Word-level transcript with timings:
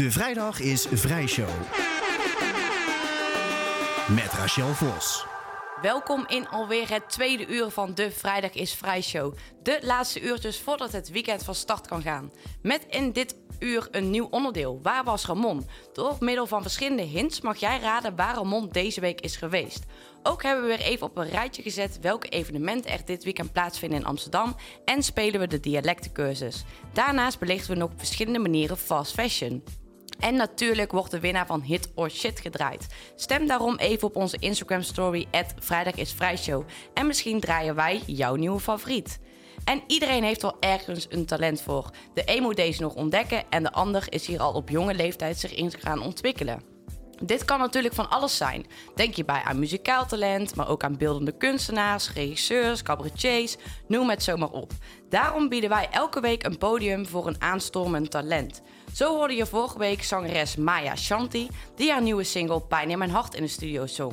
De 0.00 0.10
vrijdag 0.10 0.60
is 0.60 0.86
Vrijshow. 0.90 1.48
Met 4.08 4.32
Rachel 4.32 4.74
Vos. 4.74 5.26
Welkom 5.82 6.24
in 6.28 6.48
alweer 6.48 6.90
het 6.90 7.10
tweede 7.10 7.46
uur 7.46 7.70
van 7.70 7.94
de 7.94 8.10
Vrijdag 8.10 8.52
is 8.52 8.74
Vrijshow. 8.74 9.34
De 9.62 9.78
laatste 9.82 10.20
uurtjes 10.20 10.60
voordat 10.60 10.92
het 10.92 11.10
weekend 11.10 11.42
van 11.42 11.54
start 11.54 11.86
kan 11.86 12.02
gaan. 12.02 12.32
Met 12.62 12.86
in 12.88 13.12
dit 13.12 13.36
uur 13.58 13.88
een 13.90 14.10
nieuw 14.10 14.26
onderdeel. 14.30 14.80
Waar 14.82 15.04
was 15.04 15.26
Ramon? 15.26 15.66
Door 15.92 16.16
middel 16.20 16.46
van 16.46 16.62
verschillende 16.62 17.02
hints 17.02 17.40
mag 17.40 17.56
jij 17.56 17.78
raden 17.78 18.16
waar 18.16 18.34
Ramon 18.34 18.68
deze 18.68 19.00
week 19.00 19.20
is 19.20 19.36
geweest. 19.36 19.84
Ook 20.22 20.42
hebben 20.42 20.62
we 20.62 20.76
weer 20.76 20.86
even 20.86 21.06
op 21.06 21.16
een 21.16 21.28
rijtje 21.28 21.62
gezet 21.62 21.98
welke 22.00 22.28
evenementen 22.28 22.90
er 22.90 23.04
dit 23.04 23.24
weekend 23.24 23.52
plaatsvinden 23.52 23.98
in 23.98 24.06
Amsterdam 24.06 24.56
en 24.84 25.02
spelen 25.02 25.40
we 25.40 25.46
de 25.46 25.60
dialectencursus. 25.60 26.64
Daarnaast 26.92 27.38
belichten 27.38 27.70
we 27.70 27.78
nog 27.78 27.90
op 27.90 27.98
verschillende 27.98 28.38
manieren 28.38 28.76
fast 28.76 29.12
fashion. 29.12 29.62
En 30.20 30.36
natuurlijk 30.36 30.92
wordt 30.92 31.10
de 31.10 31.20
winnaar 31.20 31.46
van 31.46 31.62
Hit 31.62 31.90
or 31.94 32.10
Shit 32.10 32.40
gedraaid. 32.40 32.86
Stem 33.14 33.46
daarom 33.46 33.76
even 33.76 34.08
op 34.08 34.16
onze 34.16 34.36
Instagram 34.38 34.82
story 34.82 35.26
Vrijdag 35.58 35.94
is 35.94 36.12
Vrijshow. 36.12 36.64
En 36.94 37.06
misschien 37.06 37.40
draaien 37.40 37.74
wij 37.74 38.02
jouw 38.06 38.34
nieuwe 38.34 38.60
favoriet. 38.60 39.18
En 39.64 39.82
iedereen 39.86 40.24
heeft 40.24 40.42
wel 40.42 40.56
ergens 40.60 41.06
een 41.08 41.26
talent 41.26 41.62
voor. 41.62 41.90
De 42.14 42.22
een 42.24 42.42
moet 42.42 42.56
deze 42.56 42.82
nog 42.82 42.94
ontdekken 42.94 43.44
en 43.50 43.62
de 43.62 43.72
ander 43.72 44.06
is 44.08 44.26
hier 44.26 44.40
al 44.40 44.52
op 44.52 44.68
jonge 44.68 44.94
leeftijd 44.94 45.38
zich 45.38 45.54
in 45.54 45.72
gaan 45.78 46.02
ontwikkelen. 46.02 46.70
Dit 47.22 47.44
kan 47.44 47.58
natuurlijk 47.58 47.94
van 47.94 48.10
alles 48.10 48.36
zijn. 48.36 48.66
Denk 48.94 49.14
je 49.14 49.24
bij 49.24 49.42
aan 49.44 49.58
muzikaal 49.58 50.06
talent, 50.06 50.54
maar 50.54 50.68
ook 50.68 50.84
aan 50.84 50.96
beeldende 50.96 51.36
kunstenaars, 51.36 52.12
regisseurs, 52.12 52.82
cabaretiers, 52.82 53.56
noem 53.88 54.10
het 54.10 54.22
zomaar 54.22 54.50
op. 54.50 54.72
Daarom 55.08 55.48
bieden 55.48 55.70
wij 55.70 55.88
elke 55.90 56.20
week 56.20 56.42
een 56.42 56.58
podium 56.58 57.06
voor 57.06 57.26
een 57.26 57.40
aanstormend 57.42 58.10
talent. 58.10 58.62
Zo 58.94 59.16
hoorde 59.16 59.34
je 59.34 59.46
vorige 59.46 59.78
week 59.78 60.02
zangeres 60.02 60.56
Maya 60.56 60.96
Shanti, 60.96 61.48
die 61.76 61.90
haar 61.90 62.02
nieuwe 62.02 62.24
single 62.24 62.60
Pijn 62.60 62.90
in 62.90 62.98
mijn 62.98 63.10
hart 63.10 63.34
in 63.34 63.42
de 63.42 63.48
studio 63.48 63.86
zong. 63.86 64.12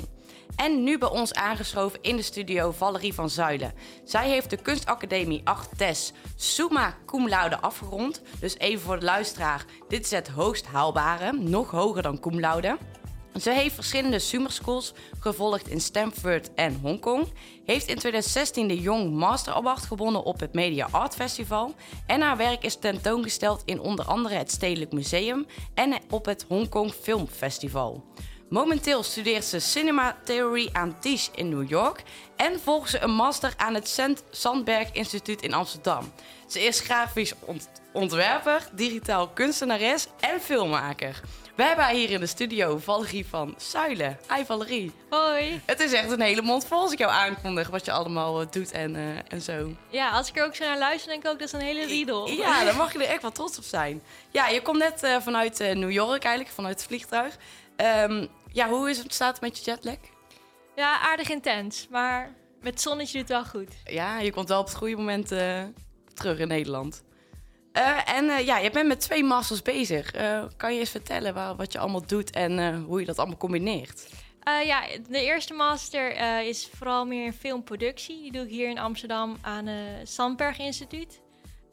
En 0.55 0.83
nu 0.83 0.97
bij 0.97 1.09
ons 1.09 1.33
aangeschoven 1.33 1.99
in 2.01 2.15
de 2.15 2.21
studio 2.21 2.71
Valerie 2.71 3.13
van 3.13 3.29
Zuilen. 3.29 3.73
Zij 4.03 4.29
heeft 4.29 4.49
de 4.49 4.57
kunstacademie 4.57 5.41
8 5.43 5.77
TES 5.77 6.13
Summa 6.35 6.97
Cum 7.05 7.27
Laude 7.27 7.59
afgerond. 7.59 8.21
Dus 8.39 8.57
even 8.57 8.81
voor 8.81 8.99
de 8.99 9.05
luisteraar, 9.05 9.65
dit 9.87 10.05
is 10.05 10.11
het 10.11 10.27
hoogst 10.27 10.65
haalbare, 10.65 11.31
nog 11.31 11.71
hoger 11.71 12.01
dan 12.01 12.19
Cum 12.19 12.39
Laude. 12.39 12.77
Ze 13.41 13.51
heeft 13.51 13.75
verschillende 13.75 14.19
summer 14.19 14.51
schools 14.51 14.93
gevolgd 15.19 15.67
in 15.67 15.81
Stanford 15.81 16.53
en 16.53 16.79
Hongkong. 16.81 17.27
Heeft 17.65 17.87
in 17.87 17.97
2016 17.97 18.67
de 18.67 18.81
Young 18.81 19.11
Master 19.13 19.53
Award 19.53 19.83
gewonnen 19.83 20.23
op 20.23 20.39
het 20.39 20.53
Media 20.53 20.87
Art 20.91 21.15
Festival. 21.15 21.75
En 22.07 22.21
haar 22.21 22.37
werk 22.37 22.63
is 22.63 22.75
tentoongesteld 22.75 23.61
in 23.65 23.79
onder 23.79 24.05
andere 24.05 24.35
het 24.35 24.51
Stedelijk 24.51 24.91
Museum 24.91 25.45
en 25.73 25.93
op 26.09 26.25
het 26.25 26.45
Hongkong 26.47 26.93
Film 26.93 27.27
Festival. 27.27 28.03
Momenteel 28.49 29.03
studeert 29.03 29.45
ze 29.45 29.59
Cinema 29.59 30.17
Theory 30.23 30.69
aan 30.71 30.99
Tisch 30.99 31.29
in 31.35 31.49
New 31.49 31.69
York 31.69 32.03
en 32.35 32.59
volgt 32.59 32.89
ze 32.89 32.99
een 32.99 33.11
master 33.11 33.53
aan 33.57 33.73
het 33.73 33.99
Sandberg 34.31 34.91
Instituut 34.91 35.41
in 35.41 35.53
Amsterdam. 35.53 36.11
Ze 36.47 36.59
is 36.61 36.79
grafisch 36.79 37.33
ontwerper, 37.93 38.69
digitaal 38.73 39.27
kunstenares 39.27 40.07
en 40.19 40.41
filmmaker. 40.41 41.21
We 41.57 41.63
hebben 41.63 41.89
hier 41.89 42.09
in 42.09 42.19
de 42.19 42.25
studio 42.25 42.77
Valerie 42.77 43.25
van 43.25 43.55
Zuilen. 43.57 44.19
Hi 44.35 44.45
Valerie. 44.45 44.91
Hoi. 45.09 45.61
Het 45.65 45.79
is 45.79 45.93
echt 45.93 46.11
een 46.11 46.21
hele 46.21 46.41
mond 46.41 46.65
vol 46.65 46.79
als 46.79 46.91
ik 46.91 46.97
jou 46.97 47.11
aankondig 47.11 47.67
wat 47.69 47.85
je 47.85 47.91
allemaal 47.91 48.41
eh, 48.41 48.47
doet 48.51 48.71
en, 48.71 48.95
uh, 48.95 49.17
en 49.27 49.41
zo. 49.41 49.75
Ja, 49.89 50.09
als 50.09 50.29
ik 50.29 50.37
er 50.37 50.45
ook 50.45 50.55
zo 50.55 50.63
naar 50.63 50.77
luister, 50.77 51.09
denk 51.09 51.23
ik 51.23 51.29
ook 51.29 51.39
dat 51.39 51.47
is 51.47 51.53
een 51.53 51.61
hele 51.61 51.85
riedel. 51.85 52.29
Ja, 52.29 52.63
daar 52.63 52.75
mag 52.75 52.93
je 52.93 52.99
er 52.99 53.09
echt 53.09 53.21
wel 53.21 53.31
trots 53.31 53.57
op 53.57 53.63
zijn. 53.63 54.01
Ja, 54.31 54.47
je 54.47 54.61
komt 54.61 54.77
net 54.77 55.03
uh, 55.03 55.17
vanuit 55.19 55.59
New 55.59 55.91
York 55.91 56.23
eigenlijk, 56.23 56.55
vanuit 56.55 56.75
het 56.75 56.87
vliegtuig. 56.87 57.37
Um, 58.09 58.27
ja, 58.51 58.69
hoe 58.69 58.89
is 58.89 58.97
het, 58.97 59.13
staat 59.13 59.31
het 59.31 59.41
met 59.41 59.57
je 59.57 59.71
jetlag? 59.71 59.97
Ja, 60.75 60.99
aardig 60.99 61.29
intens, 61.29 61.87
maar 61.89 62.35
met 62.61 62.81
zonnetje 62.81 63.17
doet 63.17 63.27
het 63.27 63.37
wel 63.37 63.45
goed. 63.45 63.75
Ja, 63.83 64.19
je 64.19 64.31
komt 64.31 64.49
wel 64.49 64.59
op 64.59 64.65
het 64.65 64.75
goede 64.75 64.95
moment 64.95 65.27
terug 66.13 66.39
in 66.39 66.47
Nederland. 66.47 67.03
Uh, 67.77 68.17
en 68.17 68.25
uh, 68.25 68.45
ja, 68.45 68.57
je 68.57 68.71
bent 68.71 68.87
met 68.87 68.99
twee 68.99 69.23
masters 69.23 69.61
bezig. 69.61 70.15
Uh, 70.15 70.43
kan 70.55 70.73
je 70.73 70.79
eens 70.79 70.89
vertellen 70.89 71.33
waar, 71.33 71.55
wat 71.55 71.71
je 71.71 71.79
allemaal 71.79 72.05
doet 72.05 72.29
en 72.29 72.81
hoe 72.81 72.99
je 72.99 73.05
dat 73.05 73.17
allemaal 73.17 73.37
combineert? 73.37 74.09
ja, 74.65 74.83
de 75.09 75.21
eerste 75.21 75.53
master 75.53 76.15
is 76.47 76.69
vooral 76.75 77.05
meer 77.05 77.25
in 77.25 77.33
filmproductie. 77.33 78.21
Die 78.21 78.31
doe 78.31 78.43
ik 78.43 78.49
hier 78.49 78.69
in 78.69 78.77
Amsterdam 78.77 79.37
aan 79.41 79.65
het 79.65 80.09
Sandberg 80.09 80.59
Instituut. 80.59 81.21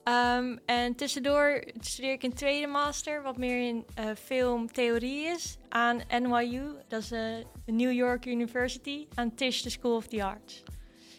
Um, 0.05 0.59
en 0.67 0.95
tussendoor 0.95 1.65
studeer 1.81 2.13
ik 2.13 2.23
een 2.23 2.35
tweede 2.35 2.67
master, 2.67 3.23
wat 3.23 3.37
meer 3.37 3.69
in 3.69 3.85
filmtheorie 4.25 5.25
is, 5.25 5.57
aan 5.69 6.01
NYU. 6.23 6.75
Dat 6.89 7.03
is 7.03 7.09
de 7.09 7.45
New 7.67 7.93
York 7.93 8.27
University, 8.27 9.07
aan 9.15 9.35
Tisch, 9.35 9.63
de 9.63 9.71
School 9.71 9.97
of 9.97 10.07
the 10.07 10.25
Arts. 10.25 10.63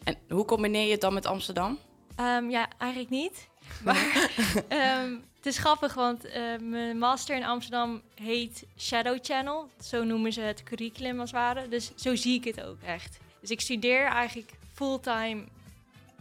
En 0.04 0.18
hoe 0.30 0.46
combineer 0.46 0.86
je 0.86 0.92
het 0.92 1.02
dan 1.02 1.14
met 1.14 1.26
Amsterdam? 1.26 1.80
Um, 2.20 2.50
ja, 2.50 2.70
eigenlijk 2.78 3.12
niet. 3.12 3.50
Maar 3.84 4.30
um, 4.70 5.24
het 5.38 5.46
is 5.46 5.58
grappig, 5.58 5.94
want 5.94 6.26
uh, 6.26 6.34
mijn 6.60 6.98
master 6.98 7.36
in 7.36 7.46
Amsterdam 7.46 8.02
heet 8.16 8.64
Shadow 8.78 9.18
Channel. 9.22 9.70
Zo 9.84 10.04
noemen 10.04 10.34
ze 10.34 10.42
het 10.42 10.64
curriculum 10.64 11.20
als 11.20 11.32
het 11.32 11.40
ware. 11.40 11.68
Dus 11.68 11.92
zo 11.96 12.16
zie 12.16 12.36
ik 12.36 12.44
het 12.44 12.64
ook 12.64 12.82
echt. 12.86 13.18
Dus 13.42 13.50
ik 13.50 13.62
studeer 13.62 14.06
eigenlijk 14.06 14.52
fulltime. 14.74 15.44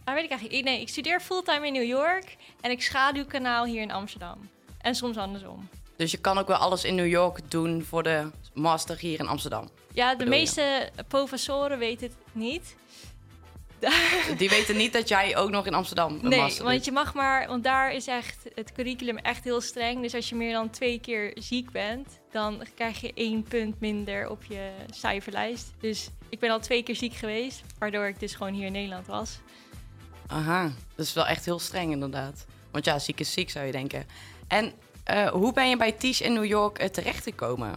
Ah, 0.03 0.13
weet 0.13 0.23
ik 0.23 0.29
eigenlijk. 0.29 0.63
Nee, 0.63 0.81
ik 0.81 0.89
studeer 0.89 1.19
fulltime 1.19 1.67
in 1.67 1.73
New 1.73 1.87
York 1.87 2.35
en 2.61 2.71
ik 2.71 2.81
schaduw 2.81 3.25
kanaal 3.25 3.65
hier 3.65 3.81
in 3.81 3.91
Amsterdam. 3.91 4.49
En 4.81 4.95
soms 4.95 5.17
andersom. 5.17 5.69
Dus 5.95 6.11
je 6.11 6.17
kan 6.17 6.37
ook 6.37 6.47
wel 6.47 6.57
alles 6.57 6.83
in 6.83 6.95
New 6.95 7.07
York 7.07 7.51
doen 7.51 7.83
voor 7.83 8.03
de 8.03 8.31
master 8.53 8.97
hier 8.97 9.19
in 9.19 9.27
Amsterdam? 9.27 9.69
Ja, 9.93 10.15
de 10.15 10.25
meeste 10.25 10.89
professoren 11.07 11.77
weten 11.77 12.07
het 12.07 12.15
niet. 12.31 12.75
Die 14.37 14.49
weten 14.49 14.77
niet 14.77 14.93
dat 14.93 15.07
jij 15.07 15.37
ook 15.37 15.49
nog 15.49 15.65
in 15.65 15.73
Amsterdam 15.73 16.19
een 16.21 16.29
nee, 16.29 16.57
want 16.63 16.85
je 16.85 16.91
mag 16.91 17.13
maar, 17.13 17.47
want 17.47 17.63
daar 17.63 17.93
is 17.93 18.07
echt 18.07 18.37
het 18.55 18.71
curriculum 18.71 19.17
echt 19.17 19.43
heel 19.43 19.61
streng. 19.61 20.01
Dus 20.01 20.13
als 20.13 20.29
je 20.29 20.35
meer 20.35 20.53
dan 20.53 20.69
twee 20.69 20.99
keer 20.99 21.31
ziek 21.35 21.71
bent, 21.71 22.19
dan 22.31 22.63
krijg 22.75 23.01
je 23.01 23.11
één 23.13 23.43
punt 23.43 23.79
minder 23.79 24.29
op 24.29 24.43
je 24.43 24.71
cijferlijst. 24.89 25.73
Dus 25.79 26.09
ik 26.29 26.39
ben 26.39 26.49
al 26.49 26.59
twee 26.59 26.83
keer 26.83 26.95
ziek 26.95 27.13
geweest, 27.13 27.61
waardoor 27.79 28.07
ik 28.07 28.19
dus 28.19 28.35
gewoon 28.35 28.53
hier 28.53 28.65
in 28.65 28.71
Nederland 28.71 29.07
was. 29.07 29.39
Aha, 30.27 30.71
dat 30.95 31.05
is 31.05 31.13
wel 31.13 31.27
echt 31.27 31.45
heel 31.45 31.59
streng 31.59 31.91
inderdaad. 31.91 32.45
Want 32.71 32.85
ja, 32.85 32.99
ziek 32.99 33.19
is 33.19 33.33
ziek 33.33 33.49
zou 33.49 33.65
je 33.65 33.71
denken. 33.71 34.05
En 34.47 34.73
uh, 35.11 35.27
hoe 35.27 35.53
ben 35.53 35.69
je 35.69 35.77
bij 35.77 35.91
Tisch 35.91 36.21
in 36.21 36.33
New 36.33 36.45
York 36.45 36.81
uh, 36.81 36.87
terechtgekomen? 36.87 37.69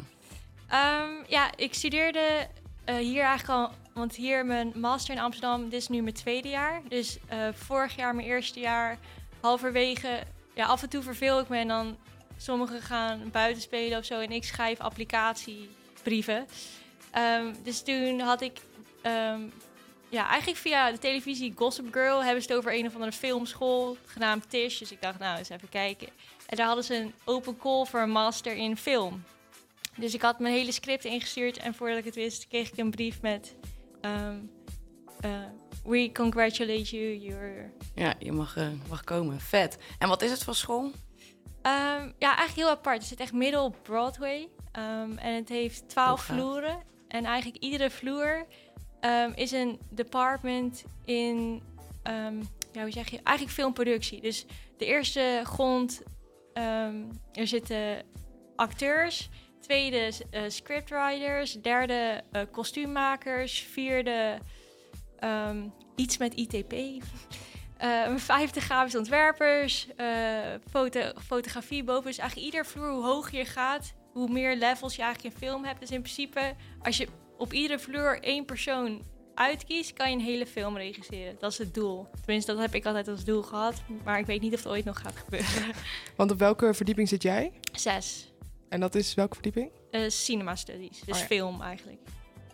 Um, 0.72 1.24
ja, 1.26 1.50
ik 1.56 1.74
studeerde 1.74 2.48
uh, 2.88 2.96
hier 2.96 3.22
eigenlijk 3.22 3.60
al 3.60 3.70
want 3.98 4.16
hier 4.16 4.46
mijn 4.46 4.72
master 4.74 5.14
in 5.14 5.20
Amsterdam, 5.20 5.64
dit 5.64 5.80
is 5.80 5.88
nu 5.88 6.02
mijn 6.02 6.14
tweede 6.14 6.48
jaar. 6.48 6.82
Dus 6.88 7.18
uh, 7.32 7.48
vorig 7.52 7.96
jaar 7.96 8.14
mijn 8.14 8.28
eerste 8.28 8.60
jaar, 8.60 8.98
halverwege, 9.40 10.22
ja, 10.54 10.66
af 10.66 10.82
en 10.82 10.88
toe 10.88 11.02
verveel 11.02 11.40
ik 11.40 11.48
me 11.48 11.58
en 11.58 11.68
dan 11.68 11.96
sommigen 12.36 12.82
gaan 12.82 13.30
buiten 13.30 13.62
spelen 13.62 13.98
of 13.98 14.04
zo 14.04 14.20
en 14.20 14.30
ik 14.30 14.44
schrijf 14.44 14.78
applicatiebrieven. 14.78 16.46
Um, 17.16 17.54
dus 17.62 17.82
toen 17.82 18.20
had 18.20 18.40
ik, 18.40 18.60
um, 19.02 19.52
ja, 20.08 20.28
eigenlijk 20.28 20.60
via 20.60 20.90
de 20.90 20.98
televisie 20.98 21.52
Gossip 21.56 21.92
Girl 21.92 22.24
hebben 22.24 22.42
ze 22.42 22.48
het 22.48 22.58
over 22.58 22.74
een 22.74 22.86
of 22.86 22.94
andere 22.94 23.12
filmschool 23.12 23.96
genaamd 24.06 24.50
Tish. 24.50 24.78
Dus 24.78 24.92
ik 24.92 25.02
dacht, 25.02 25.18
nou, 25.18 25.38
eens 25.38 25.48
even 25.48 25.68
kijken. 25.68 26.08
En 26.46 26.56
daar 26.56 26.66
hadden 26.66 26.84
ze 26.84 26.94
een 26.94 27.14
open 27.24 27.56
call 27.56 27.84
voor 27.84 28.00
een 28.00 28.10
master 28.10 28.54
in 28.54 28.76
film. 28.76 29.22
Dus 29.96 30.14
ik 30.14 30.22
had 30.22 30.38
mijn 30.38 30.54
hele 30.54 30.72
script 30.72 31.04
ingestuurd 31.04 31.56
en 31.56 31.74
voordat 31.74 31.98
ik 31.98 32.04
het 32.04 32.14
wist, 32.14 32.48
kreeg 32.48 32.70
ik 32.70 32.78
een 32.78 32.90
brief 32.90 33.20
met 33.20 33.54
Um, 34.00 34.50
uh, 35.24 35.30
we 35.84 36.12
congratulate 36.12 36.96
you. 36.96 37.16
You're... 37.16 37.72
Ja, 37.94 38.14
je 38.18 38.32
mag, 38.32 38.56
uh, 38.56 38.68
mag 38.88 39.04
komen. 39.04 39.40
Vet. 39.40 39.78
En 39.98 40.08
wat 40.08 40.22
is 40.22 40.30
het 40.30 40.44
voor 40.44 40.54
school? 40.54 40.84
Um, 40.84 42.14
ja, 42.18 42.36
eigenlijk 42.36 42.54
heel 42.54 42.68
apart. 42.68 42.98
Het 42.98 43.06
zit 43.06 43.20
echt 43.20 43.32
midden 43.32 43.60
op 43.60 43.76
Broadway. 43.82 44.48
Um, 44.72 45.18
en 45.18 45.34
het 45.34 45.48
heeft 45.48 45.88
twaalf 45.88 46.22
vloeren. 46.22 46.78
En 47.08 47.24
eigenlijk 47.24 47.62
iedere 47.62 47.90
vloer 47.90 48.46
is 49.34 49.52
een 49.52 49.78
department 49.90 50.84
in, 51.04 51.62
ja, 52.72 52.82
hoe 52.82 52.90
zeg 52.90 53.10
je, 53.10 53.20
eigenlijk 53.22 53.56
filmproductie. 53.56 54.20
Dus 54.20 54.46
de 54.76 54.84
eerste 54.84 55.40
grond, 55.44 56.02
er 57.32 57.46
zitten 57.46 58.02
acteurs 58.56 59.28
tweede 59.68 60.12
uh, 60.30 60.40
scriptwriters, 60.48 61.52
derde 61.62 62.22
uh, 62.32 62.42
kostuummakers, 62.50 63.66
vierde 63.70 64.38
um, 65.24 65.72
iets 65.96 66.18
met 66.18 66.34
ITP. 66.34 66.72
Uh, 66.72 68.16
vijfde 68.32 68.60
grafisch 68.60 68.96
ontwerpers, 68.96 69.88
foto, 70.70 71.00
fotografie 71.26 71.84
boven. 71.84 72.04
Dus 72.04 72.18
eigenlijk 72.18 72.50
ieder 72.50 72.66
vloer, 72.66 72.90
hoe 72.90 73.04
hoger 73.04 73.38
je 73.38 73.44
gaat, 73.44 73.94
hoe 74.12 74.28
meer 74.28 74.56
levels 74.56 74.96
je 74.96 75.02
eigenlijk 75.02 75.34
in 75.34 75.40
film 75.40 75.64
hebt. 75.64 75.80
Dus 75.80 75.90
in 75.90 76.02
principe, 76.02 76.54
als 76.82 76.96
je 76.96 77.08
op 77.36 77.52
iedere 77.52 77.78
vloer 77.78 78.22
één 78.22 78.44
persoon 78.44 79.02
uitkiest, 79.34 79.92
kan 79.92 80.10
je 80.10 80.16
een 80.16 80.22
hele 80.22 80.46
film 80.46 80.76
regisseren. 80.76 81.36
Dat 81.38 81.52
is 81.52 81.58
het 81.58 81.74
doel. 81.74 82.06
Tenminste, 82.24 82.52
dat 82.52 82.60
heb 82.60 82.74
ik 82.74 82.86
altijd 82.86 83.08
als 83.08 83.24
doel 83.24 83.42
gehad. 83.42 83.82
Maar 84.04 84.18
ik 84.18 84.26
weet 84.26 84.40
niet 84.40 84.54
of 84.54 84.62
het 84.62 84.72
ooit 84.72 84.84
nog 84.84 85.00
gaat 85.00 85.16
gebeuren. 85.16 85.74
Want 86.16 86.30
op 86.30 86.38
welke 86.38 86.74
verdieping 86.74 87.08
zit 87.08 87.22
jij? 87.22 87.52
Zes. 87.72 88.32
En 88.68 88.80
dat 88.80 88.94
is 88.94 89.14
welke 89.14 89.34
verdieping? 89.34 89.70
Eh, 89.90 90.08
cinema 90.08 90.56
studies, 90.56 91.00
dus 91.00 91.14
Oh 91.14 91.20
ja. 91.20 91.26
film 91.26 91.62
eigenlijk. 91.62 92.00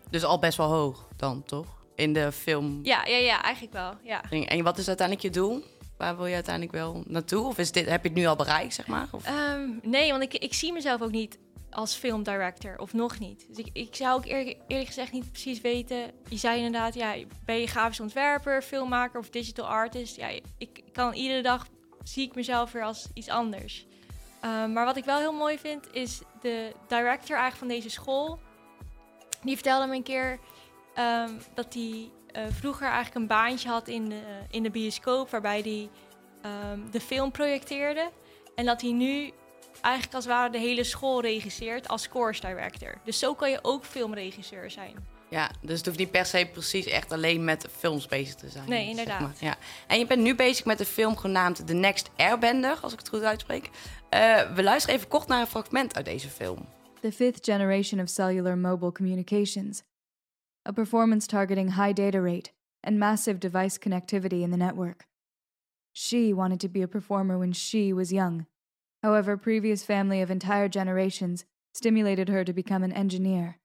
Dus 0.09 0.23
al 0.23 0.39
best 0.39 0.57
wel 0.57 0.67
hoog 0.67 1.07
dan, 1.15 1.43
toch? 1.43 1.83
In 1.95 2.13
de 2.13 2.31
film. 2.31 2.79
Ja, 2.83 3.05
ja, 3.05 3.17
ja, 3.17 3.43
eigenlijk 3.43 3.73
wel. 3.73 3.93
Ja. 4.03 4.29
En 4.29 4.63
wat 4.63 4.77
is 4.77 4.87
uiteindelijk 4.87 5.27
je 5.27 5.41
doel? 5.41 5.63
Waar 5.97 6.15
wil 6.17 6.25
je 6.25 6.33
uiteindelijk 6.33 6.75
wel 6.75 7.03
naartoe? 7.07 7.45
Of 7.45 7.57
is 7.57 7.71
dit, 7.71 7.89
heb 7.89 8.01
je 8.03 8.09
het 8.09 8.17
nu 8.17 8.25
al 8.25 8.35
bereikt, 8.35 8.73
zeg 8.73 8.87
maar? 8.87 9.07
Of? 9.11 9.25
Ehm, 9.25 9.69
nee, 9.81 10.11
want 10.11 10.23
ik, 10.23 10.33
ik 10.33 10.53
zie 10.53 10.73
mezelf 10.73 11.01
ook 11.01 11.11
niet 11.11 11.37
als 11.69 11.95
filmdirector, 11.95 12.77
of 12.77 12.93
nog 12.93 13.19
niet. 13.19 13.45
Dus 13.47 13.57
ik, 13.57 13.69
ik 13.73 13.95
zou 13.95 14.17
ook 14.17 14.25
eerlijk, 14.25 14.57
eerlijk 14.67 14.87
gezegd 14.87 15.11
niet 15.11 15.31
precies 15.31 15.61
weten. 15.61 16.11
Je 16.29 16.37
zei 16.37 16.57
inderdaad, 16.57 16.93
ja, 16.93 17.15
ben 17.45 17.59
je 17.59 17.67
grafisch 17.67 17.99
ontwerper, 17.99 18.61
filmmaker 18.61 19.19
of 19.19 19.29
digital 19.29 19.65
artist? 19.67 20.15
Ja, 20.15 20.27
ik, 20.27 20.43
ik 20.57 20.83
kan 20.91 21.13
iedere 21.13 21.41
dag 21.41 21.67
zie 22.03 22.27
ik 22.27 22.35
mezelf 22.35 22.71
weer 22.71 22.83
als 22.83 23.07
iets 23.13 23.29
anders. 23.29 23.85
Ehm, 24.45 24.73
maar 24.73 24.85
wat 24.85 24.97
ik 24.97 25.05
wel 25.05 25.17
heel 25.17 25.33
mooi 25.33 25.57
vind, 25.57 25.87
is 25.91 26.21
de 26.41 26.73
director 26.87 27.37
eigenlijk 27.37 27.57
van 27.57 27.67
deze 27.67 27.89
school. 27.89 28.39
Die 29.41 29.55
vertelde 29.55 29.87
me 29.87 29.95
een 29.95 30.03
keer 30.03 30.39
ehm, 30.93 31.31
dat 31.53 31.73
hij 31.73 32.11
eh, 32.31 32.43
vroeger 32.49 32.85
eigenlijk 32.85 33.15
een 33.15 33.27
baantje 33.27 33.69
had 33.69 33.87
in 33.87 34.09
de, 34.09 34.21
in 34.49 34.63
de 34.63 34.69
bioscoop, 34.69 35.29
waarbij 35.29 35.61
hij 35.61 35.89
ehm, 36.41 36.79
de 36.91 36.99
film 36.99 37.31
projecteerde. 37.31 38.09
En 38.55 38.65
dat 38.65 38.81
hij 38.81 38.91
nu 38.91 39.31
eigenlijk 39.81 40.15
als 40.15 40.25
het 40.25 40.33
ware 40.33 40.51
de 40.51 40.57
hele 40.57 40.83
school 40.83 41.21
regisseert 41.21 41.87
als 41.87 42.07
course 42.09 42.41
director. 42.41 42.97
Dus 43.03 43.19
zo 43.19 43.33
kan 43.33 43.49
je 43.49 43.59
ook 43.61 43.85
filmregisseur 43.85 44.71
zijn. 44.71 45.14
Ja, 45.29 45.51
dus 45.61 45.77
het 45.77 45.85
hoeft 45.85 45.97
niet 45.97 46.11
per 46.11 46.25
se 46.25 46.49
precies 46.51 46.85
echt 46.85 47.11
alleen 47.11 47.43
met 47.43 47.67
films 47.77 48.07
bezig 48.07 48.35
te 48.35 48.49
zijn. 48.49 48.69
Nee, 48.69 48.79
zeg 48.79 48.89
inderdaad. 48.89 49.21
maar. 49.21 49.33
Ja. 49.39 49.55
En 49.87 49.99
je 49.99 50.05
bent 50.07 50.21
nu 50.21 50.35
bezig 50.35 50.65
met 50.65 50.79
een 50.79 50.85
film 50.85 51.17
genaamd 51.17 51.67
The 51.67 51.73
Next 51.73 52.09
Airbender, 52.15 52.77
als 52.81 52.93
ik 52.93 52.99
het 52.99 53.09
goed 53.09 53.23
uitspreek. 53.23 53.69
Eh, 54.09 54.53
we 54.55 54.63
luisteren 54.63 54.95
even 54.97 55.09
kort 55.09 55.27
naar 55.27 55.39
een 55.39 55.47
fragment 55.47 55.95
uit 55.95 56.05
deze 56.05 56.29
film. 56.29 56.65
the 57.01 57.11
fifth 57.11 57.45
generation 57.45 57.99
of 57.99 58.09
cellular 58.09 58.55
mobile 58.55 58.91
communications, 58.91 59.83
a 60.67 60.71
performance 60.73 61.27
targeting 61.27 61.69
high 61.73 61.93
data 61.93 62.19
rate 62.19 62.49
and 62.83 62.97
massive 62.97 63.39
device 63.39 63.77
connectivity 63.77 64.41
in 64.41 64.49
the 64.49 64.57
network. 64.57 65.05
She 65.93 66.33
wanted 66.33 66.59
to 66.61 66.67
be 66.67 66.81
a 66.81 66.87
performer 66.87 67.37
when 67.37 67.53
she 67.53 67.93
was 67.93 68.11
young. 68.11 68.47
However, 69.03 69.37
previous 69.37 69.83
family 69.83 70.19
of 70.21 70.31
entire 70.31 70.67
generations 70.67 71.45
stimulated 71.75 72.27
her 72.27 72.43
to 72.43 72.53
become 72.53 72.81
an 72.81 72.91
engineer. 72.91 73.59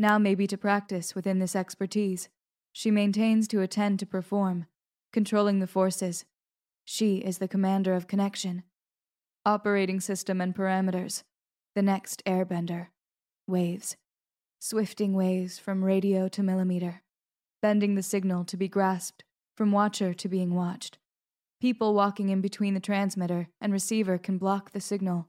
Now, 0.00 0.16
maybe 0.16 0.46
to 0.46 0.56
practice 0.56 1.14
within 1.14 1.40
this 1.40 1.54
expertise, 1.54 2.30
she 2.72 2.90
maintains 2.90 3.46
to 3.48 3.60
attend 3.60 3.98
to 3.98 4.06
perform, 4.06 4.64
controlling 5.12 5.58
the 5.58 5.66
forces. 5.66 6.24
She 6.86 7.16
is 7.18 7.36
the 7.36 7.46
commander 7.46 7.92
of 7.92 8.08
connection, 8.08 8.62
operating 9.44 10.00
system 10.00 10.40
and 10.40 10.56
parameters 10.56 11.24
the 11.74 11.82
next 11.82 12.24
airbender. 12.24 12.86
Waves. 13.46 13.98
Swifting 14.58 15.12
waves 15.12 15.58
from 15.58 15.84
radio 15.84 16.28
to 16.28 16.42
millimeter, 16.42 17.02
bending 17.60 17.94
the 17.94 18.02
signal 18.02 18.46
to 18.46 18.56
be 18.56 18.68
grasped, 18.68 19.22
from 19.54 19.70
watcher 19.70 20.14
to 20.14 20.28
being 20.30 20.54
watched. 20.54 20.96
People 21.60 21.92
walking 21.92 22.30
in 22.30 22.40
between 22.40 22.72
the 22.72 22.80
transmitter 22.80 23.48
and 23.60 23.70
receiver 23.70 24.16
can 24.16 24.38
block 24.38 24.70
the 24.70 24.80
signal, 24.80 25.28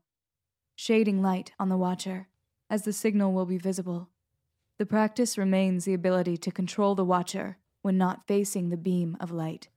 shading 0.78 1.22
light 1.22 1.52
on 1.60 1.68
the 1.68 1.78
watcher, 1.78 2.30
as 2.70 2.84
the 2.84 2.94
signal 2.94 3.34
will 3.34 3.46
be 3.46 3.58
visible. 3.58 4.08
The 4.82 4.88
practice 4.88 5.38
remains 5.38 5.84
the 5.84 5.94
ability 5.94 6.38
to 6.38 6.52
control 6.52 6.96
the 6.96 7.06
watcher 7.06 7.58
when 7.82 7.98
not 7.98 8.26
facing 8.26 8.70
the 8.70 8.78
beam 8.78 9.16
of 9.20 9.32
light. 9.32 9.70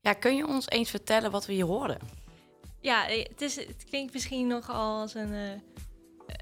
Ja, 0.00 0.12
kun 0.12 0.36
je 0.36 0.46
ons 0.46 0.68
eens 0.68 0.90
vertellen 0.90 1.30
wat 1.30 1.46
we 1.46 1.52
hier 1.52 1.64
hoorden? 1.64 1.98
Ja, 2.80 3.08
eh, 3.08 3.24
het, 3.28 3.40
is, 3.40 3.56
het 3.56 3.84
klinkt 3.84 4.12
misschien 4.12 4.46
nogal 4.46 5.00
als 5.00 5.14
een, 5.14 5.32
eh, 5.32 5.60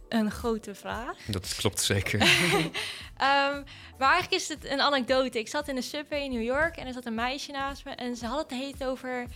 een 0.08 0.30
grote 0.30 0.74
vraag. 0.74 1.16
Dat 1.26 1.54
klopt 1.54 1.80
zeker. 1.80 2.20
Ehm, 3.16 3.62
maar 3.98 4.12
eigenlijk 4.12 4.42
is 4.42 4.48
het 4.48 4.64
een 4.64 4.80
anekdote. 4.80 5.38
Ik 5.38 5.48
zat 5.48 5.68
in 5.68 5.74
de 5.74 5.82
subway 5.82 6.20
in 6.20 6.30
New 6.30 6.42
York 6.42 6.76
en 6.76 6.86
er 6.86 6.92
zat 6.92 7.06
een 7.06 7.14
meisje 7.14 7.52
naast 7.52 7.84
me. 7.84 7.90
En 7.90 8.16
ze 8.16 8.26
had 8.26 8.50
het 8.50 8.58
heet 8.60 8.84
over... 8.84 9.26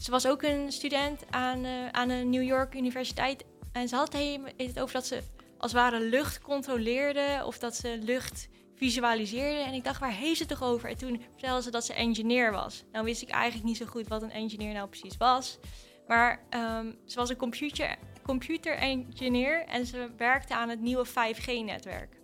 Ze 0.00 0.10
was 0.10 0.26
ook 0.26 0.42
een 0.42 0.72
student 0.72 1.22
aan, 1.30 1.64
eh, 1.64 1.88
aan 1.88 2.10
een 2.10 2.30
New 2.30 2.42
York 2.42 2.74
universiteit. 2.74 3.44
En 3.72 3.88
ze 3.88 3.96
had 3.96 4.12
het 4.12 4.22
heet 4.22 4.68
het 4.68 4.80
over 4.80 4.94
dat 4.94 5.06
ze 5.06 5.22
als 5.58 5.72
het 5.72 5.80
ware 5.80 6.00
lucht 6.00 6.40
controleerde. 6.40 7.42
Of 7.44 7.58
dat 7.58 7.76
ze 7.76 7.98
lucht 8.02 8.48
visualiseerde. 8.74 9.58
En 9.58 9.72
ik 9.72 9.84
dacht, 9.84 10.00
waar 10.00 10.12
heeft 10.12 10.36
ze 10.36 10.42
het 10.42 10.58
toch 10.58 10.68
over? 10.68 10.88
En 10.88 10.96
toen 10.96 11.22
vertelde 11.30 11.62
ze 11.62 11.70
dat 11.70 11.84
ze 11.84 11.92
engineer 11.92 12.52
was. 12.52 12.84
Nou 12.92 13.04
wist 13.04 13.22
ik 13.22 13.28
eigenlijk 13.28 13.64
niet 13.64 13.76
zo 13.76 13.86
goed 13.86 14.08
wat 14.08 14.22
een 14.22 14.30
engineer 14.30 14.72
nou 14.72 14.88
precies 14.88 15.16
was. 15.16 15.58
Maar 16.06 16.42
ehm, 16.50 16.92
ze 17.04 17.18
was 17.18 17.28
een 17.28 17.36
computer, 17.36 17.96
computer 18.22 18.74
engineer 18.74 19.64
en 19.64 19.86
ze 19.86 20.10
werkte 20.16 20.54
aan 20.54 20.68
het 20.68 20.80
nieuwe 20.80 21.06
5G-netwerk. 21.06 22.16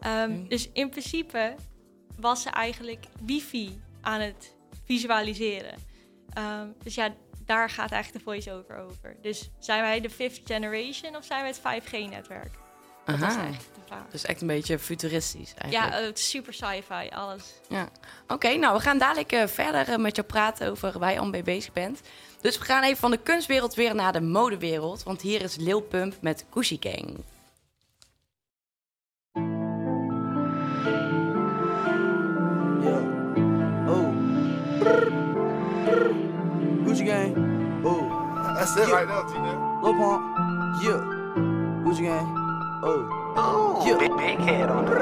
Ehm. 0.00 0.48
Dus 0.48 0.68
in 0.72 0.90
principe 0.90 1.54
was 2.20 2.42
ze 2.42 2.50
eigenlijk 2.50 3.06
wifi 3.24 3.80
aan 4.00 4.20
het 4.20 4.56
visualiseren. 4.84 5.74
Ehm, 6.32 6.68
dus 6.82 6.94
ja, 6.94 7.14
daar 7.46 7.70
gaat 7.70 7.90
eigenlijk 7.90 8.24
de 8.24 8.30
voice-over 8.30 8.76
over. 8.76 9.16
Dus 9.22 9.50
zijn 9.58 9.82
wij 9.82 10.00
de 10.00 10.10
fifth 10.10 10.40
generation 10.44 11.16
of 11.16 11.24
zijn 11.24 11.42
we 11.42 11.48
het 11.48 11.60
5G-netwerk? 11.60 12.50
Dat 13.04 13.14
is 13.14 13.22
Aha. 13.22 13.40
eigenlijk 13.40 13.74
de 13.74 13.80
vraag. 13.86 14.10
Dus 14.10 14.24
echt 14.24 14.40
een 14.40 14.46
beetje 14.46 14.78
futuristisch 14.78 15.54
eigenlijk. 15.54 15.92
Ja, 15.92 15.98
eh, 15.98 16.06
het 16.06 16.18
is 16.18 16.30
super 16.30 16.54
sci-fi, 16.54 17.08
alles. 17.10 17.54
Oké, 18.28 18.54
nou, 18.56 18.76
we 18.76 18.82
gaan 18.82 18.98
dadelijk 18.98 19.32
eh, 19.32 19.46
verder 19.46 19.88
eh, 19.88 19.96
met 19.96 20.16
jou 20.16 20.28
praten 20.28 20.70
over 20.70 20.98
waar 20.98 21.12
je 21.12 21.18
al 21.18 21.26
mee 21.26 21.42
bezig 21.42 21.72
bent. 21.72 22.00
Dus 22.40 22.58
we 22.58 22.64
gaan 22.64 22.82
even 22.82 22.96
van 22.96 23.10
de 23.10 23.16
kunstwereld 23.16 23.74
weer 23.74 23.94
naar 23.94 24.12
de 24.12 24.20
modewereld. 24.20 25.02
Want 25.02 25.20
hier 25.20 25.42
is 25.42 25.56
Lil 25.56 25.80
Pump 25.80 26.14
met 26.20 26.44
Gucci 26.50 26.76
Gang. 26.80 27.24
Gucci 36.92 37.06
gang. 37.06 37.82
Oh. 37.86 38.54
That's 38.54 38.76
it 38.76 38.86
Yeah. 38.86 38.94
right 38.94 39.08
there, 39.08 39.24
Tina. 39.24 39.80
Lil 39.82 39.94
Pump. 39.94 40.22
Yeah. 40.82 41.00
Gucci 41.84 42.02
gang. 42.02 42.26
Oh. 42.84 43.32
Oh. 43.34 43.86
Yeah. 43.86 43.96
Big, 43.96 44.14
big 44.14 44.38
head 44.40 44.68
on 44.68 44.84
the 44.84 44.92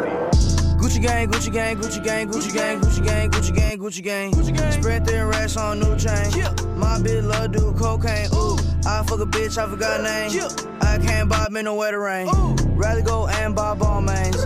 Gucci 0.78 1.02
gang, 1.02 1.28
Gucci 1.28 1.52
gang, 1.52 1.76
Gucci 1.78 2.02
gang, 2.04 2.28
Gucci 2.30 2.52
gang, 2.54 2.80
Gucci 2.80 3.04
gang, 3.04 3.30
Gucci 3.30 3.54
gang, 3.54 3.78
Gucci 3.78 4.02
gang. 4.04 4.32
Gucci 4.32 4.56
gang. 4.56 4.72
Spread 4.72 5.04
thin 5.04 5.26
racks 5.26 5.56
on 5.56 5.80
new 5.80 5.96
chain. 5.96 6.30
Yeah. 6.36 6.52
My 6.76 6.98
bitch 6.98 7.26
love 7.26 7.50
do 7.50 7.72
cocaine. 7.72 8.28
Ooh. 8.34 8.56
I 8.86 9.02
fuck 9.02 9.18
a 9.18 9.26
bitch, 9.26 9.58
I 9.58 9.68
forgot 9.68 10.00
name. 10.00 10.30
Yeah. 10.30 10.48
I 10.82 10.98
can't 10.98 11.28
buy 11.28 11.48
me 11.50 11.62
no 11.62 11.74
wetter 11.74 11.98
rain. 11.98 12.28
Ooh. 12.28 12.54
Rather 12.76 13.02
go 13.02 13.26
and 13.26 13.56
buy 13.56 13.74
ball 13.74 14.00
mains. 14.00 14.36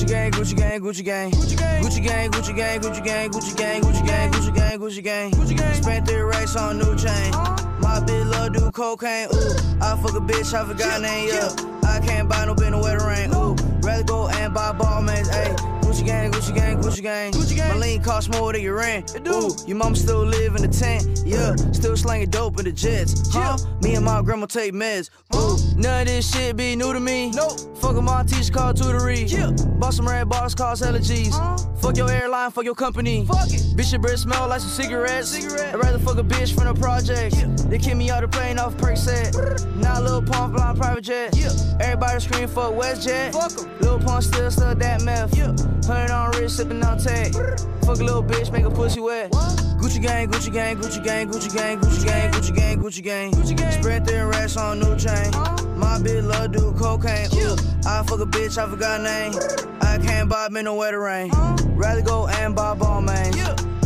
Gucci 0.00 0.08
gang, 0.08 0.30
Gucci 0.32 0.56
gang, 0.56 0.80
Gucci 0.80 1.04
gang. 1.04 1.30
Gucci 1.30 1.56
gang, 1.56 1.82
Gucci 1.82 2.02
gang, 2.02 2.30
Gucci 2.30 2.54
gang, 2.56 2.80
Gucci 2.80 3.04
gang, 3.04 3.30
Gucci 3.30 3.54
gang, 3.54 3.80
Gucci 3.82 4.04
gang, 4.06 4.30
Gucci 4.30 4.54
gang, 4.54 4.80
Gucci 4.80 5.02
gang. 5.02 5.30
Gucci 5.32 5.56
gang. 5.58 5.74
Spent 5.74 6.08
three 6.08 6.22
racks 6.22 6.56
on 6.56 6.78
new 6.78 6.96
chain. 6.96 7.34
Uh-huh. 7.34 7.68
My 7.80 8.00
bitch 8.00 8.30
love 8.30 8.54
do 8.54 8.70
cocaine. 8.70 9.28
Ooh. 9.34 9.54
I 9.82 10.00
fuck 10.00 10.16
a 10.16 10.20
bitch, 10.20 10.54
I 10.54 10.64
forgot 10.64 11.02
name. 11.02 11.28
Yeah. 11.28 11.50
I 11.84 12.00
can't 12.00 12.30
buy 12.30 12.46
no 12.46 12.54
bitch 12.54 12.70
no 12.70 12.80
wetter 12.80 13.06
rain. 13.06 13.30
Ooh. 13.34 13.54
Rather 13.82 14.04
go 14.04 14.28
and 14.28 14.54
buy 14.54 14.72
ball 14.72 15.02
mains. 15.02 15.28
Ayy. 15.28 15.79
Gucci 16.00 16.06
gang, 16.06 16.32
Gucci 16.32 16.54
gang, 16.54 16.80
Gucci 16.80 17.02
gang. 17.02 17.32
Gucci 17.32 17.56
gang. 17.56 17.68
My 17.68 17.76
lean 17.76 18.02
cost 18.02 18.30
more 18.30 18.52
than 18.54 18.62
your 18.62 18.76
rent. 18.76 19.20
Ooh, 19.28 19.50
your 19.66 19.76
mom 19.76 19.94
still 19.94 20.24
live 20.24 20.56
in 20.56 20.62
the 20.62 20.68
tent. 20.68 21.22
Yeah, 21.26 21.54
still 21.72 21.94
slanging 21.94 22.30
dope 22.30 22.58
in 22.58 22.64
the 22.64 22.72
jets. 22.72 23.30
Huh? 23.30 23.58
Me 23.82 23.94
and 23.96 24.04
my 24.04 24.22
grandma 24.22 24.46
take 24.46 24.72
meds. 24.72 25.10
Ooh, 25.34 25.58
none 25.76 26.02
of 26.02 26.06
this 26.06 26.32
shit 26.32 26.56
be 26.56 26.74
new 26.74 26.94
to 26.94 27.00
me. 27.00 27.30
Nope. 27.32 27.76
Fuck 27.76 27.96
with 27.96 28.04
my 28.04 28.22
teacher 28.24 28.50
called 28.50 28.76
tutory. 28.76 29.30
Yeah. 29.30 29.50
Bought 29.78 29.92
some 29.92 30.08
red 30.08 30.28
bars, 30.28 30.54
cause 30.54 30.80
allergies. 30.80 31.34
Fuck 31.82 31.98
your 31.98 32.08
airline, 32.30 32.50
fuck 32.50 32.64
your 32.64 32.74
company. 32.74 33.24
Fuck 33.26 33.48
it. 33.48 33.60
Bitch, 33.76 33.92
your 33.92 34.00
breath 34.00 34.18
smell 34.18 34.48
like 34.48 34.60
some 34.60 34.70
cigarettes. 34.70 35.30
Cigarette. 35.30 35.74
I'd 35.74 35.82
rather 35.82 35.98
fuck 35.98 36.18
a 36.18 36.22
bitch 36.22 36.54
from 36.54 36.64
the 36.64 36.80
project. 36.80 37.68
They 37.68 37.78
kick 37.78 37.96
me 37.96 38.10
out 38.10 38.22
the 38.22 38.28
plane 38.28 38.58
off 38.58 38.76
perk 38.78 38.96
set. 38.96 39.34
Now 39.76 40.00
Lil 40.00 40.22
Pump 40.22 40.56
flying 40.56 40.76
private 40.76 41.02
jet. 41.02 41.36
Yeah. 41.36 41.50
Everybody 41.80 42.20
scream 42.20 42.48
for 42.48 42.70
WestJet. 42.70 43.32
Fuck 43.32 43.58
'em. 43.58 43.78
Lil 43.80 43.98
Pump 43.98 44.22
still 44.22 44.50
stuck 44.50 44.78
that 44.78 45.02
meth. 45.02 45.36
Yeah. 45.36 45.54
Hundred 45.86 46.12
on 46.12 46.30
wrist, 46.32 46.56
sipping 46.56 46.82
on 46.84 46.98
tech. 46.98 47.32
Fuck 47.84 47.98
a 47.98 48.04
little 48.04 48.22
bitch, 48.22 48.52
make 48.52 48.64
a 48.64 48.70
pussy 48.70 49.00
wet. 49.00 49.32
Gucci 49.80 50.02
gang, 50.02 50.28
Gucci 50.28 50.52
gang, 50.52 50.76
Gucci 50.76 51.02
gang, 51.02 51.26
Gucci 51.26 51.54
gang, 51.54 51.80
Gucci 51.80 52.04
gang, 52.04 52.30
Gucci 52.30 52.54
gang, 52.54 52.78
Gucci 52.78 53.02
gang. 53.02 53.32
Gucci 53.32 53.56
gang. 53.56 53.72
Spread 53.72 54.06
thin 54.06 54.26
racks 54.26 54.56
on 54.58 54.78
new 54.78 54.94
chain. 54.96 55.30
My 55.74 55.98
bitch 55.98 56.22
love 56.22 56.52
do 56.52 56.72
cocaine. 56.74 57.28
Ooh, 57.34 57.56
I 57.86 58.02
fuck 58.06 58.20
a 58.20 58.26
bitch, 58.26 58.58
I 58.58 58.68
forgot 58.68 59.00
name. 59.00 59.32
I 59.80 59.96
can't 59.96 60.28
buy 60.28 60.50
me 60.50 60.60
no 60.62 60.74
wetter 60.74 61.00
rain. 61.00 61.30
Rather 61.74 62.02
go 62.02 62.28
and 62.28 62.54
buy 62.54 62.74
ball 62.74 63.00
mains. 63.00 63.36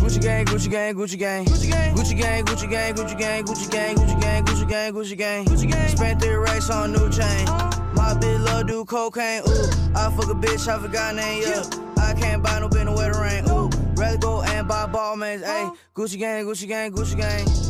Gucci 0.04 0.20
gang, 0.20 0.44
Gucci 0.46 0.68
gang, 0.68 0.96
Gucci 0.96 1.16
gang, 1.16 1.44
Gucci 1.44 1.70
gang, 1.70 1.94
Gucci 1.94 2.18
gang, 2.18 2.44
Gucci 2.44 2.68
gang, 2.68 2.94
Gucci 2.94 3.18
gang, 3.18 3.44
Gucci 3.44 3.70
gang, 3.70 3.94
Gucci 3.94 4.20
gang, 4.20 4.44
Gucci 4.44 4.68
gang, 4.68 4.92
Gucci 4.92 5.16
gang, 5.16 5.44
Gucci 5.46 5.70
gang. 5.70 5.88
Spent 5.96 6.20
three 6.20 6.34
racks 6.34 6.70
on 6.70 6.92
new 6.92 7.08
chain. 7.08 7.46
My 7.94 8.12
bitch 8.20 8.44
love 8.44 8.66
do 8.66 8.84
cocaine. 8.84 9.42
Ooh, 9.46 9.70
I 9.94 10.10
fuck 10.10 10.28
a 10.28 10.34
bitch, 10.34 10.66
I 10.66 10.78
forgot 10.80 11.14
name. 11.14 11.44
Yeah, 11.46 11.62
I 11.98 12.14
can't 12.14 12.42
buy 12.42 12.58
no 12.58 12.68
bitch 12.68 12.84
no 12.84 12.94
wetter 12.94 13.20
rain. 13.20 13.48
Ooh, 13.48 13.70
rather 13.94 14.18
go 14.18 14.42
and 14.42 14.53
buy 14.66 14.90
ball 14.90 15.16
mains. 15.16 15.42
Ayy, 15.42 15.70
Gucci 15.92 16.18
gang, 16.18 16.44
Gucci 16.46 16.66
gang, 16.66 16.96
Gucci 16.96 17.16
gang. 17.16 17.64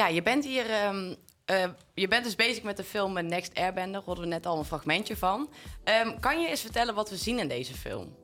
ja, 0.00 0.06
je 0.06 0.22
bent 0.22 0.44
hier... 0.44 0.70
ehm, 0.70 1.14
eh, 1.44 1.68
je 1.94 2.08
bent 2.08 2.24
dus 2.24 2.34
bezig 2.34 2.62
met 2.62 2.76
de 2.76 2.84
film 2.84 3.26
Next 3.26 3.54
Airbender. 3.54 4.02
Hoorden 4.02 4.24
we 4.24 4.30
net 4.30 4.46
al 4.46 4.58
een 4.58 4.64
fragmentje 4.64 5.16
van. 5.16 5.50
Ehm, 5.84 6.20
kan 6.20 6.40
je 6.40 6.48
eens 6.48 6.60
vertellen 6.60 6.94
wat 6.94 7.10
we 7.10 7.16
zien 7.16 7.38
in 7.38 7.48
deze 7.48 7.74
film? 7.74 8.16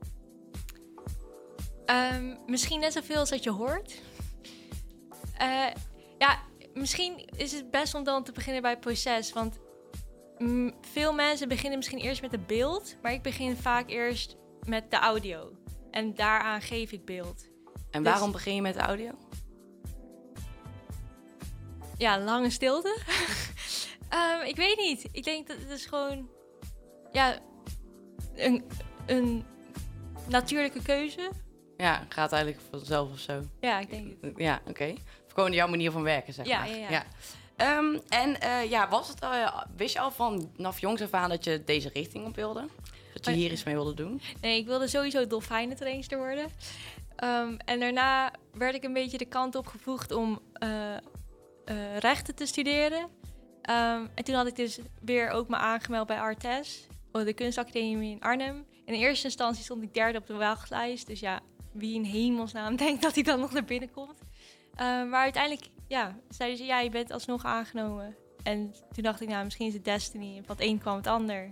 Ehm, 1.86 2.36
misschien 2.46 2.80
net 2.80 2.92
zoveel 2.92 3.16
als 3.16 3.30
dat 3.30 3.42
je 3.42 3.50
hoort. 3.50 4.00
Eh, 5.38 5.66
ja, 6.18 6.38
misschien 6.75 7.28
is 7.36 7.52
het 7.52 7.70
best 7.70 7.94
om 7.94 8.04
dan 8.04 8.25
te 8.25 8.32
beginnen 8.32 8.62
bij 8.62 8.70
het 8.70 8.80
proces. 8.80 9.32
Want 9.32 9.58
veel 10.80 11.12
mensen 11.12 11.48
beginnen 11.48 11.78
misschien 11.78 11.98
eerst 11.98 12.22
met 12.22 12.30
het 12.30 12.46
beeld. 12.46 12.96
Maar 13.02 13.12
ik 13.12 13.22
begin 13.22 13.56
vaak 13.56 13.90
eerst 13.90 14.36
met 14.66 14.90
de 14.90 14.96
audio. 14.96 15.52
En 15.90 16.14
daaraan 16.14 16.60
geef 16.62 16.92
ik 16.92 17.04
beeld. 17.04 17.48
En 17.90 18.02
Dus- 18.02 18.12
waarom 18.12 18.32
begin 18.32 18.54
je 18.54 18.62
met 18.62 18.74
de 18.74 18.80
audio? 18.80 19.10
Ja, 21.98 22.18
lange 22.20 22.50
stilte. 22.50 22.96
Ehm, 24.08 24.40
ik 24.46 24.56
weet 24.56 24.76
niet. 24.78 25.08
Ik 25.12 25.24
denk 25.24 25.46
dat 25.46 25.56
het 25.58 25.68
is 25.70 25.86
gewoon... 25.86 26.28
Ja, 27.12 27.38
een, 28.34 28.64
een 29.06 29.44
natuurlijke 30.28 30.82
keuze. 30.82 31.30
Ja, 31.76 32.04
gaat 32.08 32.32
eigenlijk 32.32 32.62
vanzelf 32.70 33.12
of 33.12 33.18
zo. 33.18 33.40
Ja, 33.60 33.78
ik 33.78 33.90
denk 33.90 34.16
het. 34.20 34.32
Ja, 34.36 34.60
oké. 34.68 34.94
Of 35.26 35.32
gewoon 35.32 35.52
jouw 35.52 35.68
manier 35.68 35.90
van 35.90 36.02
werken, 36.02 36.32
zeg 36.34 36.46
Ja, 36.46 36.58
maar. 36.58 36.68
ja, 36.68 36.90
ja. 36.90 37.04
Ehm, 37.56 37.98
en 38.08 38.40
eh, 38.40 38.70
ja, 38.70 38.88
was 38.88 39.08
het, 39.08 39.20
eh, 39.20 39.60
wist 39.76 39.92
je 39.92 40.00
al 40.00 40.10
van 40.10 40.50
vanaf 40.54 40.80
jongs 40.80 41.02
af 41.02 41.12
aan 41.12 41.28
dat 41.28 41.44
je 41.44 41.62
deze 41.64 41.90
richting 41.92 42.26
op 42.26 42.36
wilde? 42.36 42.68
Dat 43.12 43.25
je 43.25 43.32
hier 43.32 43.52
iets 43.52 43.64
mee 43.64 43.75
wilde 43.75 43.94
doen? 43.94 44.20
Nee, 44.40 44.58
ik 44.58 44.66
wilde 44.66 44.88
sowieso 44.88 45.26
dolfijnentrainster 45.26 46.18
worden. 46.18 46.50
Ehm, 47.16 47.54
en 47.64 47.80
daarna 47.80 48.32
werd 48.52 48.75
ik 48.75 48.84
een 48.84 48.92
beetje 48.92 49.18
de 49.18 49.25
kant 49.25 49.54
op 49.54 49.66
gevoegd 49.66 50.12
om 50.12 50.40
eh, 50.52 50.96
rechten 51.98 52.34
te 52.34 52.46
studeren. 52.46 53.08
Ehm, 53.62 54.06
en 54.14 54.25
toen 54.25 54.34
had 54.34 54.46
ik 54.46 54.56
dus 54.56 54.78
weer 55.00 55.30
ook 55.30 55.48
me 55.48 55.56
aangemeld 55.56 56.06
bij 56.06 56.20
Artes, 56.20 56.86
de 57.12 57.32
kunstacademie 57.32 58.10
in 58.10 58.20
Arnhem. 58.20 58.66
In 58.84 58.94
eerste 58.94 59.25
instantie 59.25 59.64
stond 59.64 59.82
ik 59.82 59.94
derde 59.94 60.18
op 60.18 60.26
de 60.26 60.34
wachtlijst. 60.34 61.06
Dus 61.06 61.20
ja, 61.20 61.40
wie 61.72 61.94
in 61.94 62.04
hemelsnaam 62.04 62.76
denkt 62.86 63.02
dat 63.02 63.14
hij 63.14 63.22
dan 63.22 63.40
nog 63.40 63.52
naar 63.52 63.64
binnen 63.64 63.90
komt. 63.90 64.18
Maar 64.76 65.22
uiteindelijk, 65.22 65.68
ja, 65.86 66.16
zeiden 66.28 66.58
ze, 66.58 66.64
ja, 66.64 66.80
je 66.80 66.90
bent 66.90 67.10
alsnog 67.12 67.44
aangenomen. 67.44 68.16
En 68.42 68.74
toen 68.92 69.02
dacht 69.02 69.20
ik, 69.20 69.28
nou, 69.28 69.44
misschien 69.44 69.66
is 69.66 69.74
het 69.74 69.84
destiny. 69.84 70.42
Van 70.46 70.56
het 70.56 70.64
een 70.64 70.78
kwam 70.78 70.96
het 70.96 71.06
ander. 71.06 71.48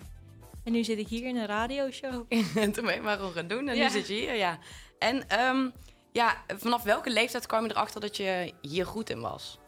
En 0.65 0.73
nu 0.73 0.85
zit 0.85 0.99
ik 0.99 1.09
hier 1.09 1.25
in 1.27 1.37
een 1.37 1.47
radioshow. 1.47 2.25
en 2.57 2.73
toen 2.73 2.85
ben 2.85 2.95
je 2.95 3.01
maar 3.01 3.17
gewoon 3.17 3.33
gaan 3.33 3.47
doen 3.49 3.69
en 3.69 3.77
Ja. 3.77 3.85
nu 3.85 3.91
zit 3.91 4.07
je 4.07 4.15
hier, 4.15 4.35
ja. 4.35 4.59
En 4.99 5.29
ehm, 5.29 5.69
ja, 6.13 6.45
vanaf 6.57 6.83
welke 6.83 7.11
leeftijd 7.11 7.47
kwam 7.47 7.65
je 7.65 7.71
erachter 7.71 8.01
dat 8.01 8.17
je 8.17 8.53
hier 8.61 8.87
goed 8.87 9.11
in 9.11 9.21
was? 9.21 9.59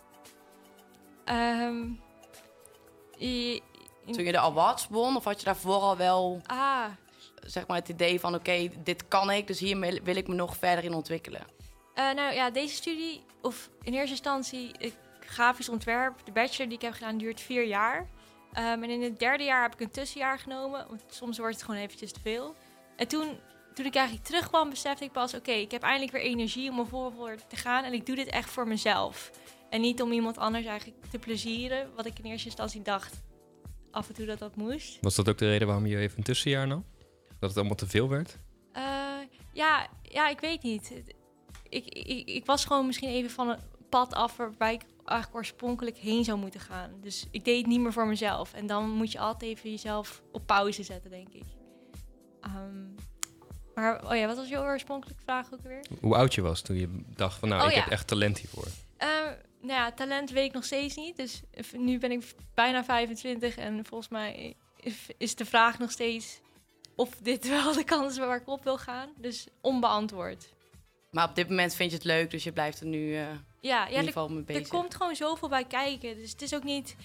Ehm, 1.24 1.84
i- 3.20 3.60
Toen 4.10 4.24
je 4.24 4.32
de 4.32 4.38
awards 4.40 4.86
won, 4.88 5.16
of 5.16 5.24
had 5.24 5.38
je 5.38 5.44
daarvoor 5.44 5.74
al 5.80 5.96
wel 5.96 6.40
ah, 6.46 6.84
zeg 7.40 7.66
maar, 7.66 7.76
het 7.76 7.88
idee 7.88 8.20
van... 8.20 8.34
oké, 8.34 8.68
dit 8.84 9.08
kan 9.08 9.30
ik, 9.30 9.46
dus 9.46 9.58
hier 9.58 10.00
wil 10.02 10.16
ik 10.16 10.28
me 10.28 10.34
nog 10.34 10.56
verder 10.56 10.84
in 10.84 10.94
ontwikkelen? 10.94 11.42
Eh, 11.96 12.14
nou 12.14 12.34
ja, 12.34 12.50
deze 12.50 12.74
studie, 12.74 13.24
of 13.42 13.70
in 13.82 13.92
eerste 13.92 14.10
instantie 14.10 14.70
ik, 14.78 14.94
grafisch 15.20 15.68
ontwerp, 15.68 16.24
de 16.24 16.32
bachelor 16.32 16.68
die 16.68 16.78
ik 16.78 16.84
heb 16.84 16.92
gedaan, 16.92 17.18
duurt 17.18 17.40
vier 17.40 17.66
jaar. 17.66 18.08
Ehm, 18.52 18.82
en 18.82 18.90
in 18.90 19.02
het 19.02 19.18
derde 19.18 19.44
jaar 19.44 19.62
heb 19.62 19.74
ik 19.74 19.80
een 19.80 19.90
tussenjaar 19.90 20.38
genomen, 20.38 20.86
want 20.88 21.04
soms 21.06 21.38
wordt 21.38 21.54
het 21.54 21.64
gewoon 21.64 21.80
eventjes 21.80 22.12
te 22.12 22.20
veel. 22.20 22.54
En 22.96 23.08
toen, 23.08 23.38
toen 23.74 23.86
ik 23.86 23.94
eigenlijk 23.94 24.26
terugkwam, 24.26 24.70
besefte 24.70 25.04
ik 25.04 25.12
pas, 25.12 25.34
oké, 25.34 25.50
ik 25.50 25.70
heb 25.70 25.82
eindelijk 25.82 26.12
weer 26.12 26.22
energie 26.22 26.70
om 26.70 26.78
er 26.78 26.86
voor 26.86 27.36
te 27.48 27.56
gaan. 27.56 27.84
En 27.84 27.92
ik 27.92 28.06
doe 28.06 28.16
dit 28.16 28.28
echt 28.28 28.50
voor 28.50 28.68
mezelf. 28.68 29.30
En 29.70 29.80
niet 29.80 30.02
om 30.02 30.12
iemand 30.12 30.38
anders 30.38 30.66
eigenlijk 30.66 31.02
te 31.10 31.18
plezieren, 31.18 31.94
wat 31.94 32.06
ik 32.06 32.18
in 32.18 32.24
eerste 32.24 32.46
instantie 32.46 32.82
dacht 32.82 33.22
af 33.90 34.08
en 34.08 34.14
toe 34.14 34.26
dat 34.26 34.38
dat 34.38 34.56
moest. 34.56 34.98
Was 35.00 35.14
dat 35.14 35.28
ook 35.28 35.38
de 35.38 35.48
reden 35.48 35.66
waarom 35.66 35.86
je 35.86 35.96
even 35.96 36.18
een 36.18 36.24
tussenjaar 36.24 36.66
nam? 36.66 36.84
Dat 37.38 37.48
het 37.48 37.58
allemaal 37.58 37.76
te 37.76 37.86
veel 37.86 38.08
werd? 38.08 38.38
Eh, 38.72 38.82
ja, 39.52 39.88
ja, 40.02 40.28
ik 40.28 40.40
weet 40.40 40.62
niet. 40.62 40.92
Ik, 41.68 41.86
ik, 41.86 42.28
ik 42.28 42.46
was 42.46 42.64
gewoon 42.64 42.86
misschien 42.86 43.08
even 43.08 43.30
van 43.30 43.48
een 43.48 43.58
pad 43.88 44.14
af 44.14 44.36
waarbij 44.36 44.74
ik 44.74 44.82
eigenlijk 45.04 45.38
oorspronkelijk 45.38 45.96
heen 45.96 46.24
zou 46.24 46.38
moeten 46.38 46.60
gaan. 46.60 46.90
Dus 47.00 47.26
ik 47.30 47.44
deed 47.44 47.58
het 47.58 47.66
niet 47.66 47.80
meer 47.80 47.92
voor 47.92 48.06
mezelf. 48.06 48.52
En 48.52 48.66
dan 48.66 48.90
moet 48.90 49.12
je 49.12 49.18
altijd 49.18 49.56
even 49.56 49.70
jezelf 49.70 50.22
op 50.32 50.46
pauze 50.46 50.82
zetten, 50.82 51.10
denk 51.10 51.28
ik. 51.28 51.44
Ehm, 52.40 52.84
maar, 53.74 54.04
oh 54.10 54.16
ja, 54.16 54.26
wat 54.26 54.36
was 54.36 54.48
je 54.48 54.58
oorspronkelijke 54.58 55.22
vraag 55.22 55.52
ook 55.52 55.62
weer? 55.62 55.84
Hoe 56.00 56.14
oud 56.14 56.34
je 56.34 56.40
was 56.40 56.60
toen 56.60 56.76
je 56.76 57.02
dacht 57.14 57.38
van 57.38 57.48
nou, 57.48 57.62
Oh 57.62 57.68
ik 57.68 57.74
ja. 57.74 57.82
heb 57.82 57.90
echt 57.92 58.06
talent 58.06 58.38
hiervoor. 58.38 58.66
Eh, 58.96 59.08
nou 59.60 59.80
ja, 59.80 59.92
talent 59.92 60.30
weet 60.30 60.46
ik 60.46 60.52
nog 60.52 60.64
steeds 60.64 60.96
niet. 60.96 61.16
Dus 61.16 61.42
nu 61.76 61.98
ben 61.98 62.10
ik 62.10 62.34
bijna 62.54 62.84
25 62.84 63.56
en 63.56 63.84
volgens 63.84 64.10
mij 64.10 64.56
is 65.18 65.34
de 65.34 65.44
vraag 65.44 65.78
nog 65.78 65.90
steeds 65.90 66.40
of 66.96 67.10
dit 67.22 67.48
wel 67.62 67.72
de 67.72 67.84
kans 67.84 68.12
is 68.12 68.18
waar 68.18 68.40
ik 68.40 68.48
op 68.48 68.64
wil 68.64 68.78
gaan. 68.78 69.08
Dus 69.16 69.46
onbeantwoord. 69.60 70.48
Maar 71.10 71.28
op 71.28 71.34
dit 71.34 71.48
moment 71.48 71.74
vind 71.74 71.90
je 71.90 71.96
het 71.96 72.06
leuk, 72.06 72.30
dus 72.30 72.44
je 72.44 72.52
blijft 72.52 72.80
er 72.80 72.86
nu 72.86 73.14
eh, 73.14 73.20
in 73.20 73.26
Ja, 73.28 73.38
ja 73.60 73.84
ieder 73.84 73.98
er, 73.98 74.06
geval 74.06 74.28
mee 74.28 74.38
er 74.38 74.44
bezig. 74.44 74.68
komt 74.68 74.94
gewoon 74.94 75.16
zoveel 75.16 75.48
bij 75.48 75.64
kijken. 75.64 76.16
Dus 76.16 76.30
het 76.30 76.42
is 76.42 76.54
ook 76.54 76.64
niet... 76.64 76.96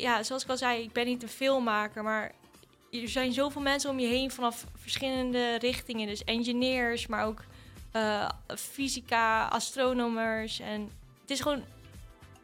Ja, 0.00 0.22
zoals 0.22 0.42
ik 0.42 0.50
al 0.50 0.56
zei, 0.56 0.82
ik 0.82 0.92
ben 0.92 1.06
niet 1.06 1.22
een 1.22 1.28
filmmaker, 1.28 2.02
maar... 2.02 2.32
Er 2.90 3.08
zijn 3.08 3.32
zoveel 3.32 3.62
mensen 3.62 3.90
om 3.90 3.98
je 3.98 4.06
heen 4.06 4.30
vanaf 4.30 4.64
verschillende 4.76 5.58
richtingen. 5.58 6.06
Dus 6.06 6.24
engineers, 6.24 7.06
maar 7.06 7.24
ook 7.24 7.44
eh, 7.92 8.28
fysica, 8.56 9.44
astronomers. 9.46 10.60
En 10.60 10.90
het 11.20 11.30
is 11.30 11.40
gewoon... 11.40 11.64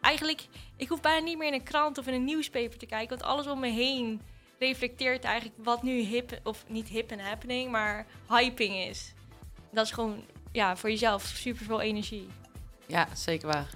Eigenlijk, 0.01 0.47
ik 0.75 0.87
hoef 0.87 1.01
bijna 1.01 1.25
niet 1.25 1.37
meer 1.37 1.47
in 1.47 1.53
een 1.53 1.63
krant 1.63 1.97
of 1.97 2.07
in 2.07 2.13
een 2.13 2.23
nieuwspaper 2.23 2.77
te 2.77 2.85
kijken. 2.85 3.09
Want 3.09 3.29
alles 3.29 3.47
om 3.47 3.59
me 3.59 3.69
heen 3.69 4.21
reflecteert 4.59 5.23
eigenlijk 5.23 5.55
wat 5.63 5.83
nu 5.83 5.99
hip... 5.99 6.39
Of 6.43 6.63
niet 6.67 6.87
hip 6.87 7.11
en 7.11 7.19
happening, 7.19 7.71
maar 7.71 8.05
hyping 8.27 8.75
is. 8.75 9.13
Dat 9.71 9.85
is 9.85 9.91
gewoon, 9.91 10.23
ja, 10.55 10.75
voor 10.75 10.89
jezelf 10.89 11.23
super 11.23 11.65
veel 11.65 11.81
energie. 11.81 12.27
Ja, 12.87 13.07
zeker 13.13 13.47
waar. 13.47 13.67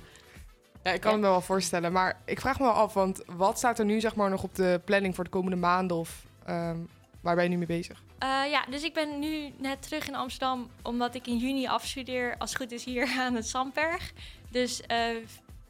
Ja, 0.84 0.92
ik 0.92 1.02
kan 1.02 1.10
Ja. 1.12 1.18
het 1.18 1.26
me 1.26 1.32
wel 1.32 1.42
voorstellen. 1.42 1.92
Maar 1.92 2.20
ik 2.26 2.40
vraag 2.40 2.60
me 2.60 2.66
wel 2.66 2.74
af, 2.74 2.94
want 2.94 3.22
wat 3.26 3.58
staat 3.58 3.80
er 3.80 3.86
nu 3.86 4.00
zeg 4.00 4.16
maar 4.16 4.30
nog 4.30 4.44
op 4.44 4.56
de 4.56 4.82
planning 4.86 5.16
voor 5.16 5.24
de 5.24 5.30
komende 5.30 5.56
maanden? 5.58 5.98
Of 5.98 6.24
ehm, 6.46 6.78
waar 7.22 7.36
ben 7.36 7.44
je 7.44 7.50
nu 7.50 7.58
mee 7.58 7.66
bezig? 7.68 8.04
Eh, 8.20 8.42
ja, 8.50 8.66
dus 8.70 8.84
ik 8.84 8.94
ben 8.94 9.20
nu 9.20 9.54
net 9.58 9.82
terug 9.82 10.08
in 10.08 10.16
Amsterdam, 10.16 10.70
omdat 10.84 11.16
ik 11.16 11.28
in 11.28 11.38
juni 11.38 11.68
afstudeer, 11.68 12.36
als 12.38 12.50
het 12.50 12.60
goed 12.62 12.72
is, 12.72 12.84
hier 12.84 13.16
aan 13.20 13.36
het 13.36 13.48
Zandberg. 13.48 14.12
Dus 14.50 14.82
eh 14.82 15.00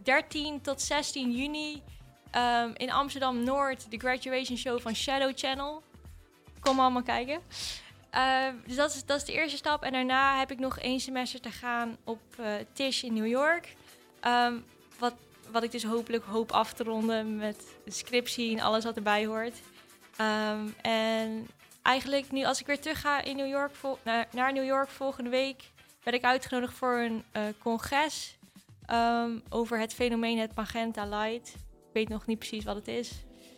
13 0.04 0.62
tot 0.62 0.82
16 0.82 1.32
juni 1.32 1.82
ehm, 2.32 2.72
in 2.74 2.92
Amsterdam-Noord, 2.92 3.92
de 3.92 3.98
graduation 3.98 4.58
show 4.58 4.80
van 4.80 4.96
Shadow 4.96 5.32
Channel. 5.36 5.84
Kom 6.60 6.80
allemaal 6.80 7.04
kijken. 7.04 7.40
Eh, 8.10 8.48
dus 8.66 8.76
dat 8.76 8.90
is, 8.90 9.06
dat 9.06 9.18
is 9.18 9.26
de 9.26 9.34
eerste 9.34 9.58
stap. 9.58 9.84
En 9.84 9.92
daarna 9.92 10.40
heb 10.40 10.52
ik 10.52 10.60
nog 10.60 10.80
één 10.80 11.00
semester 11.00 11.42
te 11.42 11.52
gaan 11.52 11.98
op 12.04 12.22
eh 12.38 12.54
Tisch 12.74 13.04
in 13.04 13.14
New 13.14 13.28
York. 13.28 13.76
Ehm, 14.20 14.54
wat, 15.00 15.14
wat 15.52 15.64
ik 15.64 15.72
dus 15.72 15.84
hopelijk 15.84 16.24
hoop 16.24 16.52
af 16.52 16.74
te 16.74 16.84
ronden 16.84 17.36
met 17.36 17.64
de 17.86 17.92
scriptie 17.92 18.58
en 18.58 18.64
alles 18.64 18.84
wat 18.84 18.96
erbij 18.96 19.26
hoort. 19.26 19.56
Ehm, 20.16 20.68
en 20.82 21.48
eigenlijk 21.82 22.32
nu 22.32 22.44
als 22.44 22.60
ik 22.60 22.66
weer 22.66 22.80
terug 22.80 23.02
ga 23.02 23.22
in 23.22 23.36
New 23.36 23.50
York 23.50 23.72
naar, 24.04 24.28
naar 24.32 24.54
New 24.54 24.66
York 24.66 24.90
volgende 24.90 25.30
week, 25.30 25.72
ben 26.04 26.14
ik 26.14 26.24
uitgenodigd 26.24 26.74
voor 26.74 26.98
een 26.98 27.24
eh, 27.32 27.44
congres 27.64 28.38
ehm, 28.86 29.40
over 29.50 29.80
het 29.80 29.94
fenomeen 29.94 30.40
het 30.40 30.56
magenta 30.56 31.06
light. 31.06 31.54
Ik 31.56 31.94
weet 31.94 32.10
nog 32.10 32.26
niet 32.26 32.40
precies 32.40 32.64
wat 32.64 32.76
het 32.76 32.88
is. 32.88 33.10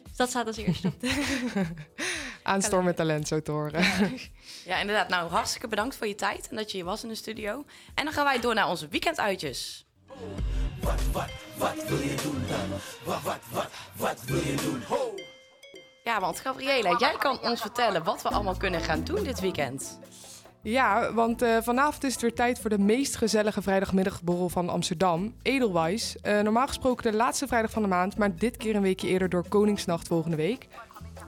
Dus 0.03 0.15
dat 0.15 0.29
staat 0.29 0.47
als 0.47 0.57
eerste 0.57 0.87
op. 0.87 0.93
Aanstorm 2.43 2.85
met 2.85 2.95
talent, 2.95 3.27
zo 3.27 3.41
te 3.41 3.51
horen. 3.51 3.83
Ja, 4.65 4.79
inderdaad. 4.79 5.09
Nou, 5.09 5.29
hartstikke 5.29 5.67
bedankt 5.67 5.95
voor 5.95 6.07
je 6.07 6.15
tijd 6.15 6.47
en 6.49 6.55
dat 6.55 6.71
je 6.71 6.77
hier 6.77 6.85
was 6.85 7.03
in 7.03 7.09
de 7.09 7.15
studio. 7.15 7.65
En 7.95 8.03
dan 8.03 8.13
gaan 8.13 8.25
wij 8.25 8.39
door 8.39 8.53
naar 8.53 8.69
onze 8.69 8.87
weekenduitjes. 8.87 9.85
Ja, 16.03 16.19
want 16.19 16.39
Gabriela, 16.39 16.95
jij 16.97 17.15
kan 17.17 17.39
ons 17.41 17.61
vertellen 17.61 18.03
wat 18.03 18.21
we 18.21 18.29
allemaal 18.29 18.57
kunnen 18.57 18.81
gaan 18.81 19.03
doen 19.03 19.23
dit 19.23 19.39
weekend. 19.39 19.99
Ja, 20.63 21.13
want 21.13 21.41
eh, 21.41 21.57
vanavond 21.61 22.03
is 22.03 22.11
het 22.11 22.21
weer 22.21 22.33
tijd 22.33 22.59
voor 22.59 22.69
de 22.69 22.79
meest 22.79 23.15
gezellige 23.15 23.61
vrijdagmiddagborrel 23.61 24.49
van 24.49 24.69
Amsterdam, 24.69 25.35
Edelweiss. 25.41 26.19
Eh, 26.21 26.39
normaal 26.39 26.67
gesproken 26.67 27.11
de 27.11 27.17
laatste 27.17 27.47
vrijdag 27.47 27.71
van 27.71 27.81
de 27.81 27.87
maand, 27.87 28.17
maar 28.17 28.35
dit 28.35 28.57
keer 28.57 28.75
een 28.75 28.81
weekje 28.81 29.07
eerder 29.07 29.29
door 29.29 29.47
Koningsnacht 29.47 30.07
volgende 30.07 30.37
week. 30.37 30.67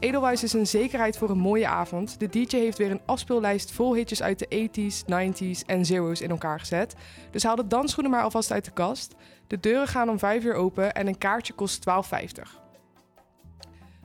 Edelweiss 0.04 0.44
is 0.44 0.54
een 0.54 0.68
zekerheid 0.68 1.18
voor 1.18 1.30
een 1.30 1.38
mooie 1.38 1.68
avond. 1.68 2.20
De 2.20 2.30
DJ 2.30 2.58
heeft 2.58 2.78
weer 2.78 2.92
een 2.92 3.02
afspeellijst 3.06 3.72
vol 3.72 3.96
hitjes 3.96 4.22
uit 4.22 4.40
de 4.40 4.70
80s, 4.70 5.06
90s 5.06 5.66
en 5.66 5.86
zero's 5.86 6.22
in 6.22 6.30
elkaar 6.30 6.60
gezet. 6.60 6.96
Dus 7.32 7.44
haal 7.44 7.56
de 7.56 7.68
dansschoenen 7.68 8.12
maar 8.12 8.24
alvast 8.24 8.52
uit 8.52 8.66
de 8.66 8.72
kast. 8.72 9.16
De 9.48 9.60
deuren 9.60 9.88
gaan 9.88 10.10
om 10.10 10.20
5 10.20 10.44
uur 10.44 10.54
open 10.54 10.94
en 10.94 11.08
een 11.08 11.18
kaartje 11.18 11.54
kost 11.54 11.86
12,50. 11.90 12.64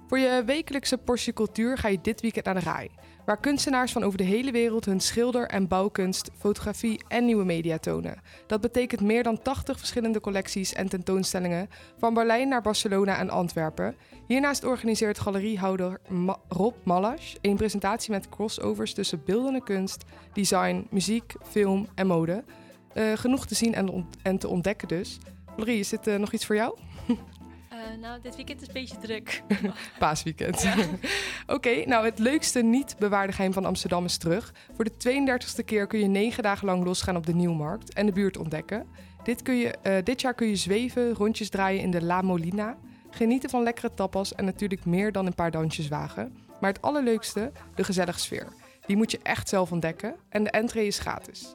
Voor 0.09 0.19
je 0.19 0.43
wekelijkse 0.47 0.99
portie 0.99 1.33
cultuur 1.33 1.79
ga 1.79 1.89
je 1.89 2.01
dit 2.03 2.21
weekend 2.21 2.45
naar 2.45 2.55
de 2.55 2.61
RAI. 2.61 2.91
Waar 3.29 3.41
kunstenaars 3.41 3.93
van 3.93 4.03
over 4.03 4.19
de 4.19 4.25
hele 4.25 4.51
wereld 4.51 4.85
hun 4.85 5.01
schilder- 5.01 5.49
en 5.49 5.69
bouwkunst, 5.69 6.31
fotografie 6.39 7.01
en 7.09 7.25
nieuwe 7.25 7.45
media 7.45 7.79
tonen. 7.79 8.21
Dat 8.47 8.61
betekent 8.61 9.01
meer 9.01 9.23
dan 9.23 9.43
80 9.43 9.79
verschillende 9.79 10.21
collecties 10.21 10.73
en 10.73 10.89
tentoonstellingen, 10.89 11.69
van 11.99 12.15
Berlijn 12.15 12.49
naar 12.49 12.63
Barcelona 12.63 13.19
en 13.19 13.31
Antwerpen. 13.31 13.97
Hiernaast 14.27 14.65
organiseert 14.65 15.19
galeriehouder 15.19 16.01
Rob 16.49 16.75
Mallasch 16.83 17.35
een 17.41 17.57
presentatie 17.57 18.11
met 18.11 18.29
crossovers 18.29 18.95
tussen 18.95 19.23
beeldende 19.25 19.63
kunst, 19.63 20.05
design, 20.33 20.87
muziek, 20.91 21.35
film 21.43 21.87
en 21.95 22.07
mode. 22.07 22.45
Eh, 22.93 23.13
genoeg 23.15 23.47
te 23.47 23.55
zien 23.55 23.75
en 24.23 24.39
te 24.39 24.49
ontdekken 24.49 24.89
dus. 24.89 25.19
Valerie, 25.55 25.79
is 25.79 25.89
dit 25.89 26.07
eh, 26.07 26.17
nog 26.17 26.33
iets 26.33 26.47
voor 26.47 26.57
jou? 26.57 26.79
Eh, 27.79 28.01
nou, 28.01 28.21
dit 28.21 28.37
weekend 28.37 28.61
is 28.61 28.67
een 28.67 28.73
beetje 28.73 28.99
druk. 28.99 29.43
Paasweekend. 29.99 30.69
Oké, 31.57 31.85
nou 31.85 32.05
het 32.05 32.19
leukste 32.19 32.63
niet 32.63 32.97
bewaarde 32.99 33.33
geheim 33.33 33.53
van 33.53 33.65
Amsterdam 33.65 34.05
is 34.05 34.17
terug. 34.17 34.55
Voor 34.75 34.85
de 34.85 34.93
32e 34.93 35.65
keer 35.65 35.87
kun 35.87 35.99
je 35.99 36.07
negen 36.07 36.43
dagen 36.43 36.67
lang 36.67 36.85
losgaan 36.85 37.17
op 37.17 37.27
de 37.27 37.35
Nieuwmarkt 37.35 37.93
en 37.95 38.07
de 38.07 38.13
buurt 38.13 38.37
ontdekken. 38.37 38.87
Dit, 39.23 39.43
kun 39.43 39.57
je, 39.57 39.71
eh, 39.83 40.05
dit 40.05 40.21
jaar 40.21 40.35
kun 40.35 40.49
je 40.49 40.57
zweven, 40.57 41.13
rondjes 41.13 41.49
draaien 41.49 41.83
in 41.83 41.91
de 41.91 42.05
La 42.05 42.23
Molina, 42.23 42.77
genieten 43.11 43.51
van 43.51 43.63
lekkere 43.63 43.95
tapas 43.95 44.35
en 44.35 44.45
natuurlijk 44.45 44.85
meer 44.85 45.13
dan 45.13 45.27
een 45.27 45.35
paar 45.35 45.51
dansjes 45.51 45.89
wagen. 45.89 46.37
Maar 46.61 46.73
het 46.73 46.83
allerleukste, 46.83 47.53
de 47.75 47.85
gezellige 47.85 48.19
sfeer. 48.19 48.47
Die 48.87 48.97
moet 48.97 49.11
je 49.11 49.21
echt 49.23 49.49
zelf 49.49 49.73
ontdekken 49.73 50.15
en 50.29 50.45
de 50.45 50.51
entree 50.51 50.87
is 50.87 50.99
gratis. 50.99 51.55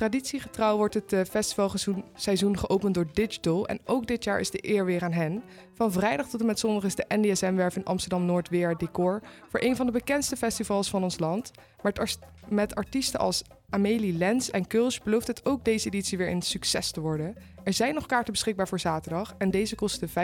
Traditiegetrouw 0.00 0.76
wordt 0.76 0.94
het 0.94 1.12
eh, 1.12 1.20
festivalseizoen 1.24 2.58
geopend 2.58 2.94
door 2.94 3.06
Digital 3.12 3.66
en 3.66 3.80
ook 3.84 4.06
dit 4.06 4.24
jaar 4.24 4.40
is 4.40 4.50
de 4.50 4.68
eer 4.68 4.84
weer 4.84 5.02
aan 5.02 5.12
hen. 5.12 5.42
Van 5.74 5.92
vrijdag 5.92 6.28
tot 6.28 6.40
en 6.40 6.46
met 6.46 6.58
zondag 6.58 6.84
is 6.84 6.94
de 6.94 7.04
NDSM-werf 7.08 7.76
in 7.76 7.84
Amsterdam-Noord 7.84 8.48
weer 8.48 8.76
decor 8.76 9.22
voor 9.48 9.60
een 9.60 9.76
van 9.76 9.86
de 9.86 9.92
bekendste 9.92 10.36
festivals 10.36 10.90
van 10.90 11.02
ons 11.02 11.18
land. 11.18 11.50
Maar 11.82 12.16
met 12.48 12.74
artiesten 12.74 13.20
als 13.20 13.42
Amelie 13.70 14.12
Lens 14.12 14.50
en 14.50 14.66
Kulsch 14.66 15.02
belooft 15.02 15.26
het 15.26 15.46
ook 15.46 15.64
deze 15.64 15.86
editie 15.86 16.18
weer 16.18 16.30
een 16.30 16.42
succes 16.42 16.90
te 16.90 17.00
worden. 17.00 17.36
Er 17.64 17.72
zijn 17.72 17.94
nog 17.94 18.06
kaarten 18.06 18.32
beschikbaar 18.32 18.68
voor 18.68 18.80
zaterdag 18.80 19.34
en 19.38 19.50
deze 19.50 19.74
kosten 19.74 20.08
55,50. 20.08 20.14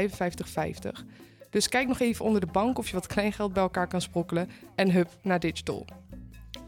Dus 1.51 1.69
kijk 1.69 1.89
nog 1.89 2.01
even 2.01 2.25
onder 2.25 2.41
de 2.41 2.53
bank 2.53 2.79
of 2.79 2.89
je 2.89 2.95
wat 2.95 3.07
kleingeld 3.07 3.53
bij 3.53 3.63
elkaar 3.63 3.89
kan 3.89 4.01
sprokkelen 4.01 4.51
en 4.75 4.91
hup 4.91 5.09
naar 5.23 5.41
Digital. 5.41 5.87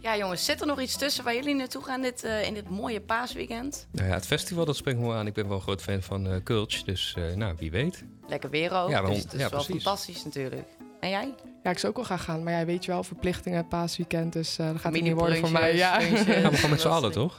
Ja, 0.00 0.16
jongens, 0.16 0.44
zit 0.44 0.60
er 0.60 0.66
nog 0.66 0.80
iets 0.80 0.96
tussen 0.96 1.24
waar 1.24 1.34
jullie 1.34 1.54
naartoe 1.54 1.82
gaan 1.84 2.00
dit, 2.00 2.24
eh, 2.24 2.46
in 2.46 2.54
dit 2.54 2.68
mooie 2.70 3.00
paasweekend? 3.00 3.86
Nou 3.90 4.08
ja, 4.08 4.14
het 4.14 4.26
festival 4.26 4.64
dat 4.64 4.76
spreekt 4.76 4.98
me 4.98 5.12
aan. 5.14 5.26
Ik 5.26 5.32
ben 5.34 5.46
wel 5.48 5.56
een 5.56 5.62
groot 5.62 5.82
fan 5.82 6.02
van 6.02 6.26
eh 6.28 6.36
Kulch, 6.44 6.82
dus 6.82 7.14
eh, 7.18 7.34
nou, 7.36 7.54
wie 7.58 7.70
weet. 7.70 8.04
Lekker 8.28 8.50
weer 8.50 8.72
ook. 8.74 8.88
Ja, 8.90 9.00
dus 9.02 9.18
het 9.18 9.32
is 9.32 9.40
ja, 9.40 9.48
wel 9.50 9.64
precies. 9.64 9.82
fantastisch 9.82 10.24
natuurlijk. 10.24 10.66
En 11.00 11.08
jij? 11.10 11.34
Ja, 11.62 11.70
ik 11.70 11.78
zou 11.78 11.88
ook 11.92 11.96
wel 11.96 12.04
graag 12.06 12.24
gaan, 12.24 12.42
maar 12.42 12.52
ja, 12.52 12.64
weet 12.64 12.84
je 12.84 12.90
wel, 12.90 13.02
verplichtingen, 13.02 13.68
paasweekend, 13.68 14.32
dus 14.32 14.58
eh 14.58 14.66
dat 14.66 14.80
gaat 14.80 14.92
het 14.92 15.02
niet 15.02 15.12
worden 15.12 15.38
voor 15.38 15.50
mij. 15.50 15.76
Ja. 15.76 16.00
Gaan 16.00 16.24
we 16.50 16.56
gewoon 16.56 16.70
met 16.70 16.80
z'n 16.80 16.88
allen, 16.88 17.12
toch? 17.22 17.36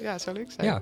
ja, 0.00 0.18
zou 0.18 0.36
leuk 0.36 0.52
zijn. 0.52 0.66
Ja, 0.66 0.80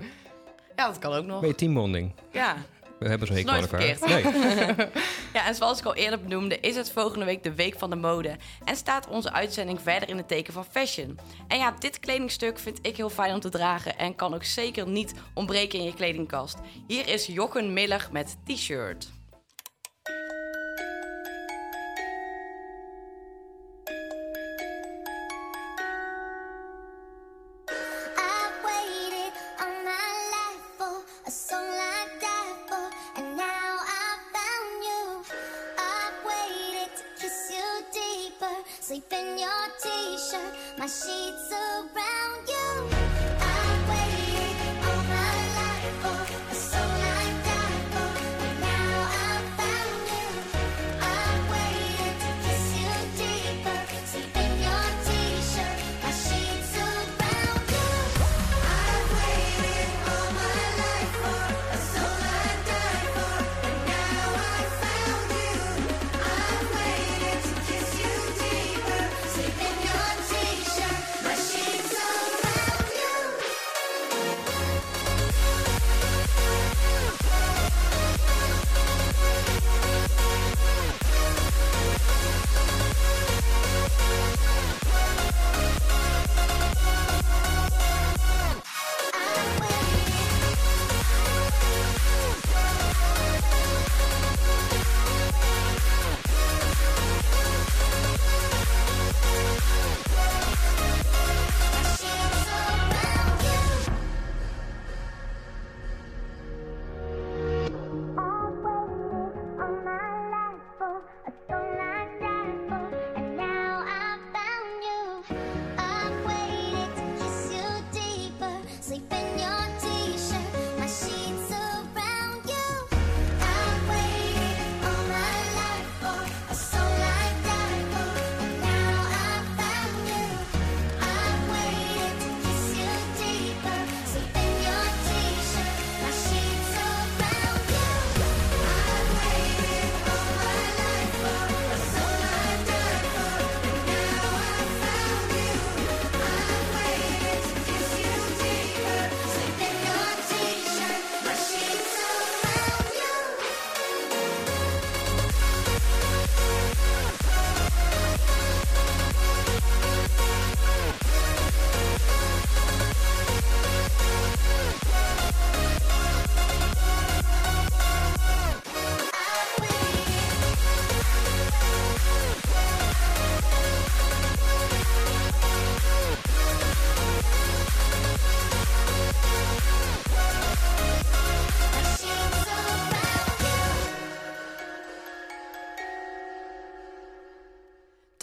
Ja, 0.75 0.87
dat 0.87 0.99
kan 0.99 1.13
ook 1.13 1.25
nog. 1.25 1.45
je 1.45 1.55
teambonding. 1.55 2.13
Ja. 2.31 2.55
We 2.99 3.07
hebben 3.07 3.27
zo'n 3.27 3.35
hekel 3.35 3.51
aan 3.53 3.61
elkaar. 3.61 3.81
verkeerd. 3.81 4.05
Nee. 4.07 4.87
ja, 5.33 5.47
en 5.47 5.55
zoals 5.55 5.79
ik 5.79 5.85
al 5.85 5.95
eerder 5.95 6.21
benoemde, 6.21 6.59
is 6.59 6.75
het 6.75 6.91
volgende 6.91 7.25
week 7.25 7.43
de 7.43 7.53
Week 7.53 7.75
van 7.77 7.89
de 7.89 7.95
Mode. 7.95 8.37
En 8.65 8.75
staat 8.75 9.07
onze 9.07 9.31
uitzending 9.31 9.81
verder 9.81 10.09
in 10.09 10.17
het 10.17 10.27
teken 10.27 10.53
van 10.53 10.65
fashion. 10.65 11.19
En 11.47 11.57
ja, 11.57 11.75
dit 11.79 11.99
kledingstuk 11.99 12.59
vind 12.59 12.79
ik 12.81 12.97
heel 12.97 13.09
fijn 13.09 13.33
om 13.33 13.39
te 13.39 13.49
dragen 13.49 13.97
en 13.97 14.15
kan 14.15 14.33
ook 14.33 14.43
zeker 14.43 14.87
niet 14.87 15.13
ontbreken 15.33 15.79
in 15.79 15.85
je 15.85 15.93
kledingkast. 15.93 16.57
Hier 16.87 17.07
is 17.07 17.25
Jochen 17.25 17.73
Miller 17.73 18.07
met 18.11 18.37
T-shirt. 18.45 19.18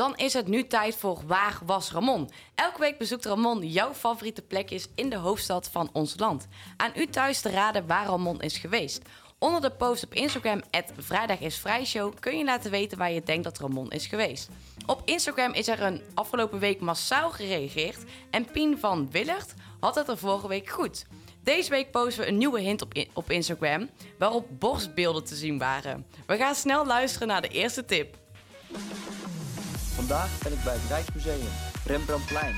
Dan 0.07 0.17
is 0.17 0.33
het 0.33 0.47
nu 0.47 0.67
tijd 0.67 0.97
voor 0.97 1.21
Waar 1.27 1.59
was 1.65 1.91
Ramon? 1.91 2.31
Elke 2.55 2.81
week 2.81 2.99
bezoekt 2.99 3.25
Ramon 3.25 3.69
jouw 3.69 3.95
favoriete 3.95 4.43
plekjes 4.43 4.89
in 4.95 5.09
de 5.09 5.17
hoofdstad 5.17 5.69
van 5.73 5.91
ons 5.93 6.15
land. 6.19 6.47
Aan 6.77 6.93
u 6.97 7.07
thuis 7.07 7.41
te 7.41 7.51
raden 7.51 7.87
waar 7.87 8.07
Ramon 8.07 8.41
is 8.41 8.59
geweest. 8.59 9.03
Onder 9.39 9.61
de 9.61 9.71
post 9.71 10.05
op 10.05 10.15
Instagram, 10.15 10.63
Vrijdag 10.97 11.41
is 11.41 11.59
Vrijshow, 11.59 12.15
kun 12.21 12.39
je 12.39 12.45
laten 12.45 12.71
weten 12.71 12.99
waar 12.99 13.13
je 13.13 13.23
denkt 13.23 13.45
dat 13.45 13.59
Ramon 13.59 13.91
is 13.91 14.07
geweest. 14.07 14.49
Op 14.87 15.03
Instagram 15.05 15.53
is 15.53 15.69
er 15.69 15.83
een 15.83 16.03
afgelopen 16.15 16.59
week 16.59 16.81
massaal 16.81 17.31
gereageerd 17.31 18.05
en 18.31 18.51
Pien 18.51 18.79
van 18.79 19.11
Willert 19.11 19.55
had 19.81 19.95
het 19.95 20.09
er 20.09 20.19
vorige 20.19 20.49
week 20.49 20.69
goed. 20.69 21.07
Deze 21.43 21.71
week 21.71 21.91
posten 21.91 22.23
we 22.23 22.29
een 22.29 22.39
nieuwe 22.39 22.61
hint 22.61 22.83
op, 22.83 22.93
op 23.13 23.31
Instagram 23.31 23.91
waarop 24.19 24.47
borstbeelden 24.51 25.25
te 25.25 25.35
zien 25.35 25.59
waren. 25.59 26.07
We 26.27 26.37
gaan 26.37 26.55
snel 26.55 26.87
luisteren 26.87 27.29
naar 27.29 27.43
de 27.43 27.49
eerste 27.49 27.85
tip. 27.85 28.17
Vandaag 29.97 30.43
ben 30.43 30.53
ik 30.53 30.65
bij 30.65 30.75
het 30.75 30.89
Rijksmuseum, 30.89 31.49
Rembrandtplein, 31.85 32.55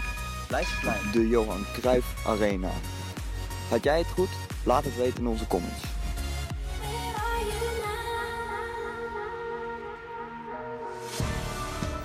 Leidseplein, 0.48 1.12
de 1.12 1.28
Johan 1.28 1.64
Cruijff 1.72 2.26
Arena. 2.26 2.70
Had 3.68 3.84
jij 3.84 3.98
het 3.98 4.06
goed? 4.06 4.28
Laat 4.64 4.84
het 4.84 4.96
weten 4.96 5.18
in 5.18 5.26
onze 5.26 5.46
comments. 5.46 5.82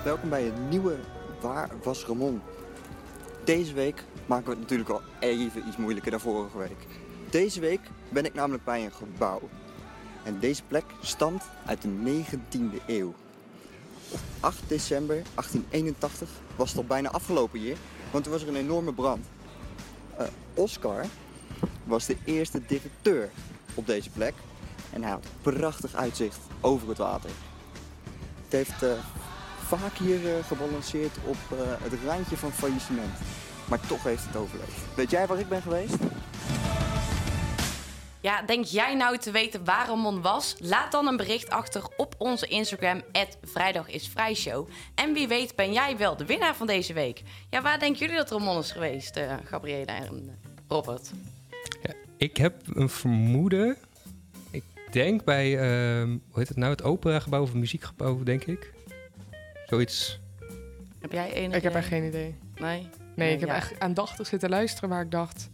Welkom 0.04 0.28
bij 0.28 0.48
een 0.48 0.68
nieuwe 0.68 0.96
Waar 1.40 1.70
was 1.82 2.04
Ramon? 2.06 2.42
Deze 3.44 3.72
week 3.72 4.04
maken 4.26 4.44
we 4.44 4.50
het 4.50 4.60
natuurlijk 4.60 4.90
al 4.90 5.02
even 5.20 5.68
iets 5.68 5.76
moeilijker 5.76 6.10
dan 6.10 6.20
vorige 6.20 6.58
week. 6.58 6.86
Deze 7.30 7.60
week 7.60 7.80
ben 8.08 8.24
ik 8.24 8.34
namelijk 8.34 8.64
bij 8.64 8.84
een 8.84 8.92
gebouw. 8.92 9.40
En 10.24 10.38
deze 10.38 10.62
plek 10.62 10.84
stamt 11.00 11.44
uit 11.66 11.82
de 11.82 11.88
19e 11.88 12.86
eeuw. 12.86 13.14
8 14.40 14.58
december 14.66 15.14
1881 15.14 16.28
was 16.56 16.68
het 16.68 16.78
al 16.78 16.84
bijna 16.84 17.10
afgelopen 17.10 17.58
hier, 17.60 17.76
want 18.10 18.24
toen 18.24 18.32
was 18.32 18.42
er 18.42 18.48
een 18.48 18.56
enorme 18.56 18.92
brand. 18.92 19.26
Eh, 20.16 20.26
Oscar 20.54 21.04
was 21.84 22.06
de 22.06 22.16
eerste 22.24 22.60
directeur 22.66 23.30
op 23.74 23.86
deze 23.86 24.10
plek 24.10 24.34
en 24.92 25.02
hij 25.02 25.10
had 25.10 25.26
prachtig 25.42 25.94
uitzicht 25.94 26.38
over 26.60 26.88
het 26.88 26.98
water. 26.98 27.30
Het 28.44 28.52
heeft 28.52 28.82
eh, 28.82 28.90
vaak 29.66 29.96
hier 29.98 30.36
eh, 30.36 30.44
gebalanceerd 30.44 31.16
op 31.26 31.36
het 31.82 31.92
randje 32.06 32.36
van 32.36 32.52
faillissement, 32.52 33.12
maar 33.68 33.80
toch 33.80 34.02
heeft 34.02 34.26
het 34.26 34.36
overleefd. 34.36 34.94
Weet 34.96 35.10
jij 35.10 35.26
waar 35.26 35.38
ik 35.38 35.48
ben 35.48 35.62
geweest? 35.62 35.96
Ja, 38.24 38.42
denk 38.42 38.64
jij 38.64 38.94
nou 38.94 39.18
te 39.18 39.30
weten 39.30 39.64
waar 39.64 39.86
Ramon 39.86 40.22
was? 40.22 40.56
Laat 40.58 40.92
dan 40.92 41.06
een 41.06 41.16
bericht 41.16 41.50
achter 41.50 41.82
op 41.96 42.14
onze 42.18 42.46
Instagram, 42.46 43.02
@vrijdagisvrijshow. 43.42 44.68
En 44.94 45.12
wie 45.12 45.28
weet 45.28 45.56
ben 45.56 45.72
jij 45.72 45.96
wel 45.96 46.16
de 46.16 46.26
winnaar 46.26 46.54
van 46.54 46.66
deze 46.66 46.92
week. 46.92 47.22
Ja, 47.50 47.62
waar 47.62 47.78
denken 47.78 48.00
jullie 48.00 48.16
dat 48.16 48.30
Ramon 48.30 48.58
is 48.58 48.72
geweest, 48.72 49.20
Gabriela 49.44 49.96
en 49.96 50.28
eh, 50.28 50.50
Robert? 50.68 51.10
Ik 52.16 52.36
heb 52.36 52.54
een 52.74 52.88
vermoeden. 52.88 53.76
Ik 54.50 54.64
denk 54.90 55.24
bij, 55.24 55.58
ehm, 55.58 56.08
hoe 56.08 56.38
heet 56.38 56.48
het 56.48 56.56
nou? 56.56 56.70
Het 56.70 56.82
operagebouw 56.82 57.42
of 57.42 57.48
het 57.48 57.58
muziekgebouw, 57.58 58.22
denk 58.22 58.44
ik. 58.44 58.72
Zoiets. 59.66 60.20
Heb 61.00 61.12
jij 61.12 61.32
enig 61.32 61.56
Ik 61.56 61.62
heb 61.62 61.74
echt 61.74 61.88
geen 61.88 62.04
idee. 62.04 62.34
Nee? 62.56 62.88
Nee, 63.14 63.32
ik 63.32 63.40
heb 63.40 63.48
ja. 63.48 63.54
echt 63.54 63.80
aandachtig 63.80 64.26
zitten 64.26 64.50
luisteren, 64.50 64.88
maar 64.88 65.02
ik 65.02 65.10
dacht... 65.10 65.48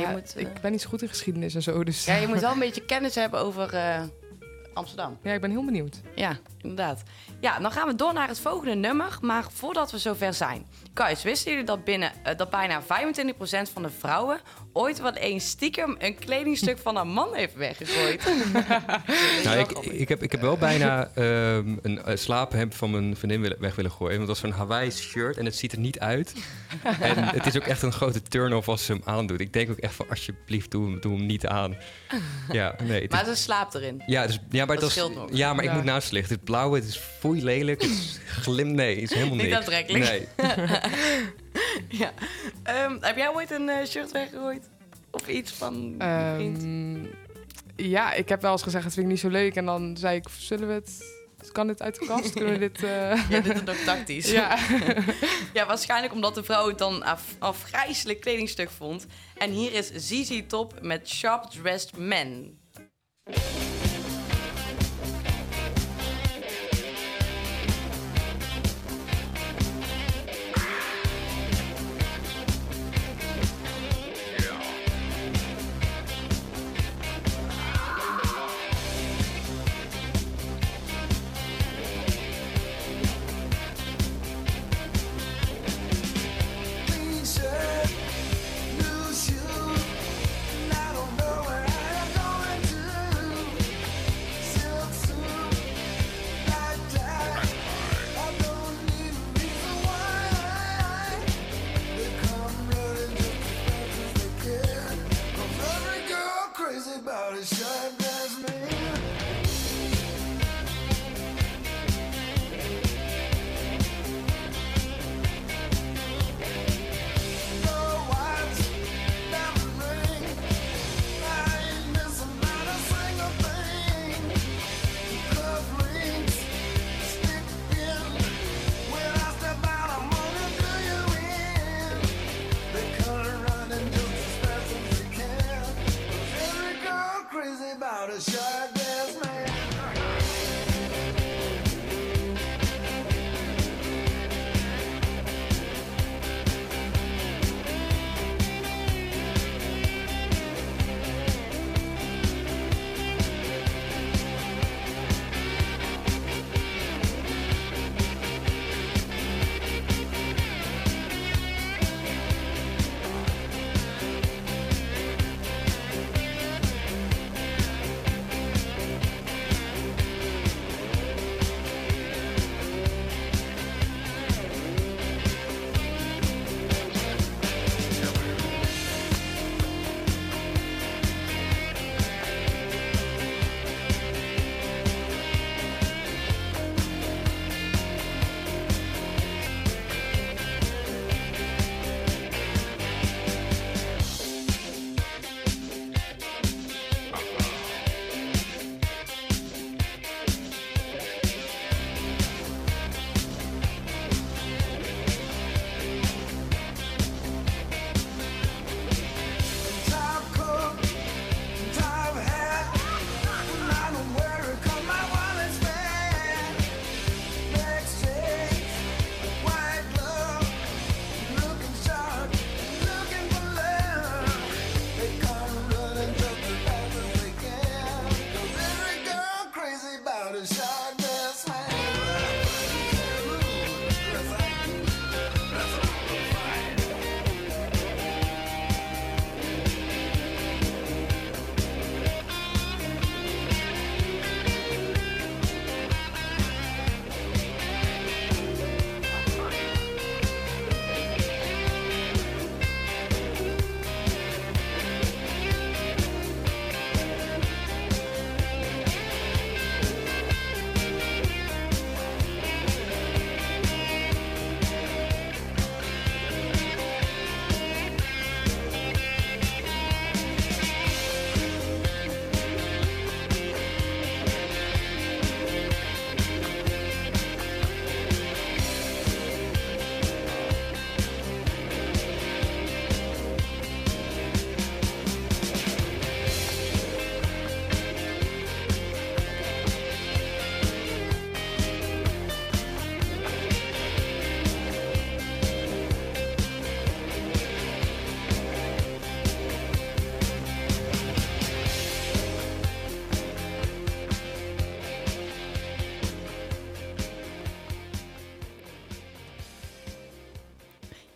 Ja, 0.00 0.08
je 0.08 0.14
moet, 0.16 0.34
eh, 0.36 0.42
Ik 0.42 0.60
ben 0.60 0.70
niet 0.70 0.80
zo 0.82 0.88
goed 0.88 1.02
in 1.02 1.08
geschiedenis 1.08 1.54
en 1.54 1.62
zo, 1.62 1.84
dus... 1.84 2.04
Ja, 2.04 2.14
je 2.14 2.26
moet 2.26 2.40
wel 2.40 2.52
een 2.52 2.58
beetje 2.58 2.84
kennis 2.84 3.14
hebben 3.14 3.40
over 3.40 3.74
eh, 3.74 4.02
Amsterdam. 4.74 5.18
Ja, 5.22 5.32
ik 5.32 5.40
ben 5.40 5.50
heel 5.50 5.64
benieuwd. 5.64 6.00
Ja, 6.14 6.38
inderdaad. 6.62 7.02
Ja, 7.40 7.58
dan 7.58 7.72
gaan 7.72 7.88
we 7.88 7.94
door 7.94 8.12
naar 8.12 8.28
het 8.28 8.40
volgende 8.40 8.74
nummer. 8.74 9.18
Maar 9.20 9.44
voordat 9.52 9.90
we 9.90 9.98
zover 9.98 10.34
zijn. 10.34 10.66
Guys, 10.94 11.22
wisten 11.22 11.50
jullie 11.50 11.66
dat, 11.66 11.84
binnen, 11.84 12.12
eh, 12.22 12.36
dat 12.36 12.50
bijna 12.50 12.82
25% 12.82 12.86
van 13.72 13.82
de 13.82 13.90
vrouwen... 13.98 14.40
ooit 14.72 15.00
wel 15.00 15.12
eens 15.12 15.48
stiekem 15.48 15.94
een 15.98 16.14
kledingstuk 16.18 16.78
van 16.78 16.96
een 16.96 17.08
man 17.08 17.34
heeft 17.34 17.54
weggegooid? 17.54 18.22
Nou, 19.44 19.58
ik, 19.58 19.70
ik, 19.78 20.08
heb, 20.08 20.22
ik 20.22 20.32
heb 20.32 20.40
wel 20.40 20.56
bijna 20.56 21.10
ehm, 21.14 21.76
een 21.82 22.00
uh, 22.08 22.16
slaaphemd 22.16 22.74
van 22.74 22.90
mijn 22.90 23.16
vriendin 23.16 23.40
willen- 23.40 23.60
weg 23.60 23.74
willen 23.74 23.90
gooien. 23.90 24.16
Want 24.16 24.28
dat 24.28 24.40
was 24.40 24.50
zo'n 24.50 24.58
Hawaii 24.60 24.90
shirt 24.90 25.36
en 25.36 25.44
het 25.44 25.56
ziet 25.56 25.72
er 25.72 25.78
niet 25.78 25.98
uit. 25.98 26.34
en 27.00 27.24
het 27.24 27.46
is 27.46 27.56
ook 27.56 27.62
echt 27.66 27.82
een 27.82 27.92
grote 27.92 28.22
turn-off 28.22 28.68
als 28.68 28.84
ze 28.84 28.92
hem 28.92 29.02
aandoet. 29.04 29.40
Ik 29.40 29.52
denk 29.52 29.70
ook 29.70 29.78
echt 29.78 29.94
van, 29.94 30.06
alsjeblieft, 30.08 30.70
doe 30.70 30.90
hem, 30.90 31.00
doe 31.00 31.16
hem 31.16 31.26
niet 31.26 31.46
aan. 31.46 31.76
Ja, 32.50 32.74
nee. 32.82 33.02
het 33.02 33.10
maar 33.10 33.20
is- 33.28 33.36
ze 33.36 33.42
slaapt 33.42 33.74
erin. 33.74 34.02
ja, 34.06 34.26
dus, 34.26 34.38
ja, 34.50 34.64
maar 34.64 34.76
dat 34.76 34.84
is- 34.84 34.92
scheelt 34.92 35.14
nog. 35.14 35.28
Ja, 35.32 35.54
maar 35.54 35.64
ik 35.64 35.70
Ja. 35.70 35.76
moet 35.76 35.84
naast 35.84 36.12
liggen. 36.12 36.28
Het 36.52 36.60
blauwe, 36.60 36.78
het 36.78 36.88
is 36.88 36.96
foei 36.96 37.44
lelijk, 37.44 37.82
het 37.82 37.90
is 37.90 38.18
glim. 38.26 38.74
Nee, 38.74 38.94
het 39.00 39.02
is 39.10 39.14
helemaal 39.16 39.34
Niet 39.36 39.44
niks. 39.44 39.56
aantrekkelijk. 39.56 40.04
Nee. 40.04 40.26
Ja. 41.88 42.12
Ehm, 42.62 42.96
heb 43.00 43.16
jij 43.16 43.34
ooit 43.34 43.50
een 43.50 43.68
eh, 43.68 43.86
shirt 43.86 44.12
weggegooid? 44.12 44.68
Of 45.10 45.28
iets 45.28 45.52
van 45.52 45.94
vriend? 46.36 46.62
Ehm, 46.62 47.04
ja, 47.88 48.12
ik 48.12 48.28
heb 48.28 48.42
wel 48.42 48.52
eens 48.52 48.62
gezegd, 48.62 48.84
dat 48.84 48.92
vind 48.92 49.06
ik 49.06 49.12
niet 49.12 49.20
zo 49.20 49.28
leuk. 49.28 49.54
En 49.56 49.64
dan 49.66 49.96
zei 49.96 50.16
ik, 50.16 50.24
zullen 50.38 50.68
we 50.68 50.74
het... 50.74 50.98
Kan 51.52 51.66
dit 51.66 51.82
uit 51.82 51.98
de 51.98 52.06
kast? 52.06 52.32
Kunnen 52.32 52.52
we 52.52 52.58
dit... 52.68 52.82
eh, 52.82 53.28
Ja, 53.30 53.40
dit 53.40 53.54
is 53.54 53.60
ook 53.60 53.76
tactisch. 53.84 54.30
ja. 54.40 54.58
Ja, 55.52 55.66
waarschijnlijk 55.66 56.12
omdat 56.12 56.34
de 56.34 56.44
vrouw 56.44 56.68
het 56.68 56.78
dan 56.78 57.02
af, 57.02 57.22
afgrijzelijk 57.38 58.20
kledingstuk 58.20 58.70
vond. 58.70 59.06
En 59.38 59.50
hier 59.50 59.72
is 59.72 59.90
ZZ 59.94 60.40
Top 60.46 60.78
met 60.82 61.08
Sharp 61.08 61.44
Dressed 61.50 61.96
Men. 61.96 62.58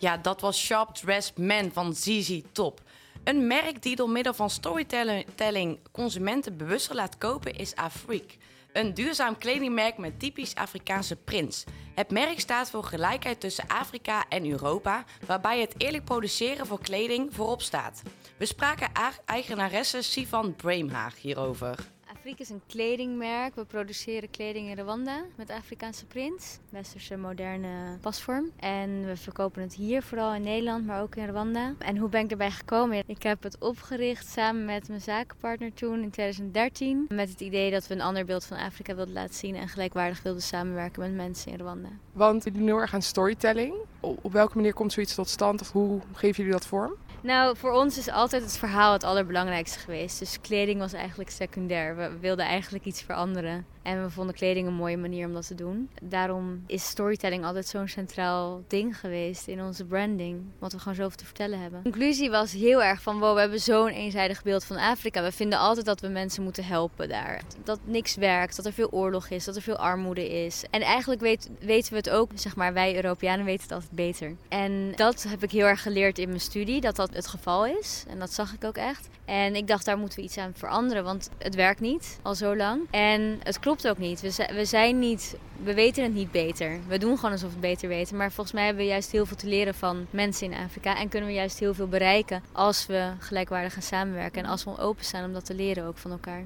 Ja, 0.07 0.17
dat 0.17 0.41
was 0.41 0.59
Sharp 0.59 0.95
Dressed 0.95 1.37
Man 1.37 1.71
van 1.73 1.95
ZZ 1.95 2.41
Top. 2.51 2.81
Een 3.23 3.47
merk 3.47 3.81
die 3.81 3.95
door 3.95 4.09
middel 4.09 4.33
van 4.33 4.49
storytelling 4.49 5.79
consumenten 5.91 6.57
bewuster 6.57 6.95
laat 6.95 7.17
kopen 7.17 7.55
is 7.55 7.75
Afrique. 7.75 8.37
Een 8.73 8.93
duurzaam 8.93 9.37
kledingmerk 9.37 9.97
met 9.97 10.19
typisch 10.19 10.55
Afrikaanse 10.55 11.15
prints. 11.15 11.63
Het 11.95 12.11
merk 12.11 12.39
staat 12.39 12.69
voor 12.69 12.83
gelijkheid 12.83 13.39
tussen 13.39 13.67
Afrika 13.67 14.25
en 14.29 14.49
Europa, 14.49 15.03
waarbij 15.25 15.59
het 15.59 15.73
eerlijk 15.77 16.05
produceren 16.05 16.65
voor 16.65 16.81
kleding 16.81 17.33
voorop 17.33 17.61
staat. 17.61 18.01
We 18.37 18.45
spraken 18.45 18.91
eigenaresse 19.25 20.01
Sivan 20.01 20.55
Braemhaag 20.55 21.21
hierover. 21.21 21.96
Afrique 22.27 22.45
is 22.45 22.49
een 22.49 22.61
kledingmerk. 22.67 23.55
We 23.55 23.65
produceren 23.65 24.29
kleding 24.29 24.69
in 24.69 24.79
Rwanda 24.79 25.23
met 25.35 25.49
Afrikaanse 25.49 26.05
prints. 26.05 26.59
Westerse 26.69 27.17
moderne 27.17 27.97
pasvorm. 28.01 28.51
En 28.59 29.05
we 29.05 29.15
verkopen 29.15 29.61
het 29.61 29.73
hier, 29.73 30.03
vooral 30.03 30.33
in 30.33 30.41
Nederland, 30.41 30.85
maar 30.85 31.01
ook 31.01 31.15
in 31.15 31.27
Rwanda. 31.27 31.73
En 31.79 31.97
hoe 31.97 32.09
ben 32.09 32.23
ik 32.23 32.31
erbij 32.31 32.51
gekomen? 32.51 33.03
Ik 33.05 33.23
heb 33.23 33.43
het 33.43 33.57
opgericht 33.59 34.27
samen 34.27 34.65
met 34.65 34.87
mijn 34.87 35.01
zakenpartner 35.01 35.73
toen 35.73 36.01
in 36.01 36.09
2013. 36.09 37.05
Met 37.09 37.29
het 37.29 37.41
idee 37.41 37.71
dat 37.71 37.87
we 37.87 37.93
een 37.93 38.01
ander 38.01 38.25
beeld 38.25 38.45
van 38.45 38.57
Afrika 38.57 38.95
wilden 38.95 39.13
laten 39.13 39.35
zien 39.35 39.55
en 39.55 39.67
gelijkwaardig 39.67 40.23
wilden 40.23 40.41
samenwerken 40.41 41.01
met 41.01 41.13
mensen 41.13 41.51
in 41.51 41.59
Rwanda. 41.59 41.89
Want 42.11 42.43
jullie 42.43 42.59
doen 42.59 42.67
heel 42.67 42.79
erg 42.79 42.93
aan 42.93 43.01
storytelling. 43.01 43.73
Op 43.99 44.31
welke 44.31 44.55
manier 44.55 44.73
komt 44.73 44.93
zoiets 44.93 45.15
tot 45.15 45.29
stand 45.29 45.61
of 45.61 45.71
hoe 45.71 46.01
geven 46.13 46.37
jullie 46.37 46.59
dat 46.59 46.67
vorm? 46.67 46.95
Nou, 47.27 47.57
voor 47.57 47.71
ons 47.71 47.97
is 47.97 48.09
altijd 48.09 48.41
het 48.41 48.57
verhaal 48.57 48.93
het 48.93 49.03
allerbelangrijkste 49.03 49.79
geweest. 49.79 50.19
Dus 50.19 50.41
kleding 50.41 50.79
was 50.79 50.93
eigenlijk 50.93 51.29
secundair. 51.29 51.95
We 51.95 52.17
wilden 52.19 52.45
eigenlijk 52.45 52.85
iets 52.85 53.01
veranderen. 53.01 53.65
En 53.87 54.03
we 54.03 54.09
vonden 54.09 54.35
kleding 54.35 54.67
een 54.67 54.73
mooie 54.73 54.97
manier 54.97 55.27
om 55.27 55.33
dat 55.33 55.47
te 55.47 55.55
doen. 55.55 55.89
Daarom 56.01 56.63
is 56.65 56.87
storytelling 56.87 57.45
altijd 57.45 57.67
zo'n 57.67 57.87
centraal 57.87 58.63
ding 58.67 58.99
geweest 58.99 59.47
in 59.47 59.61
onze 59.61 59.85
branding. 59.85 60.41
Wat 60.59 60.71
we 60.71 60.79
gewoon 60.79 60.95
zoveel 60.95 61.17
te 61.17 61.25
vertellen 61.25 61.59
hebben. 61.59 61.83
De 61.83 61.89
conclusie 61.89 62.29
was 62.29 62.51
heel 62.51 62.83
erg 62.83 63.01
van, 63.01 63.19
wow, 63.19 63.33
we 63.33 63.39
hebben 63.39 63.59
zo'n 63.59 63.87
eenzijdig 63.87 64.43
beeld 64.43 64.65
van 64.65 64.77
Afrika. 64.77 65.23
We 65.23 65.31
vinden 65.31 65.59
altijd 65.59 65.85
dat 65.85 66.01
we 66.01 66.07
mensen 66.07 66.43
moeten 66.43 66.65
helpen 66.65 67.09
daar. 67.09 67.41
Dat 67.63 67.79
niks 67.83 68.15
werkt, 68.15 68.55
dat 68.55 68.65
er 68.65 68.73
veel 68.73 68.91
oorlog 68.91 69.29
is, 69.29 69.45
dat 69.45 69.55
er 69.55 69.61
veel 69.61 69.77
armoede 69.77 70.45
is. 70.45 70.63
En 70.69 70.81
eigenlijk 70.81 71.21
weten 71.59 71.91
we 71.91 71.97
het 71.97 72.09
ook, 72.09 72.31
zeg 72.35 72.55
maar, 72.55 72.73
wij 72.73 72.95
Europeanen 72.95 73.45
weten 73.45 73.63
het 73.63 73.71
altijd 73.71 73.91
beter. 73.91 74.35
En 74.49 74.91
dat 74.95 75.25
heb 75.29 75.43
ik 75.43 75.51
heel 75.51 75.65
erg 75.65 75.81
geleerd 75.81 76.19
in 76.19 76.27
mijn 76.27 76.39
studie, 76.39 76.81
dat 76.81 76.95
dat 76.95 77.13
het 77.13 77.27
geval 77.27 77.65
is. 77.65 78.03
En 78.07 78.19
dat 78.19 78.33
zag 78.33 78.53
ik 78.53 78.63
ook 78.63 78.77
echt. 78.77 79.07
En 79.25 79.55
ik 79.55 79.67
dacht, 79.67 79.85
daar 79.85 79.97
moeten 79.97 80.19
we 80.19 80.25
iets 80.25 80.37
aan 80.37 80.53
veranderen, 80.55 81.03
want 81.03 81.29
het 81.37 81.55
werkt 81.55 81.79
niet 81.79 82.19
al 82.21 82.35
zo 82.35 82.55
lang. 82.55 82.81
En 82.91 83.39
het 83.43 83.59
klopt 83.59 83.76
ook 83.85 83.97
niet. 83.97 84.21
We, 84.21 84.49
we 84.53 84.65
zijn 84.65 84.99
niet, 84.99 85.37
we 85.63 85.73
weten 85.73 86.03
het 86.03 86.13
niet 86.13 86.31
beter. 86.31 86.79
We 86.87 86.97
doen 86.97 87.15
gewoon 87.15 87.31
alsof 87.31 87.49
we 87.49 87.55
het 87.55 87.69
beter 87.69 87.87
weten. 87.89 88.17
Maar 88.17 88.31
volgens 88.31 88.55
mij 88.55 88.65
hebben 88.65 88.83
we 88.83 88.89
juist 88.89 89.11
heel 89.11 89.25
veel 89.25 89.37
te 89.37 89.47
leren 89.47 89.75
van 89.75 90.05
mensen 90.09 90.51
in 90.51 90.57
Afrika. 90.57 90.97
En 90.97 91.09
kunnen 91.09 91.29
we 91.29 91.35
juist 91.35 91.59
heel 91.59 91.73
veel 91.73 91.87
bereiken 91.87 92.43
als 92.51 92.85
we 92.85 93.11
gelijkwaardig 93.19 93.73
gaan 93.73 93.81
samenwerken. 93.81 94.43
En 94.43 94.49
als 94.49 94.63
we 94.63 94.77
openstaan 94.77 95.25
om 95.25 95.33
dat 95.33 95.45
te 95.45 95.55
leren 95.55 95.85
ook 95.85 95.97
van 95.97 96.11
elkaar. 96.11 96.45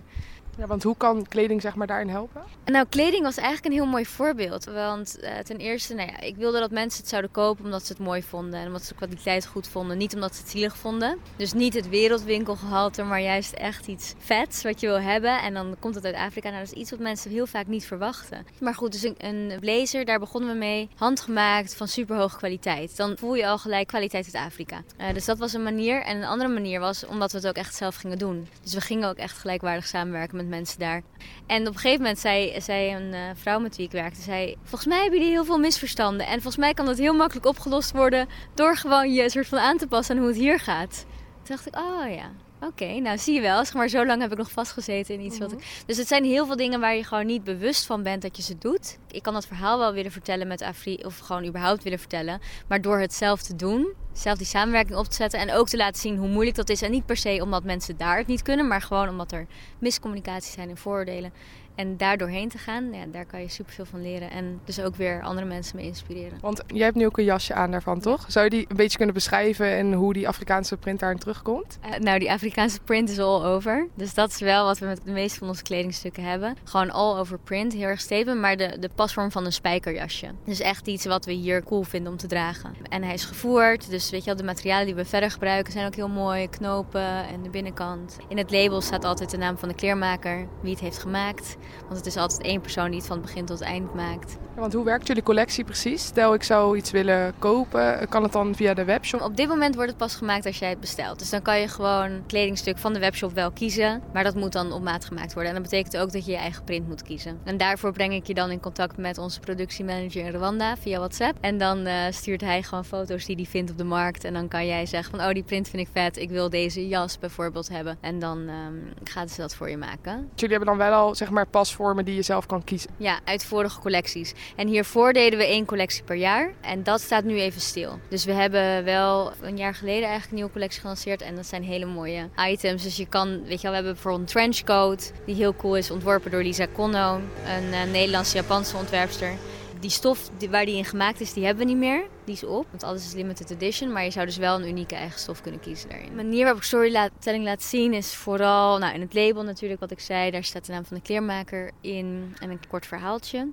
Ja, 0.61 0.67
want 0.67 0.83
hoe 0.83 0.97
kan 0.97 1.27
kleding 1.27 1.61
zeg 1.61 1.75
maar 1.75 1.87
daarin 1.87 2.09
helpen? 2.09 2.41
Nou, 2.65 2.85
kleding 2.89 3.23
was 3.23 3.37
eigenlijk 3.37 3.67
een 3.67 3.81
heel 3.81 3.91
mooi 3.91 4.05
voorbeeld. 4.05 4.65
Want 4.65 5.19
eh, 5.19 5.37
ten 5.37 5.57
eerste, 5.57 5.93
nou 5.93 6.09
ja, 6.09 6.19
ik 6.19 6.35
wilde 6.35 6.59
dat 6.59 6.71
mensen 6.71 6.99
het 6.99 7.09
zouden 7.09 7.31
kopen 7.31 7.65
omdat 7.65 7.85
ze 7.85 7.93
het 7.93 8.01
mooi 8.01 8.23
vonden. 8.23 8.59
En 8.59 8.67
omdat 8.67 8.81
ze 8.81 8.87
de 8.87 8.95
kwaliteit 8.95 9.45
goed 9.45 9.67
vonden. 9.67 9.97
Niet 9.97 10.13
omdat 10.13 10.35
ze 10.35 10.41
het 10.41 10.49
zielig 10.49 10.77
vonden. 10.77 11.17
Dus 11.35 11.53
niet 11.53 11.73
het 11.73 11.89
wereldwinkelgehalte, 11.89 13.03
maar 13.03 13.21
juist 13.21 13.53
echt 13.53 13.87
iets 13.87 14.13
vets 14.17 14.63
wat 14.63 14.79
je 14.79 14.87
wil 14.87 14.99
hebben. 14.99 15.41
En 15.41 15.53
dan 15.53 15.75
komt 15.79 15.95
het 15.95 16.05
uit 16.05 16.15
Afrika. 16.15 16.49
Nou, 16.49 16.63
dat 16.63 16.71
is 16.73 16.79
iets 16.79 16.91
wat 16.91 16.99
mensen 16.99 17.31
heel 17.31 17.47
vaak 17.47 17.67
niet 17.67 17.85
verwachten. 17.85 18.45
Maar 18.59 18.75
goed, 18.75 18.91
dus 18.91 19.03
een, 19.03 19.15
een 19.17 19.59
blazer, 19.59 20.05
daar 20.05 20.19
begonnen 20.19 20.51
we 20.51 20.57
mee. 20.57 20.89
Handgemaakt, 20.95 21.75
van 21.75 21.87
superhoge 21.87 22.37
kwaliteit. 22.37 22.97
Dan 22.97 23.17
voel 23.17 23.35
je 23.35 23.47
al 23.47 23.57
gelijk 23.57 23.87
kwaliteit 23.87 24.25
uit 24.33 24.45
Afrika. 24.45 24.81
Eh, 24.97 25.13
dus 25.13 25.25
dat 25.25 25.37
was 25.37 25.53
een 25.53 25.63
manier. 25.63 26.01
En 26.01 26.17
een 26.17 26.27
andere 26.27 26.49
manier 26.49 26.79
was 26.79 27.05
omdat 27.05 27.31
we 27.31 27.37
het 27.37 27.47
ook 27.47 27.55
echt 27.55 27.75
zelf 27.75 27.95
gingen 27.95 28.17
doen. 28.17 28.47
Dus 28.63 28.73
we 28.73 28.81
gingen 28.81 29.09
ook 29.09 29.17
echt 29.17 29.37
gelijkwaardig 29.37 29.87
samenwerken 29.87 30.37
met 30.37 30.49
mensen 30.51 30.79
daar. 30.79 31.01
En 31.47 31.61
op 31.61 31.73
een 31.73 31.79
gegeven 31.79 32.01
moment 32.01 32.19
zei, 32.19 32.93
een 32.95 33.13
eh, 33.13 33.21
vrouw 33.33 33.59
met 33.59 33.75
wie 33.75 33.85
ik 33.85 33.91
werkte, 33.91 34.21
zei, 34.21 34.55
volgens 34.63 34.85
mij 34.85 35.01
hebben 35.01 35.19
jullie 35.19 35.33
heel 35.33 35.45
veel 35.45 35.59
misverstanden. 35.59 36.25
En 36.25 36.33
volgens 36.33 36.57
mij 36.57 36.73
kan 36.73 36.85
dat 36.85 36.97
heel 36.97 37.13
makkelijk 37.13 37.45
opgelost 37.45 37.91
worden 37.91 38.27
door 38.53 38.77
gewoon 38.77 39.13
je 39.13 39.29
soort 39.29 39.47
van 39.47 39.59
aan 39.59 39.77
te 39.77 39.87
passen 39.87 40.15
aan 40.15 40.21
hoe 40.21 40.31
het 40.31 40.41
hier 40.41 40.59
gaat. 40.59 41.05
Toen 41.43 41.55
dacht 41.55 41.67
ik, 41.67 41.75
oh 41.75 42.15
ja, 42.15 42.31
oké, 42.61 42.99
nou 42.99 43.17
zie 43.17 43.33
je 43.33 43.41
wel. 43.41 43.65
Zeg 43.65 43.73
maar 43.73 43.87
zo 43.87 44.05
lang 44.05 44.21
heb 44.21 44.31
ik 44.31 44.37
nog 44.37 44.51
vastgezeten 44.51 45.13
in 45.13 45.21
iets 45.21 45.37
wat 45.37 45.51
ik... 45.51 45.83
Dus 45.85 45.97
het 45.97 46.07
zijn 46.07 46.23
heel 46.23 46.45
veel 46.45 46.55
dingen 46.55 46.79
waar 46.79 46.95
je 46.95 47.03
gewoon 47.03 47.25
niet 47.25 47.43
bewust 47.43 47.85
van 47.85 48.03
bent 48.03 48.21
dat 48.21 48.37
je 48.37 48.43
ze 48.43 48.57
doet. 48.57 48.97
Ik 49.11 49.23
kan 49.23 49.33
dat 49.33 49.47
verhaal 49.47 49.79
wel 49.79 49.93
willen 49.93 50.11
vertellen 50.11 50.47
met 50.47 50.61
Afri, 50.61 50.95
of 50.95 51.17
gewoon 51.17 51.45
überhaupt 51.45 51.83
willen 51.83 51.99
vertellen. 51.99 52.39
Maar 52.67 52.81
door 52.81 52.99
het 52.99 53.13
zelf 53.13 53.41
te 53.41 53.55
doen, 53.55 53.93
zelf 54.13 54.37
die 54.37 54.47
samenwerking 54.47 54.97
op 54.97 55.05
te 55.05 55.15
zetten 55.15 55.39
en 55.39 55.53
ook 55.53 55.69
te 55.69 55.77
laten 55.77 56.01
zien 56.01 56.17
hoe 56.17 56.27
moeilijk 56.27 56.55
dat 56.55 56.69
is. 56.69 56.81
En 56.81 56.91
niet 56.91 57.05
per 57.05 57.17
se 57.17 57.39
omdat 57.41 57.63
mensen 57.63 57.97
daar 57.97 58.17
het 58.17 58.27
niet 58.27 58.41
kunnen, 58.41 58.67
maar 58.67 58.81
gewoon 58.81 59.09
omdat 59.09 59.31
er 59.31 59.47
miscommunicaties 59.79 60.53
zijn 60.53 60.69
en 60.69 60.77
vooroordelen. 60.77 61.33
En 61.75 61.97
daar 61.97 62.17
doorheen 62.17 62.49
te 62.49 62.57
gaan, 62.57 62.93
ja, 62.93 63.05
daar 63.11 63.25
kan 63.25 63.41
je 63.41 63.49
superveel 63.49 63.85
van 63.85 64.01
leren. 64.01 64.31
En 64.31 64.59
dus 64.65 64.81
ook 64.81 64.95
weer 64.95 65.21
andere 65.21 65.47
mensen 65.47 65.75
mee 65.75 65.85
inspireren. 65.85 66.37
Want 66.41 66.63
jij 66.67 66.83
hebt 66.83 66.95
nu 66.95 67.05
ook 67.05 67.17
een 67.17 67.23
jasje 67.23 67.53
aan 67.53 67.71
daarvan, 67.71 67.99
toch? 67.99 68.25
Zou 68.27 68.45
je 68.45 68.51
die 68.51 68.65
een 68.69 68.75
beetje 68.75 68.97
kunnen 68.97 69.15
beschrijven 69.15 69.67
en 69.67 69.93
hoe 69.93 70.13
die 70.13 70.27
Afrikaanse 70.27 70.77
print 70.77 70.99
daarin 70.99 71.19
terugkomt? 71.19 71.77
Eh, 71.81 71.99
nou, 71.99 72.19
die 72.19 72.31
Afrikaanse 72.31 72.79
print 72.79 73.09
is 73.09 73.19
all 73.19 73.43
over. 73.43 73.87
Dus 73.95 74.13
dat 74.13 74.29
is 74.29 74.39
wel 74.39 74.65
wat 74.65 74.79
we 74.79 74.85
met 74.85 75.01
de 75.05 75.11
meeste 75.11 75.39
van 75.39 75.47
onze 75.47 75.63
kledingstukken 75.63 76.23
hebben. 76.23 76.55
Gewoon 76.63 76.91
all 76.91 77.17
over 77.17 77.39
print, 77.39 77.73
heel 77.73 77.87
erg 77.87 77.99
stevig, 77.99 78.35
maar 78.35 78.57
de, 78.57 78.77
de 78.79 78.89
pasvorm 78.95 79.31
van 79.31 79.45
een 79.45 79.53
spijkerjasje. 79.53 80.27
Dus 80.45 80.59
echt 80.59 80.87
iets 80.87 81.05
wat 81.05 81.25
we 81.25 81.31
hier 81.31 81.63
cool 81.63 81.83
vinden 81.83 82.11
om 82.11 82.17
te 82.17 82.27
dragen. 82.27 82.75
En 82.89 83.03
hij 83.03 83.13
is 83.13 83.25
gevoerd, 83.25 83.89
dus 83.89 84.09
weet 84.09 84.19
je 84.19 84.25
wel, 84.25 84.35
de 84.35 84.43
materialen 84.43 84.85
die 84.85 84.95
we 84.95 85.05
verder 85.05 85.31
gebruiken 85.31 85.73
zijn 85.73 85.85
ook 85.85 85.95
heel 85.95 86.09
mooi. 86.09 86.49
Knopen 86.49 87.27
en 87.27 87.43
de 87.43 87.49
binnenkant. 87.49 88.17
In 88.27 88.37
het 88.37 88.51
label 88.51 88.81
staat 88.81 89.05
altijd 89.05 89.29
de 89.29 89.37
naam 89.37 89.57
van 89.57 89.69
de 89.69 89.75
kleermaker, 89.75 90.47
wie 90.61 90.71
het 90.71 90.79
heeft 90.79 90.99
gemaakt. 90.99 91.57
Want 91.81 91.97
het 91.97 92.05
is 92.05 92.17
altijd 92.17 92.41
één 92.41 92.61
persoon 92.61 92.89
die 92.89 92.99
het 92.99 93.07
van 93.07 93.17
het 93.17 93.25
begin 93.25 93.45
tot 93.45 93.59
het 93.59 93.67
eind 93.67 93.93
maakt. 93.93 94.37
Ja, 94.55 94.59
want 94.59 94.73
hoe 94.73 94.85
werkt 94.85 95.07
jullie 95.07 95.23
collectie 95.23 95.63
precies? 95.63 96.05
Stel 96.05 96.33
ik 96.33 96.43
zou 96.43 96.77
iets 96.77 96.91
willen 96.91 97.33
kopen, 97.39 98.09
kan 98.09 98.23
het 98.23 98.31
dan 98.31 98.55
via 98.55 98.73
de 98.73 98.83
webshop? 98.83 99.21
Op 99.21 99.37
dit 99.37 99.47
moment 99.47 99.75
wordt 99.75 99.89
het 99.89 99.99
pas 99.99 100.15
gemaakt 100.15 100.45
als 100.45 100.59
jij 100.59 100.69
het 100.69 100.79
bestelt. 100.79 101.19
Dus 101.19 101.29
dan 101.29 101.41
kan 101.41 101.59
je 101.59 101.67
gewoon 101.67 102.11
een 102.11 102.23
kledingstuk 102.27 102.77
van 102.77 102.93
de 102.93 102.99
webshop 102.99 103.33
wel 103.33 103.51
kiezen. 103.51 104.01
Maar 104.13 104.23
dat 104.23 104.35
moet 104.35 104.51
dan 104.51 104.71
op 104.71 104.81
maat 104.81 105.05
gemaakt 105.05 105.33
worden. 105.33 105.55
En 105.55 105.61
dat 105.61 105.69
betekent 105.69 105.97
ook 105.97 106.11
dat 106.11 106.25
je 106.25 106.31
je 106.31 106.37
eigen 106.37 106.63
print 106.63 106.87
moet 106.87 107.01
kiezen. 107.01 107.39
En 107.43 107.57
daarvoor 107.57 107.91
breng 107.91 108.13
ik 108.13 108.27
je 108.27 108.33
dan 108.33 108.51
in 108.51 108.59
contact 108.59 108.97
met 108.97 109.17
onze 109.17 109.39
productiemanager 109.39 110.25
in 110.25 110.31
Rwanda 110.31 110.77
via 110.77 110.97
WhatsApp. 110.97 111.37
En 111.41 111.57
dan 111.57 111.85
eh, 111.85 111.95
stuurt 112.09 112.41
hij 112.41 112.63
gewoon 112.63 112.85
foto's 112.85 113.25
die 113.25 113.35
hij 113.35 113.45
vindt 113.45 113.71
op 113.71 113.77
de 113.77 113.83
markt. 113.83 114.23
En 114.23 114.33
dan 114.33 114.47
kan 114.47 114.65
jij 114.65 114.85
zeggen 114.85 115.17
van 115.17 115.27
oh 115.27 115.33
die 115.33 115.43
print 115.43 115.69
vind 115.69 115.87
ik 115.87 115.89
vet. 115.93 116.17
Ik 116.17 116.29
wil 116.29 116.49
deze 116.49 116.87
jas 116.87 117.19
bijvoorbeeld 117.19 117.69
hebben. 117.69 117.97
En 118.01 118.19
dan 118.19 118.47
ehm, 118.47 118.73
gaan 119.03 119.29
ze 119.29 119.41
dat 119.41 119.55
voor 119.55 119.69
je 119.69 119.77
maken. 119.77 120.29
Jullie 120.35 120.57
hebben 120.57 120.77
dan 120.77 120.87
wel 120.87 120.93
al 120.93 121.15
zeg 121.15 121.29
maar 121.29 121.47
pasvormen 121.51 122.05
die 122.05 122.15
je 122.15 122.21
zelf 122.21 122.45
kan 122.45 122.63
kiezen. 122.63 122.89
Ja, 122.97 123.19
uit 123.23 123.45
vorige 123.45 123.79
collecties. 123.79 124.33
En 124.55 124.67
hiervoor 124.67 125.13
deden 125.13 125.39
we 125.39 125.45
één 125.45 125.65
collectie 125.65 126.03
per 126.03 126.15
jaar. 126.15 126.53
En 126.61 126.83
dat 126.83 127.01
staat 127.01 127.23
nu 127.23 127.39
even 127.39 127.61
stil. 127.61 127.99
Dus 128.09 128.25
we 128.25 128.33
hebben 128.33 128.83
wel 128.83 129.31
een 129.41 129.57
jaar 129.57 129.73
geleden 129.73 130.01
eigenlijk 130.01 130.29
een 130.29 130.35
nieuwe 130.35 130.51
collectie 130.51 130.81
gelanceerd. 130.81 131.21
En 131.21 131.35
dat 131.35 131.45
zijn 131.45 131.63
hele 131.63 131.85
mooie 131.85 132.29
items. 132.47 132.83
Dus 132.83 132.97
je 132.97 133.05
kan, 133.05 133.43
weet 133.43 133.61
je 133.61 133.61
wel, 133.61 133.69
we 133.69 133.75
hebben 133.75 133.93
bijvoorbeeld 133.93 134.21
een 134.23 134.33
trenchcoat. 134.33 135.11
Die 135.25 135.35
heel 135.35 135.55
cool 135.55 135.77
is, 135.77 135.91
ontworpen 135.91 136.31
door 136.31 136.43
Lisa 136.43 136.67
Conno. 136.73 137.15
Een 137.15 137.73
eh, 137.73 137.91
Nederlandse-Japanse 137.91 138.77
ontwerpster. 138.77 139.33
Die 139.81 139.89
stof 139.89 140.29
waar 140.49 140.65
die 140.65 140.75
in 140.75 140.85
gemaakt 140.85 141.21
is, 141.21 141.33
die 141.33 141.45
hebben 141.45 141.65
we 141.65 141.71
niet 141.71 141.79
meer. 141.79 142.07
Die 142.25 142.35
is 142.35 142.43
op, 142.43 142.65
want 142.69 142.83
alles 142.83 143.05
is 143.05 143.13
limited 143.13 143.51
edition. 143.51 143.91
Maar 143.91 144.03
je 144.03 144.11
zou 144.11 144.25
dus 144.25 144.37
wel 144.37 144.55
een 144.55 144.67
unieke 144.67 144.95
eigen 144.95 145.19
stof 145.19 145.41
kunnen 145.41 145.59
kiezen 145.59 145.89
daarin. 145.89 146.09
De 146.09 146.15
manier 146.15 146.41
waarop 146.41 146.57
ik 146.57 146.63
storytelling 146.63 147.43
laat 147.43 147.63
zien 147.63 147.93
is 147.93 148.15
vooral 148.15 148.77
nou, 148.77 148.93
in 148.93 149.01
het 149.01 149.13
label 149.13 149.43
natuurlijk, 149.43 149.79
wat 149.79 149.91
ik 149.91 149.99
zei. 149.99 150.31
Daar 150.31 150.43
staat 150.43 150.65
de 150.65 150.71
naam 150.71 150.85
van 150.85 150.97
de 150.97 151.03
kleermaker 151.03 151.71
in 151.81 152.35
en 152.39 152.49
een 152.49 152.59
kort 152.69 152.85
verhaaltje. 152.85 153.47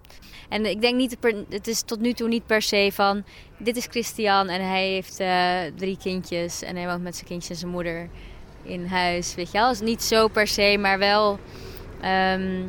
En 0.48 0.66
ik 0.66 0.80
denk 0.80 0.96
niet, 0.96 1.16
het 1.48 1.66
is 1.66 1.82
tot 1.82 2.00
nu 2.00 2.12
toe 2.12 2.28
niet 2.28 2.46
per 2.46 2.62
se 2.62 2.90
van... 2.92 3.24
Dit 3.58 3.76
is 3.76 3.86
Christian 3.86 4.48
en 4.48 4.68
hij 4.68 4.88
heeft 4.88 5.20
eh, 5.20 5.60
drie 5.76 5.96
kindjes 6.02 6.62
en 6.62 6.76
hij 6.76 6.86
woont 6.86 7.02
met 7.02 7.14
zijn 7.14 7.26
kindjes 7.26 7.50
en 7.50 7.56
zijn 7.56 7.72
moeder 7.72 8.08
in 8.62 8.86
huis. 8.86 9.34
Weet 9.34 9.52
je 9.52 9.58
wel, 9.58 9.70
is 9.70 9.80
niet 9.80 10.02
zo 10.02 10.28
per 10.28 10.46
se, 10.46 10.76
maar 10.80 10.98
wel... 10.98 11.38
ehm, 12.00 12.62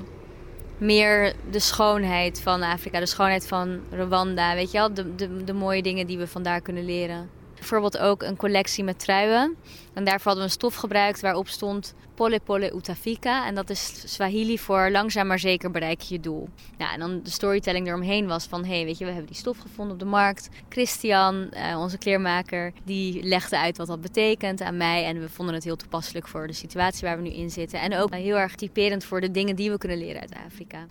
meer 0.79 1.33
de 1.49 1.59
schoonheid 1.59 2.41
van 2.41 2.61
Afrika, 2.61 2.99
de 2.99 3.05
schoonheid 3.05 3.47
van 3.47 3.79
Rwanda. 3.91 4.55
Weet 4.55 4.71
je 4.71 4.77
wel, 4.77 4.93
de, 4.93 5.15
de, 5.15 5.43
de 5.43 5.53
mooie 5.53 5.81
dingen 5.81 6.07
die 6.07 6.17
we 6.17 6.27
vandaar 6.27 6.61
kunnen 6.61 6.85
leren. 6.85 7.29
Bijvoorbeeld 7.59 7.97
ook 7.97 8.23
een 8.23 8.35
collectie 8.35 8.83
met 8.83 8.99
truien. 8.99 9.55
En 9.93 10.03
daarvoor 10.03 10.25
hadden 10.25 10.43
we 10.43 10.49
een 10.49 10.49
stof 10.49 10.75
gebruikt 10.75 11.21
waarop 11.21 11.47
stond 11.47 11.93
Pole 12.15 12.39
Pole 12.39 12.73
Utafika. 12.75 13.45
En 13.45 13.55
dat 13.55 13.69
is 13.69 14.13
Swahili 14.13 14.59
voor 14.59 14.89
langzaam 14.91 15.27
maar 15.27 15.39
zeker 15.39 15.71
bereik 15.71 16.01
je 16.01 16.19
doel. 16.19 16.49
Ja, 16.77 16.93
en 16.93 16.99
dan 16.99 17.23
de 17.23 17.29
storytelling 17.29 17.87
eromheen 17.87 18.27
was 18.27 18.45
van... 18.45 18.65
hé, 18.65 18.75
hey, 18.75 18.85
weet 18.85 18.97
je, 18.97 19.05
we 19.05 19.11
hebben 19.11 19.31
die 19.31 19.39
stof 19.39 19.57
gevonden 19.57 19.93
op 19.93 19.99
de 19.99 20.05
markt. 20.05 20.49
Christian, 20.69 21.51
eh, 21.51 21.79
onze 21.79 21.97
kleermaker, 21.97 22.73
die 22.83 23.23
legde 23.23 23.57
uit 23.57 23.77
wat 23.77 23.87
dat 23.87 24.01
betekent 24.01 24.61
aan 24.61 24.77
mij. 24.77 25.05
En 25.05 25.19
we 25.19 25.29
vonden 25.29 25.55
het 25.55 25.63
heel 25.63 25.75
toepasselijk 25.75 26.27
voor 26.27 26.47
de 26.47 26.53
situatie 26.53 27.07
waar 27.07 27.17
we 27.17 27.23
nu 27.23 27.33
in 27.33 27.49
zitten. 27.49 27.79
En 27.79 27.97
ook 27.97 28.13
heel 28.13 28.37
erg 28.37 28.55
typerend 28.55 29.03
voor 29.03 29.21
de 29.21 29.31
dingen 29.31 29.55
die 29.55 29.71
we 29.71 29.77
kunnen 29.77 29.97
leren 29.97 30.21
uit 30.21 30.35
Afrika. 30.45 30.85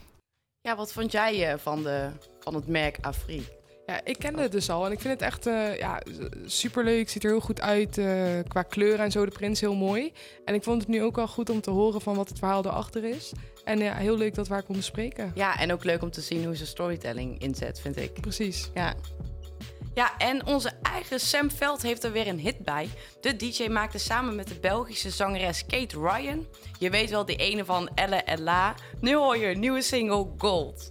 Ja, 0.61 0.77
wat 0.77 0.93
vond 0.93 1.13
jij 1.13 1.53
eh, 1.53 1.59
van, 1.59 1.83
de, 1.83 2.11
van 2.41 2.55
het 2.55 2.67
merk 2.67 2.99
Afrique? 3.01 3.58
Ja, 3.89 4.01
ik 4.05 4.19
kende 4.19 4.43
het 4.43 4.53
dus 4.53 4.71
al 4.71 4.87
en 4.87 4.93
ik 4.93 5.01
vind 5.01 5.13
het 5.13 5.23
echt 5.23 5.47
eh 5.47 5.79
ja, 5.79 6.03
superleuk. 6.47 7.09
Ziet 7.09 7.25
er 7.25 7.31
heel 7.31 7.41
goed 7.41 7.61
uit 7.61 7.99
eh, 7.99 8.39
qua 8.49 8.63
kleuren 8.63 9.05
en 9.05 9.11
zo. 9.11 9.25
De 9.25 9.31
prins 9.31 9.61
heel 9.61 9.75
mooi. 9.75 10.13
En 10.45 10.55
ik 10.55 10.63
vond 10.63 10.81
het 10.81 10.91
nu 10.91 11.03
ook 11.03 11.17
wel 11.17 11.29
goed 11.29 11.51
om 11.51 11.61
te 11.61 11.71
horen 11.71 12.01
van 12.01 12.17
wat 12.17 12.29
het 12.29 12.39
verhaal 12.39 12.65
erachter 12.65 13.05
is. 13.05 13.33
En 13.65 13.79
ja, 13.79 13.95
heel 13.95 14.17
leuk 14.17 14.35
dat 14.35 14.49
we 14.49 14.55
haar 14.55 14.63
konden 14.63 14.85
spreken. 14.85 15.33
Ja, 15.35 15.59
en 15.59 15.73
ook 15.73 15.85
leuk 15.85 16.03
om 16.03 16.11
te 16.11 16.21
zien 16.21 16.45
hoe 16.45 16.57
ze 16.57 16.67
storytelling 16.67 17.41
inzet, 17.41 17.81
vind 17.81 17.97
ik. 17.97 18.21
Precies. 18.21 18.71
Ja. 18.75 18.95
Ja, 19.95 20.19
en 20.19 20.47
onze 20.47 20.73
eigen 20.83 21.21
Sam 21.21 21.51
Veld 21.51 21.83
heeft 21.83 22.05
er 22.05 22.13
weer 22.13 22.27
een 22.27 22.41
hit 22.41 22.59
bij. 22.59 22.89
De 23.21 23.37
DJ 23.37 23.69
maakte 23.69 23.99
samen 23.99 24.35
met 24.37 24.49
de 24.49 24.59
Belgische 24.61 25.11
zangeres 25.11 25.67
Kate 25.67 25.99
Ryan. 26.01 26.47
Je 26.79 26.91
weet 26.91 27.11
wel, 27.11 27.25
die 27.25 27.37
ene 27.37 27.65
van 27.65 27.91
Elle 27.95 28.17
en 28.17 28.43
La. 28.43 28.75
Nu 29.01 29.15
hoor 29.15 29.37
je 29.37 29.47
een 29.47 29.61
nieuwe 29.61 29.83
single 29.83 30.27
Gold. 30.39 30.91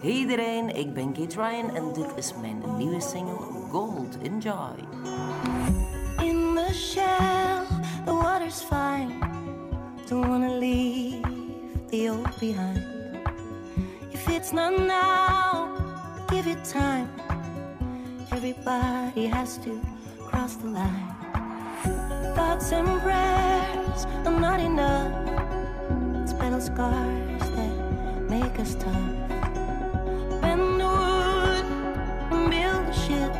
Hey 0.00 0.10
iedereen, 0.10 0.76
ik 0.76 0.94
ben 0.94 1.12
Kate 1.12 1.34
Ryan 1.42 1.74
en 1.74 1.92
dit 1.92 2.06
is 2.16 2.32
mijn 2.40 2.62
nieuwe 2.76 3.00
single 3.00 3.36
Gold. 3.70 4.18
Enjoy. 4.22 4.74
In 6.22 6.54
the 6.54 6.72
shell, 6.74 7.66
the 8.04 8.12
water's 8.12 8.62
fine. 8.62 9.18
Don't 10.08 10.26
wanna 10.28 10.58
leave 10.58 11.20
the 11.90 12.10
old 12.10 12.38
behind. 12.38 12.82
If 14.10 14.28
it's 14.28 14.52
not 14.52 14.78
now, 14.78 15.68
give 16.26 16.50
it 16.50 16.64
time. 16.72 17.08
Everybody 18.30 19.26
has 19.26 19.58
to 19.58 19.80
cross 20.26 20.56
the 20.56 20.68
line. 20.68 21.16
Thoughts 22.34 22.72
and 22.72 23.00
prayers 23.00 24.06
are 24.24 24.40
not 24.40 24.60
enough. 24.60 25.12
It's 26.22 26.32
battle 26.32 26.60
scars 26.60 27.50
that 27.56 27.67
make 28.28 28.58
us 28.60 28.74
tough. 28.74 29.12
Bend 30.42 30.80
the 30.80 30.86
wood 30.86 31.66
and 32.32 32.50
build 32.50 32.86
a 32.86 32.92
ship. 32.92 33.32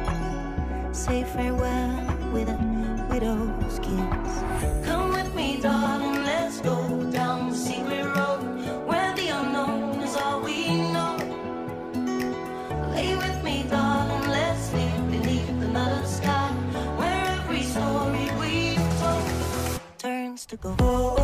Say 0.95 1.25
farewell 1.25 1.93
with 2.33 2.49
a 2.49 2.59
widow's 3.11 3.79
kiss. 3.81 4.33
Come 4.87 5.13
with 5.13 5.35
me, 5.35 5.61
darling, 5.61 6.25
let's 6.25 6.61
go 6.61 6.77
down 7.11 7.51
the 7.51 7.57
secret 7.57 8.05
road 8.17 8.41
where 8.87 9.15
the 9.15 9.29
unknown 9.29 10.01
is 10.01 10.17
all 10.17 10.41
we 10.41 10.69
know. 10.95 11.17
Lay 12.95 13.15
with 13.17 13.45
me, 13.45 13.65
darling, 13.69 14.29
let's 14.31 14.71
sleep 14.71 14.97
beneath 15.11 15.49
another 15.51 16.07
sky 16.07 16.51
where 16.97 17.25
every 17.37 17.63
story 17.63 18.27
we've 18.41 19.01
told 19.01 19.81
turns 19.99 20.47
to 20.47 20.57
gold. 20.57 21.18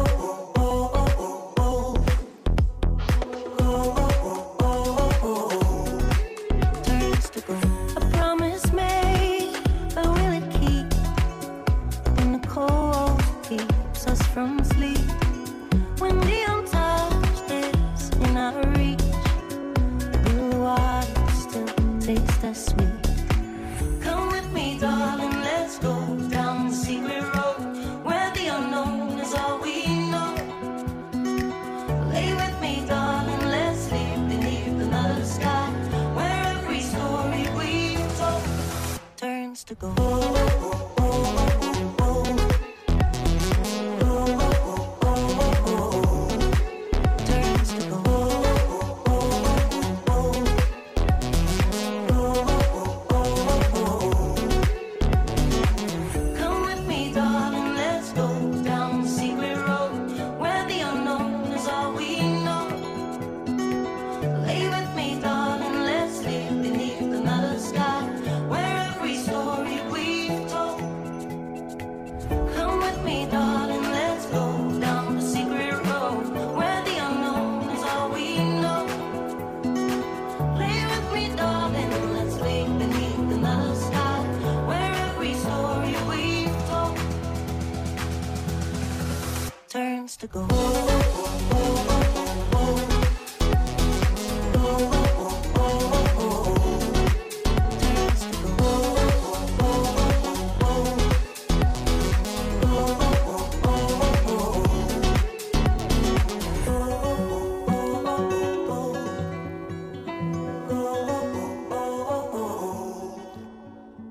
Turns 89.74 90.16
to. 90.16 90.28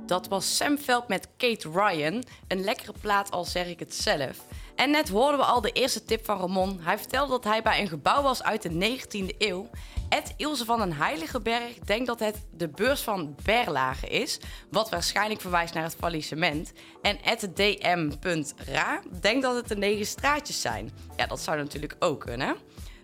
Dat 0.05 0.28
was 0.28 0.55
Sam 0.55 0.78
Veld 0.78 1.07
met 1.07 1.28
Kate 1.38 1.70
Ryan. 1.70 2.24
Een 2.47 2.64
lekkere 2.64 2.93
plaat, 3.01 3.32
al 3.32 3.45
zeg 3.45 3.68
ik 3.68 3.80
het 3.80 3.93
zelf. 3.93 4.38
En 4.76 4.91
net 4.91 5.09
hoorden 5.09 5.39
we 5.39 5.45
al 5.45 5.61
de 5.61 5.71
eerste 5.71 6.05
tip 6.05 6.26
van 6.26 6.39
Ramon. 6.39 6.80
Hij 6.82 6.97
vertelde 6.97 7.32
dat 7.32 7.43
hij 7.43 7.61
bij 7.61 7.82
een 7.82 7.88
gebouw 7.88 8.21
was 8.21 8.43
uit 8.43 8.61
de 8.61 8.97
19e 8.99 9.38
eeuw. 9.38 9.69
Ed 10.09 10.34
Ilse 10.38 10.65
van 10.65 10.80
den 10.80 10.93
Heiligenberg 10.93 11.80
denkt 11.80 12.07
dat 12.07 12.19
het 12.19 12.45
de 12.51 12.69
beurs 12.69 13.01
van 13.01 13.36
Berlage 13.43 14.07
is, 14.07 14.39
wat 14.69 14.89
waarschijnlijk 14.89 15.41
verwijst 15.41 15.74
naar 15.74 15.84
het 15.84 15.95
faillissement. 15.95 16.71
En 17.01 17.21
Ed 17.24 17.55
DM.ra 17.55 19.01
denkt 19.21 19.41
dat 19.41 19.55
het 19.55 19.67
de 19.67 19.76
negen 19.76 20.05
straatjes 20.05 20.61
zijn. 20.61 20.91
Ja, 21.17 21.28
dat 21.28 21.39
zou 21.39 21.57
natuurlijk 21.57 21.95
ook 21.99 22.19
kunnen. 22.19 22.55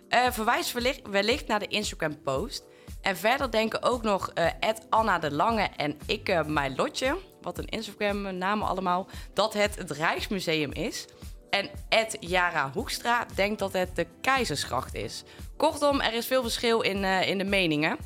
Eh 0.08 0.30
verwijs 0.30 0.72
wellicht, 1.10 1.46
naar 1.46 1.58
de 1.58 1.66
Instagram 1.66 2.22
post. 2.22 2.64
En 3.00 3.16
verder 3.16 3.50
denken 3.50 3.82
ook 3.82 4.02
nog 4.02 4.30
Ed 4.60 4.86
Anna 4.88 5.18
de 5.18 5.32
Lange 5.32 5.68
en 5.76 5.98
ik 6.06 6.46
mijn 6.46 6.76
lotje, 6.76 7.16
wat 7.40 7.58
een 7.58 7.68
Instagram 7.68 8.36
namen 8.36 8.66
allemaal, 8.66 9.08
dat 9.32 9.52
het 9.52 9.76
het 9.76 9.90
Rijksmuseum 9.90 10.72
is. 10.72 11.06
En 11.50 11.70
Ed 11.88 12.16
Jara 12.20 12.70
Hoekstra 12.74 13.26
denkt 13.34 13.58
dat 13.58 13.72
het 13.72 13.96
de 13.96 14.06
Keizersgracht 14.20 14.94
is. 14.94 15.22
Kortom, 15.56 16.00
er 16.00 16.12
is 16.12 16.26
veel 16.26 16.42
verschil 16.42 16.80
in, 16.80 17.04
eh, 17.04 17.28
in 17.28 17.38
de 17.38 17.44
meningen. 17.44 17.96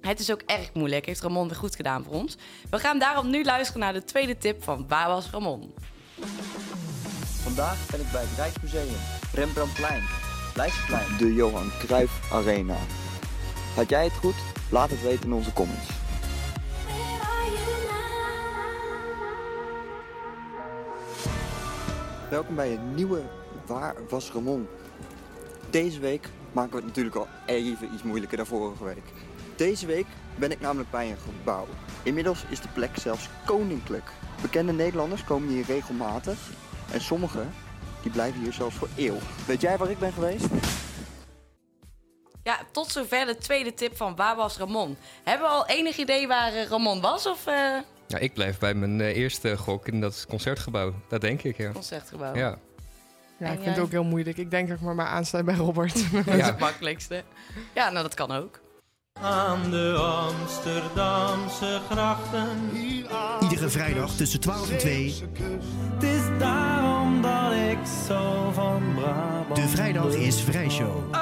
Het 0.00 0.20
is 0.20 0.32
ook 0.32 0.42
erg 0.46 0.74
moeilijk, 0.74 1.06
heeft 1.06 1.20
Ramon 1.20 1.48
weer 1.48 1.56
goed 1.56 1.76
gedaan 1.76 2.04
voor 2.04 2.12
ons. 2.12 2.36
We 2.70 2.78
gaan 2.78 2.98
daarom 2.98 3.30
nu 3.30 3.44
luisteren 3.44 3.80
naar 3.80 3.92
de 3.92 4.04
tweede 4.04 4.38
tip 4.38 4.62
van 4.62 4.84
Waar 4.88 5.08
was 5.08 5.30
Ramon? 5.30 5.74
Vandaag 7.42 7.90
ben 7.90 8.00
ik 8.00 8.10
bij 8.12 8.22
het 8.22 8.36
Rijksmuseum, 8.36 8.96
Rembrandtplein, 9.34 10.02
Leidseplein, 10.54 11.16
de 11.18 11.34
Johan 11.34 11.70
Cruijff 11.78 12.32
Arena. 12.32 12.76
Had 13.74 13.88
jij 13.88 14.04
het 14.04 14.12
goed? 14.12 14.34
Laat 14.70 14.90
het 14.90 15.02
weten 15.02 15.24
in 15.24 15.32
onze 15.32 15.52
comments. 15.52 15.88
Welkom 22.32 22.54
bij 22.54 22.72
een 22.72 22.94
nieuwe 22.94 23.22
Waar 23.66 23.94
was 24.08 24.30
Ramon? 24.30 24.68
Deze 25.70 26.00
week 26.00 26.28
maken 26.52 26.70
we 26.70 26.76
het 26.76 26.86
natuurlijk 26.86 27.16
al 27.16 27.28
even 27.46 27.94
iets 27.94 28.02
moeilijker 28.02 28.36
dan 28.36 28.46
vorige 28.46 28.84
week. 28.84 29.02
Deze 29.56 29.86
week 29.86 30.06
ben 30.38 30.50
ik 30.50 30.60
namelijk 30.60 30.90
bij 30.90 31.10
een 31.10 31.18
gebouw. 31.18 31.66
Inmiddels 32.02 32.44
is 32.48 32.60
de 32.60 32.68
plek 32.68 32.96
zelfs 32.96 33.28
koninklijk. 33.46 34.10
Bekende 34.42 34.72
Nederlanders 34.72 35.24
komen 35.24 35.48
hier 35.48 35.64
regelmatig 35.64 36.38
en 36.92 37.00
sommigen 37.00 37.52
die 38.02 38.10
blijven 38.10 38.40
hier 38.40 38.52
zelfs 38.52 38.76
voor 38.76 38.88
eeuw. 38.96 39.18
Weet 39.46 39.60
jij 39.60 39.78
waar 39.78 39.90
ik 39.90 39.98
ben 39.98 40.12
geweest? 40.12 40.46
Ja, 42.42 42.58
tot 42.70 42.90
zover 42.90 43.26
de 43.26 43.36
tweede 43.36 43.74
tip 43.74 43.96
van 43.96 44.16
Waar 44.16 44.36
was 44.36 44.56
Ramon? 44.56 44.96
Hebben 45.24 45.46
we 45.46 45.54
al 45.54 45.66
enig 45.66 45.96
idee 45.96 46.26
waar 46.26 46.52
eh, 46.52 46.66
Ramon 46.66 47.00
was 47.00 47.26
of 47.26 47.46
eh 47.46 47.78
Ja, 48.12 48.18
ik 48.18 48.32
blijf 48.34 48.58
bij 48.58 48.74
mijn 48.74 49.00
eh, 49.00 49.16
eerste 49.16 49.56
gok 49.56 49.88
in 49.88 50.00
dat 50.00 50.26
concertgebouw. 50.28 50.94
Dat 51.08 51.20
denk 51.20 51.42
ik, 51.42 51.56
ja. 51.56 51.70
concertgebouw? 51.70 52.34
Ja. 52.34 52.58
Ja, 53.38 53.46
En 53.46 53.52
ik 53.52 53.52
vind 53.52 53.64
jij? 53.64 53.72
het 53.72 53.82
ook 53.82 53.90
heel 53.90 54.04
moeilijk. 54.04 54.36
Ik 54.36 54.50
denk 54.50 54.68
dat 54.68 54.76
ik 54.76 54.82
maar 54.82 54.94
maar 54.94 55.06
aansluit 55.06 55.44
bij 55.44 55.54
Robert. 55.54 55.94
Dat 56.26 56.34
is 56.34 56.46
het 56.46 56.58
makkelijkste. 56.58 57.22
Ja, 57.74 57.90
nou 57.90 58.02
dat 58.02 58.14
kan 58.14 58.30
ook. 58.32 58.60
Aan 59.20 59.70
de 59.70 59.94
Amsterdamse 59.98 61.80
grachten. 61.90 62.48
Iedere 63.40 63.68
vrijdag 63.68 64.14
tussen 64.14 64.40
12 64.40 64.70
en 64.70 64.78
2. 64.78 65.14
Het 65.94 66.02
is 66.02 66.38
daarom 66.38 67.22
dat 67.22 67.52
ik 67.52 67.78
zo 68.08 68.50
van 68.52 68.82
Brabant. 68.94 69.56
De 69.56 69.68
vrijdag 69.68 70.14
is 70.14 70.40
vrijshow. 70.40 71.14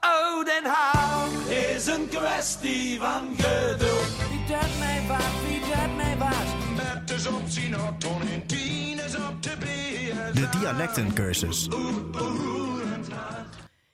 Oh, 0.00 0.44
Den 0.44 0.64
Haag 0.64 1.28
is 1.48 1.86
een 1.86 2.08
kwestie 2.08 2.98
van 3.00 3.34
geduld. 3.36 4.13
Dat 4.48 4.78
mij 4.78 5.02
waard, 5.08 5.48
wie 5.48 5.60
dat 5.60 5.96
mij 5.96 6.16
waard. 6.18 6.74
Met 6.76 7.08
de 7.08 7.18
zon 7.18 7.48
zien 7.48 7.80
op 7.80 8.00
ton 8.00 8.20
en 8.20 8.46
tien 8.46 8.98
is 8.98 9.16
op 9.16 9.42
de 9.42 9.56
beer. 9.58 10.34
De 10.34 10.58
dialectencursus. 10.58 11.68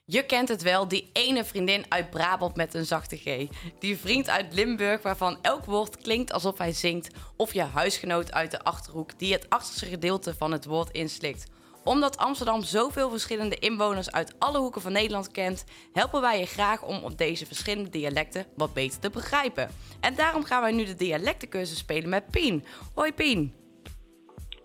Je 0.04 0.26
kent 0.26 0.48
het 0.48 0.62
wel, 0.62 0.88
die 0.88 1.10
ene 1.12 1.44
vriendin 1.44 1.84
uit 1.88 2.10
Brabant 2.10 2.56
met 2.56 2.74
een 2.74 2.86
zachte 2.86 3.16
G. 3.16 3.46
Die 3.78 3.98
vriend 3.98 4.28
uit 4.28 4.54
Limburg 4.54 5.02
waarvan 5.02 5.38
elk 5.42 5.64
woord 5.64 5.96
klinkt 5.96 6.32
alsof 6.32 6.58
hij 6.58 6.72
zingt. 6.72 7.14
Of 7.36 7.52
je 7.52 7.62
huisgenoot 7.62 8.32
uit 8.32 8.50
de 8.50 8.62
Achterhoek 8.62 9.18
die 9.18 9.32
het 9.32 9.46
achterste 9.48 9.86
gedeelte 9.86 10.34
van 10.34 10.52
het 10.52 10.64
woord 10.64 10.90
inslikt. 10.90 11.46
Omdat 11.84 12.16
Amsterdam 12.16 12.62
zoveel 12.62 13.10
verschillende 13.10 13.56
inwoners 13.58 14.10
uit 14.12 14.34
alle 14.38 14.58
hoeken 14.58 14.80
van 14.80 14.92
Nederland 14.92 15.30
kent, 15.30 15.64
helpen 15.92 16.20
wij 16.20 16.38
je 16.38 16.46
graag 16.46 16.82
om 16.82 17.02
op 17.04 17.18
deze 17.18 17.46
verschillende 17.46 17.90
dialecten 17.90 18.46
wat 18.56 18.72
beter 18.74 19.00
te 19.00 19.10
begrijpen. 19.10 19.70
En 20.00 20.14
daarom 20.14 20.44
gaan 20.44 20.60
wij 20.62 20.72
nu 20.72 20.84
de 20.84 20.94
dialectencursus 20.94 21.78
spelen 21.78 22.08
met 22.08 22.30
Pien. 22.30 22.64
Hoi 22.94 23.12
Pien. 23.12 23.54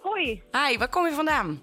Hoi, 0.01 0.43
Hi, 0.51 0.78
waar 0.78 0.89
kom 0.89 1.05
je 1.05 1.11
vandaan? 1.13 1.61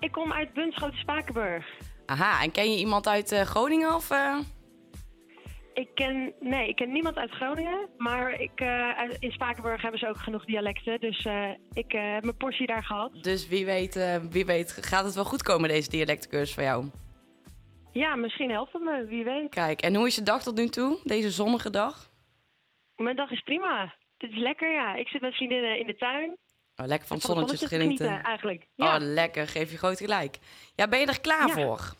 ik 0.00 0.12
kom 0.12 0.32
uit 0.32 0.52
Bunschoten 0.52 0.98
Spakenburg. 0.98 1.66
Aha, 2.06 2.42
en 2.42 2.50
ken 2.50 2.70
je 2.72 2.78
iemand 2.78 3.06
uit 3.08 3.32
eh, 3.32 3.40
Groningen 3.40 3.94
of... 3.94 4.10
eh? 4.10 4.36
Ik 5.74 5.88
ken, 5.94 6.32
nee, 6.40 6.68
ik 6.68 6.76
ken 6.76 6.92
niemand 6.92 7.16
uit 7.16 7.30
Groningen, 7.30 7.88
maar 7.96 8.40
ik, 8.40 8.60
eh, 8.60 8.90
in 9.18 9.32
Spakenburg 9.32 9.82
hebben 9.82 10.00
ze 10.00 10.08
ook 10.08 10.16
genoeg 10.16 10.44
dialecten. 10.44 11.00
Dus 11.00 11.24
eh, 11.24 11.50
ik 11.72 11.92
eh, 11.92 12.12
heb 12.12 12.24
mijn 12.24 12.36
portie 12.36 12.66
daar 12.66 12.84
gehad. 12.84 13.22
Dus 13.22 13.48
wie 13.48 13.64
weet, 13.64 14.20
wie 14.30 14.46
weet 14.46 14.72
gaat 14.72 15.04
het 15.04 15.14
wel 15.14 15.24
goed 15.24 15.42
komen, 15.42 15.68
deze 15.68 15.90
dialectencursus 15.90 16.54
voor 16.54 16.62
jou. 16.62 16.84
Ja, 17.92 18.16
misschien 18.16 18.50
helpt 18.50 18.72
het 18.72 18.82
me, 18.82 19.04
wie 19.06 19.24
weet. 19.24 19.48
Kijk, 19.50 19.80
en 19.80 19.94
hoe 19.94 20.06
is 20.06 20.14
je 20.14 20.22
dag 20.22 20.42
tot 20.42 20.56
nu 20.56 20.68
toe? 20.68 20.98
Deze 21.04 21.30
zonnige 21.30 21.70
dag? 21.70 22.10
Mijn 22.96 23.16
dag 23.16 23.30
is 23.30 23.40
prima. 23.40 23.94
Het 24.18 24.30
is 24.30 24.36
lekker, 24.38 24.72
ja. 24.72 24.94
Ik 24.94 25.08
zit 25.08 25.20
met 25.20 25.34
vriendinnen 25.34 25.78
in 25.78 25.86
de 25.86 25.96
tuin. 25.96 26.36
Oh, 26.76 26.86
lekker 26.86 27.06
van 27.06 27.16
het 27.16 27.26
Van 27.26 27.34
zonnetje 27.34 27.56
te 27.58 27.68
zonnetje 27.68 27.68
te 27.68 27.82
genieten. 27.82 28.06
genieten, 28.06 28.28
eigenlijk. 28.28 28.66
Ja. 28.74 28.94
Oh, 28.94 29.00
lekker. 29.00 29.48
Geef 29.48 29.70
je 29.70 29.78
groot 29.78 29.98
gelijk. 29.98 30.38
Ja, 30.74 30.88
ben 30.88 31.00
je 31.00 31.06
er 31.06 31.20
klaar 31.20 31.46
Ja. 31.48 31.54
voor? 31.54 31.94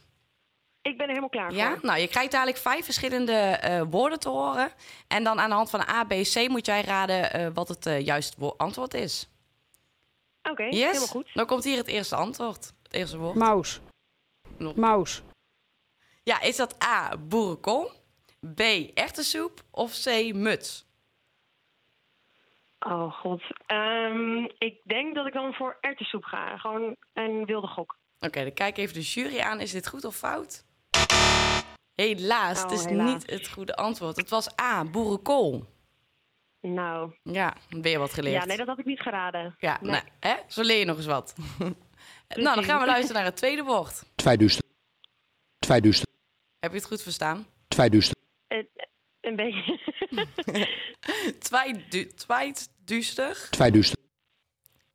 Ik 0.84 0.96
ben 0.96 1.00
er 1.00 1.08
helemaal 1.08 1.28
klaar 1.28 1.52
Ja? 1.52 1.70
voor. 1.70 1.78
Nou, 1.82 1.98
je 2.00 2.08
krijgt 2.08 2.32
dadelijk 2.32 2.56
vijf 2.56 2.84
verschillende 2.84 3.32
eh, 3.32 3.82
woorden 3.90 4.18
te 4.20 4.28
horen. 4.28 4.72
En 5.08 5.24
dan 5.24 5.40
aan 5.40 5.48
de 5.48 5.54
hand 5.54 5.70
van 5.70 5.80
A, 5.88 6.04
B, 6.04 6.08
C 6.10 6.48
moet 6.48 6.66
jij 6.66 6.82
raden 6.82 7.32
eh, 7.32 7.48
wat 7.54 7.68
het 7.68 7.86
eh, 7.86 8.00
juiste 8.00 8.36
wo- 8.40 8.54
antwoord 8.56 8.94
is. 8.94 9.28
Oké, 10.42 10.62
Yes? 10.62 10.74
helemaal 10.86 11.06
goed. 11.06 11.30
Dan 11.34 11.46
komt 11.46 11.64
hier 11.64 11.76
het 11.76 11.86
eerste 11.86 12.16
antwoord. 12.16 12.72
Het 12.82 12.92
eerste 12.92 13.18
woord. 13.18 13.34
Maus. 13.34 13.80
Nog. 14.58 14.74
Maus. 14.76 15.22
Ja, 16.22 16.40
is 16.40 16.56
dat 16.56 16.84
A, 16.84 17.16
boerenkool? 17.16 17.90
B, 18.54 18.60
erwtensoep? 18.94 19.62
Of 19.70 20.02
C, 20.02 20.32
muts? 20.34 20.86
Oh 22.78 23.12
god. 23.20 23.42
Ehm, 23.66 24.44
ik 24.58 24.80
denk 24.84 25.14
dat 25.14 25.26
ik 25.26 25.32
dan 25.32 25.52
voor 25.54 25.76
erwtensoep 25.80 26.24
ga. 26.24 26.56
Gewoon 26.56 26.96
een 27.12 27.44
wilde 27.44 27.66
gok. 27.66 27.96
Oké, 28.18 28.42
dan 28.42 28.52
kijk 28.52 28.76
even 28.76 28.94
de 28.94 29.00
jury 29.00 29.38
aan. 29.40 29.60
Is 29.60 29.72
dit 29.72 29.88
goed 29.88 30.04
of 30.04 30.16
fout? 30.16 30.64
Helaas, 31.94 32.62
het 32.62 32.70
Oh, 32.70 32.76
is 32.78 32.84
helaas. 32.84 33.12
niet 33.12 33.30
het 33.30 33.48
goede 33.48 33.74
antwoord. 33.76 34.16
Het 34.16 34.28
was 34.28 34.58
A, 34.60 34.84
boerenkool. 34.84 35.64
Nou. 36.60 37.14
Ja, 37.22 37.56
weer 37.68 37.98
wat 37.98 38.12
geleerd. 38.12 38.40
Ja, 38.40 38.44
nee, 38.44 38.56
dat 38.56 38.66
had 38.66 38.78
ik 38.78 38.84
niet 38.84 39.00
geraden. 39.00 39.54
Ja, 39.58 39.78
Nee. 39.80 39.90
nou, 39.90 40.04
hè? 40.20 40.34
zo 40.48 40.62
leer 40.62 40.78
je 40.78 40.84
nog 40.84 40.96
eens 40.96 41.06
wat. 41.06 41.34
nou, 42.28 42.54
dan 42.54 42.64
gaan 42.64 42.80
we 42.80 42.86
luisteren 42.86 43.14
naar 43.14 43.24
het 43.24 43.36
tweede 43.36 43.62
woord. 43.62 44.02
Tweeduister. 44.14 44.64
Tweeduister. 45.58 46.06
Heb 46.58 46.70
je 46.72 46.76
het 46.78 46.86
goed 46.86 47.02
verstaan? 47.02 47.46
Tweeduister. 47.68 48.16
Eh, 48.46 48.58
een 49.20 49.36
beetje. 49.36 49.80
Twijdu- 51.38 52.06
Twijduister. 52.14 53.46
Tweeduister. 53.50 53.98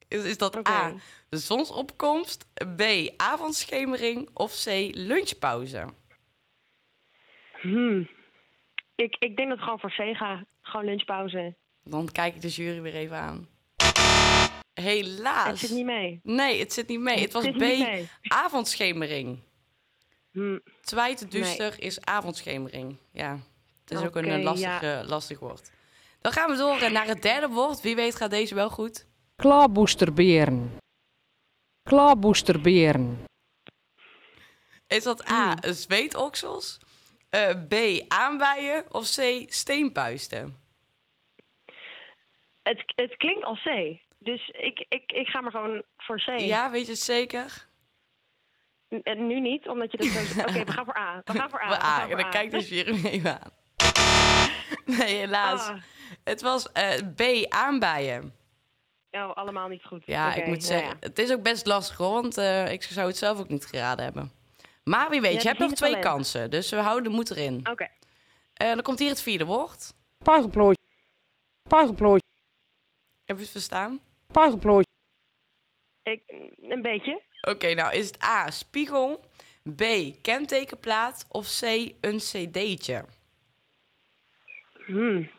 Is, 0.08 0.24
is 0.24 0.38
dat 0.38 0.68
A, 0.68 0.94
de 1.30 1.38
zonsopkomst, 1.38 2.46
B, 2.76 2.82
avondschemering 3.18 4.30
of 4.34 4.64
C, 4.64 4.66
lunchpauze? 4.92 5.86
Hmm. 7.62 8.10
Ik, 8.96 9.16
ik 9.20 9.36
denk 9.36 9.50
dat 9.50 9.60
gewoon 9.60 9.80
voor 9.80 9.90
C 9.90 10.16
ga. 10.16 10.46
Gewoon 10.62 10.86
lunchpauze. 10.86 11.56
Dan 11.84 12.12
kijk 12.12 12.36
ik 12.36 12.42
de 12.42 12.48
jury 12.48 12.82
weer 12.82 12.96
even 12.96 13.18
aan. 13.18 13.48
Helaas. 14.74 15.48
Het 15.48 15.60
zit 15.60 15.72
niet 15.72 15.86
mee. 15.86 16.20
Nee, 16.24 16.60
het 16.60 16.74
zit 16.74 16.88
niet 16.88 17.00
mee. 17.00 17.20
Het 17.20 17.34
Het 17.34 17.58
was 17.58 17.70
B, 17.70 18.08
avondschemering. 18.22 19.40
Hmm. 20.32 20.62
Tweeduister 20.82 21.82
is 21.82 22.02
avondschemering. 22.02 22.98
Ja, 23.12 23.40
het 23.84 23.92
is 23.92 24.06
ook 24.06 24.16
een 24.16 24.26
eh, 24.26 24.44
lastig, 24.44 24.82
ja. 24.82 25.00
eh, 25.02 25.08
lastig 25.08 25.40
woord. 25.40 25.72
Dan 26.22 26.32
gaan 26.32 26.50
we 26.50 26.58
door 26.58 26.78
eh, 26.78 26.92
naar 26.92 27.08
het 27.08 27.22
derde 27.22 27.48
woord. 27.48 27.82
Wie 27.82 27.96
weet 27.96 28.16
gaat 28.16 28.30
deze 28.30 28.56
wel 28.56 28.70
goed. 28.70 29.08
Klaarboesterberen. 29.36 30.78
Klaarboesterberen. 31.84 33.24
Is 34.88 35.04
dat 35.04 35.30
A, 35.30 35.58
zweetoksels, 35.62 36.80
eh, 37.30 37.50
B, 37.68 37.74
aanbijen 38.08 38.94
of 38.94 39.16
C, 39.16 39.44
steenpuisten? 39.48 40.58
Het, 42.64 42.84
het 42.96 43.18
klinkt 43.18 43.44
als 43.44 43.62
C. 43.64 43.98
Dus 44.18 44.48
ik, 44.48 44.86
ik, 44.90 45.12
ik 45.12 45.28
ga 45.28 45.42
maar 45.42 45.52
gewoon 45.52 45.84
voor 45.98 46.18
C. 46.18 46.40
Ja, 46.40 46.72
weet 46.72 46.86
je 46.86 46.92
het 46.92 47.02
zeker? 47.02 47.68
N- 48.96 49.00
en 49.04 49.28
nu 49.28 49.40
niet, 49.40 49.68
omdat 49.68 49.92
je 49.92 49.98
dat 49.98 50.08
zo... 50.08 50.40
Oké, 50.50 50.64
we 50.64 50.72
gaan 50.72 50.86
voor 50.86 50.98
A. 50.98 51.22
We 51.26 51.34
gaan 51.34 51.50
voor 51.50 51.62
A. 51.62 51.68
Voor 51.68 51.78
we 51.78 51.84
A, 51.84 52.04
en 52.04 52.10
dan 52.10 52.26
A. 52.26 52.30
kijkt 52.30 52.54
even 52.54 53.42
aan. 53.42 53.52
Nee, 54.86 55.16
helaas. 55.16 55.68
Ah. 55.68 55.82
Het 56.24 56.42
was 56.42 56.72
eh, 56.72 56.98
B, 57.16 57.22
aanbijen. 57.54 58.34
Oh, 59.12 59.36
allemaal 59.36 59.68
niet 59.68 59.84
goed. 59.84 60.06
Ja, 60.06 60.30
ik 60.30 60.46
moet 60.46 60.46
nou 60.46 60.62
zeggen, 60.62 60.90
ja. 60.90 60.96
het 61.00 61.20
is 61.20 61.32
ook 61.32 61.44
best 61.44 61.66
lastig 61.66 61.98
hoor, 61.98 62.12
want 62.12 62.38
eh, 62.38 62.72
ik 62.72 62.84
zou 62.84 63.08
het 63.08 63.18
zelf 63.18 63.40
ook 63.40 63.50
niet 63.50 63.66
geraden 63.66 64.04
hebben. 64.06 64.32
Maar 64.90 65.10
wie 65.10 65.22
weet, 65.22 65.34
Ja, 65.34 65.40
je 65.42 65.48
hebt 65.48 65.60
nog 65.60 65.72
twee 65.72 65.94
het 65.94 66.04
kansen, 66.04 66.50
dus 66.50 66.70
we 66.70 66.76
houden 66.78 67.04
de 67.04 67.16
moed 67.16 67.32
erin. 67.32 67.68
Oké. 67.70 67.88
Eh, 68.54 68.68
dan 68.68 68.82
komt 68.82 69.00
hier 69.00 69.10
het 69.10 69.22
vierde 69.22 69.46
woord. 69.46 69.94
Puigelplooitje. 70.18 70.86
Puigelplooitje. 71.70 72.28
Heb 73.26 73.36
je 73.36 73.42
het 73.42 73.52
verstaan? 73.52 74.00
Puigelplooitje. 74.32 74.92
Ik, 76.04 76.22
een 76.62 76.82
beetje. 76.82 77.22
Oké, 77.42 77.74
nou 77.74 77.94
is 77.94 78.08
het 78.08 78.24
A, 78.24 78.52
spiegel, 78.52 79.26
B, 79.76 79.84
kentekenplaat 80.22 81.26
of 81.30 81.60
C, 81.60 81.62
een 82.02 82.18
cd'tje? 82.18 83.06
Hmm. 84.86 85.32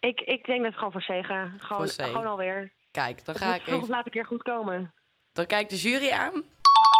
Ik, 0.00 0.20
ik 0.20 0.44
denk 0.44 0.62
dat 0.62 0.72
ik 0.72 0.78
gewoon 0.78 0.92
voor 0.92 1.00
C 1.00 1.24
ga. 1.26 1.54
Gewoon, 1.58 1.88
Voor 1.88 2.04
C. 2.04 2.08
gewoon 2.08 2.26
alweer. 2.26 2.72
Kijk, 2.90 3.24
dan 3.24 3.34
Het 3.34 3.44
ga 3.44 3.54
ik 3.54 3.66
even... 3.66 3.88
laat 3.88 4.04
een 4.04 4.12
keer 4.12 4.26
goed 4.26 4.42
komen. 4.42 4.94
Dan 5.32 5.46
kijkt 5.46 5.70
de 5.70 5.76
jury 5.76 6.10
aan. 6.10 6.44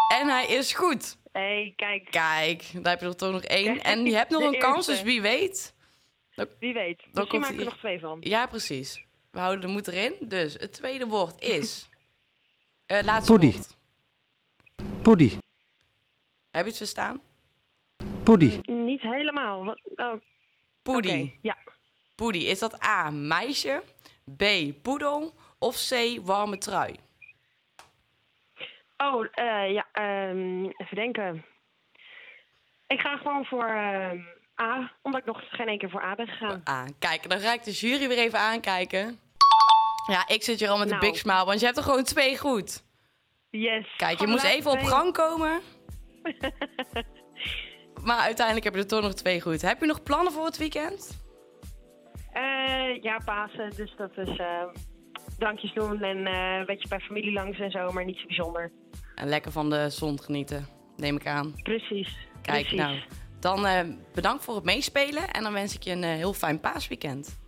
En 0.09 0.29
hij 0.29 0.47
is 0.47 0.73
goed. 0.73 1.17
Hé, 1.37 1.43
hey, 1.43 1.73
kijk. 1.77 2.11
Kijk, 2.11 2.71
daar 2.73 2.93
heb 2.93 3.01
je 3.01 3.07
er 3.07 3.17
toch 3.17 3.33
nog 3.33 3.43
één. 3.43 3.83
En 3.83 4.05
je 4.05 4.15
hebt 4.15 4.31
nog 4.31 4.43
een 4.43 4.59
kans, 4.59 4.87
dus 4.87 5.03
wie 5.03 5.23
weet. 5.23 5.75
Wie 6.59 6.73
weet. 6.75 6.99
Dan 6.99 7.11
Misschien 7.13 7.29
komt 7.29 7.41
maak 7.41 7.51
ik 7.51 7.59
er 7.59 7.65
nog 7.65 7.79
twee 7.79 8.01
van. 8.01 8.19
Ja, 8.21 8.47
precies. 8.47 9.05
We 9.31 9.39
houden 9.39 9.61
de 9.61 9.73
moed 9.73 9.89
erin. 9.89 10.15
Dus 10.21 10.55
het 10.55 10.73
tweede 10.73 11.07
woord 11.07 11.41
is... 11.43 11.89
eh 12.87 13.03
laatste 13.03 13.33
Poedie. 13.33 13.53
woord. 13.53 13.77
Poedie. 15.03 15.39
Heb 16.51 16.65
je 16.65 16.69
het 16.69 16.77
verstaan? 16.77 17.21
Poedie. 18.23 18.71
Niet 18.71 19.01
helemaal. 19.01 19.77
Oh, 19.95 20.21
Poedie. 20.83 21.39
Ja. 21.43 21.57
Poedie. 22.15 22.47
Is 22.47 22.59
dat 22.59 22.85
A, 22.85 23.11
meisje, 23.11 23.83
B, 24.37 24.45
poedel 24.83 25.35
of 25.59 25.89
C, 25.89 26.21
warme 26.23 26.59
trui? 26.59 26.95
Oh, 28.97 29.27
eh, 29.31 29.73
ja. 29.73 29.87
ehm, 29.93 30.65
even 30.65 30.95
denken. 30.97 31.45
Ik 32.87 33.01
ga 33.01 33.17
gewoon 33.17 33.45
voor 33.45 33.67
ehm, 33.67 34.19
A, 34.61 34.93
omdat 35.03 35.21
ik 35.21 35.27
nog 35.27 35.43
geen 35.51 35.69
één 35.69 35.79
keer 35.79 35.91
voor 35.91 36.03
A 36.03 36.15
ben 36.15 36.27
gegaan. 36.27 36.63
A. 36.69 36.85
Kijk, 36.99 37.31
dan 37.31 37.39
ga 37.41 37.53
ik 37.53 37.65
de 37.65 37.71
jury 37.73 38.09
weer 38.09 38.19
even 38.19 38.39
aankijken. 38.39 39.19
Ja, 40.11 40.29
ik 40.29 40.43
zit 40.43 40.61
hier 40.61 40.69
al 40.69 40.79
met 40.79 40.91
een 40.91 40.99
Nou. 40.99 41.11
big 41.11 41.21
smile, 41.21 41.45
want 41.45 41.59
je 41.61 41.65
hebt 41.65 41.79
er 41.79 41.85
gewoon 41.85 42.05
twee 42.05 42.39
goed. 42.39 42.85
Yes. 43.51 43.95
Kijk, 43.97 44.21
je 44.21 44.27
moest 44.27 44.45
even 44.45 44.71
op 44.71 44.83
gang 44.83 45.13
komen. 45.13 45.61
maar 48.07 48.19
uiteindelijk 48.19 48.65
heb 48.65 48.75
je 48.75 48.81
er 48.81 48.87
toch 48.87 49.03
nog 49.03 49.15
twee 49.15 49.41
goed. 49.41 49.63
Heb 49.63 49.81
je 49.81 49.87
nog 49.87 50.03
plannen 50.03 50.33
voor 50.33 50.45
het 50.45 50.57
weekend? 50.57 51.25
Eh, 52.33 53.03
ja, 53.03 53.19
Pasen. 53.25 53.71
Dus 53.77 53.95
dat 53.97 54.11
is 54.17 54.37
eh, 54.37 54.65
drankjes 55.39 55.73
doen 55.75 56.03
en 56.03 56.27
eh, 56.27 56.57
een 56.59 56.67
beetje 56.67 56.89
bij 56.89 57.01
familie 57.01 57.33
langs 57.33 57.59
en 57.59 57.71
zo, 57.71 57.93
maar 57.93 58.05
niet 58.05 58.19
zo 58.19 58.27
bijzonder. 58.27 58.73
En 59.17 59.29
lekker 59.29 59.53
van 59.53 59.71
de 59.71 59.91
zon 59.91 60.23
genieten, 60.23 60.69
neem 60.97 61.17
ik 61.17 61.27
aan. 61.27 61.55
Precies. 61.63 62.17
Kijk, 62.43 62.61
precies. 62.61 62.79
nou, 62.79 63.01
Dan 63.41 63.67
eh, 63.67 63.81
bedankt 64.15 64.45
voor 64.45 64.55
het 64.55 64.65
meespelen 64.65 65.31
en 65.31 65.43
dan 65.43 65.53
wens 65.53 65.75
ik 65.75 65.83
je 65.83 65.91
een 65.91 66.05
eh, 66.05 66.11
heel 66.11 66.33
fijn 66.33 66.61
paasweekend. 66.61 67.39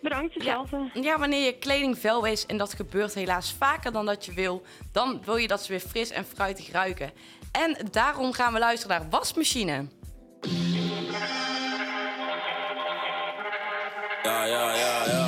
Bedankt, 0.00 0.34
hetzelfde. 0.34 0.90
Ja, 0.94 1.02
ja, 1.02 1.18
wanneer 1.18 1.44
je 1.44 1.58
kleding 1.58 1.98
vuil 1.98 2.24
is 2.24 2.46
en 2.46 2.56
dat 2.56 2.74
gebeurt 2.74 3.14
helaas 3.14 3.52
vaker 3.52 3.92
dan 3.92 4.06
dat 4.06 4.24
je 4.24 4.32
wil, 4.32 4.62
dan 4.92 5.22
wil 5.24 5.36
je 5.36 5.48
dat 5.48 5.62
ze 5.62 5.70
weer 5.70 5.80
fris 5.80 6.10
en 6.10 6.24
fruitig 6.24 6.70
ruiken. 6.70 7.12
En 7.52 7.76
daarom 7.90 8.32
gaan 8.32 8.52
we 8.52 8.58
luisteren 8.58 9.00
naar 9.00 9.10
Wasmachine. 9.10 9.86
Ja, 14.22 14.44
ja, 14.44 14.74
ja, 14.74 15.04
ja. 15.06 15.25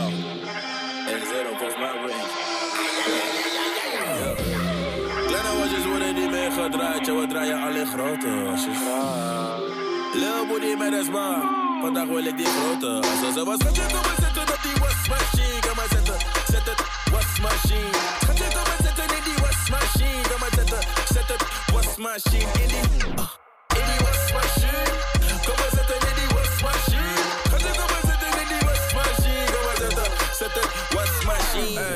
Niet 6.69 6.77
meer 6.77 6.87
gedraaid, 6.87 7.07
ja, 7.07 7.15
we 7.15 7.27
draaien 7.27 7.63
alleen 7.63 7.87
grote 7.87 8.45
wasjes. 8.45 8.79
Lil 10.13 10.47
booty 10.49 10.75
met 10.79 10.93
een 10.93 11.05
sma, 11.05 11.43
vandaag 11.81 12.07
wil 12.07 12.25
ik 12.25 12.37
die 12.37 12.47
grote 12.47 12.87
wasjes. 12.87 13.35
Ze 13.35 13.45
was 13.45 13.59
geschit 13.67 13.93
op 13.99 14.05
het 14.05 14.25
zetten 14.25 14.55
op 14.55 14.61
die 14.63 14.77
wasmachine. 14.83 15.63
Ga 15.67 15.75
maar 15.75 15.89
zetten, 15.91 16.19
zet 16.51 16.67
het 16.71 16.81
wasmachine. 17.13 17.99
Geschit 18.27 18.55
op 18.61 18.67
het 18.73 18.87
zetten 18.87 19.17
in 19.17 19.25
die 19.25 19.39
wasmachine. 19.43 20.23
Ga 20.29 20.37
maar 20.41 20.53
zetten, 20.55 20.83
zet 21.15 21.29
het 21.33 21.43
wasmachine 21.73 22.53
in 22.63 22.69
die, 22.69 23.03
ah, 23.17 23.31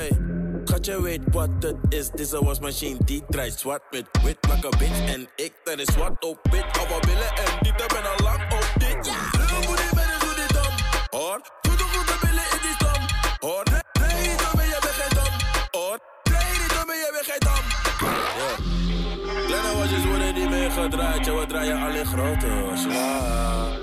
in 0.09 0.12
Hey. 0.85 0.95
Schatje 0.95 1.03
weet 1.03 1.21
wat 1.31 1.49
het 1.61 1.77
is, 1.89 2.11
dit 2.11 2.21
is 2.21 2.33
een 2.33 2.45
wasmachine 2.45 2.99
die 3.05 3.23
draait 3.29 3.59
zwart 3.59 3.83
met 3.91 4.05
wit 4.23 4.39
like 4.41 4.67
a 4.67 4.71
bitch 4.79 5.15
En 5.15 5.29
ik 5.37 5.53
ben 5.65 5.79
is 5.79 5.87
zwart 5.93 6.25
op 6.25 6.39
wit, 6.51 6.65
alle 6.79 7.01
billen 7.01 7.33
en 7.45 7.63
diepte 7.63 7.85
ben 7.87 8.05
al 8.11 8.25
lang 8.25 8.53
op 8.53 8.69
dit 8.79 9.07
Lil 9.07 9.67
booty 9.67 9.95
met 9.95 10.05
een 10.23 10.37
dit 10.37 10.53
dom, 10.53 10.75
hoor 11.11 11.41
Doe 11.61 11.77
de 11.77 11.83
goede 11.83 12.17
billen 12.21 12.47
in 12.55 12.61
die 12.63 12.75
stom, 12.75 13.03
hoor 13.41 13.65
Nee, 14.01 14.29
niet 14.29 14.43
om 14.53 14.61
je 14.61 14.79
bent 14.81 14.97
geen 15.01 15.15
dom, 15.19 15.35
hoor 15.71 15.99
Nee, 16.23 16.53
niet 16.61 16.75
om 16.83 16.91
je 16.91 17.11
bent 17.13 17.27
geen 17.31 17.43
dom. 17.49 17.65
Kleine 19.47 19.77
wasjes 19.77 20.05
worden 20.05 20.35
niet 20.35 20.51
meer 20.51 20.71
gedraaid, 20.71 21.27
ja 21.27 21.35
we 21.35 21.47
draaien 21.47 21.83
alleen 21.83 22.07
grote 22.07 22.49
wasjes 22.49 23.82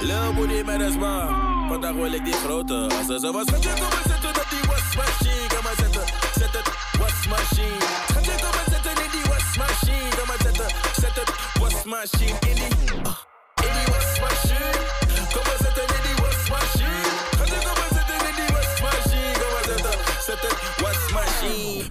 Lil 0.00 0.32
booty 0.34 0.62
met 0.64 0.80
een 0.80 0.92
sma, 0.92 1.28
vandaag 1.68 1.92
wil 1.92 2.12
ik 2.12 2.24
die 2.24 2.32
grote 2.32 2.86
wasjes 2.88 3.20
Ze 3.20 3.32
was 3.32 3.44
geschit 3.52 3.80
op 3.80 3.90
het 3.90 4.10
zetten 4.10 4.28
op 4.28 4.46
die 4.50 4.64
wasmachine, 4.68 5.48
ga 5.48 5.60
maar 5.62 5.74
zetten, 5.76 6.06
zet 6.38 6.52
het 6.52 6.68
wasmachine 6.98 7.86
Geschit 8.14 8.46
op 8.48 8.54
het 8.58 8.72
zetten 8.72 9.04
in 9.04 9.10
die 9.10 9.24
wasmachine, 9.30 10.10
ga 10.16 10.24
maar 10.26 10.40
zetten, 10.42 10.68
zet 11.00 11.16
het 11.20 11.30
wasmachine 11.60 12.38
in 12.48 12.54
die, 12.54 12.72
ah, 13.10 13.18
in 13.66 13.72
die 13.76 13.88
wasmachine 13.92 14.70
Kom 15.32 15.42
maar 15.46 15.58
zetten 15.60 15.86
in 15.96 16.99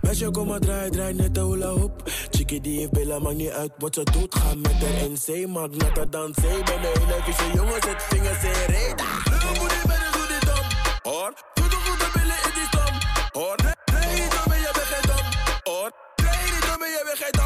Meisje 0.02 0.32
kom 0.32 0.48
maar 0.48 0.60
draai, 0.60 0.90
draai 0.90 1.14
net 1.14 1.36
de 1.36 1.42
hula 1.42 1.68
hoop. 1.68 2.04
Chickie 2.30 2.62
die 2.62 2.80
heeft 2.80 2.92
billen, 2.92 3.22
maakt 3.22 3.36
niet 3.36 3.50
uit 3.50 3.72
wat 3.78 3.94
ze 3.96 4.04
doet. 4.04 4.36
Ga 4.36 4.56
met 4.56 4.72
haar 4.72 5.06
in 5.06 5.18
zee, 5.18 5.48
maakt 5.48 5.76
natter 5.76 6.10
dan 6.10 6.34
zee 6.42 6.64
Ben 6.64 6.76
een 6.76 6.82
hele 6.82 7.22
vieze 7.24 7.52
jongen, 7.54 7.82
zet 7.82 8.04
vingers 8.10 8.44
in 8.44 8.66
reet 8.74 9.04
Lil 9.30 9.54
booty 9.60 9.76
een 9.84 10.12
doe 10.16 10.28
dit 10.28 10.46
dom, 10.50 10.66
hoor. 11.12 11.34
Doe 11.54 11.70
de 11.70 11.76
goede 11.76 12.08
billen 12.14 12.40
in 12.48 12.54
die 12.58 12.68
stom, 12.72 12.94
hoor. 13.32 13.56
Nee, 13.94 14.22
niet 14.22 14.36
om 14.46 14.54
je 14.54 14.72
bent 14.78 14.90
geen 14.94 15.06
dom, 15.12 15.26
hoor. 15.64 15.92
Nee, 16.24 16.52
niet 16.54 16.68
om 16.76 16.84
je 16.96 17.02
bent 17.06 17.18
geen 17.18 17.38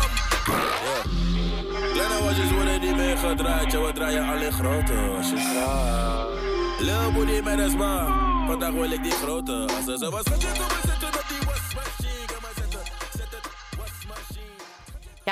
Yeah. 0.83 1.93
Kleine 1.93 2.23
wasjes 2.23 2.51
worden 2.51 2.81
niet 2.81 2.95
meer 2.95 3.17
gedraaid, 3.17 3.71
ja 3.71 3.81
we 3.81 3.91
draaien 3.91 4.23
alleen 4.23 4.51
grote 4.51 4.93
wasjes 5.11 5.45
Lil 6.79 7.11
booty 7.13 7.41
met 7.43 7.59
een 7.59 7.69
sma, 7.69 8.07
vandaag 8.47 8.71
wil 8.71 8.91
ik 8.91 9.03
die 9.03 9.11
grote 9.11 9.65
wasjes 9.65 9.99
Ze 9.99 10.09
was 10.09 10.23
op 10.23 10.33
het 10.33 11.02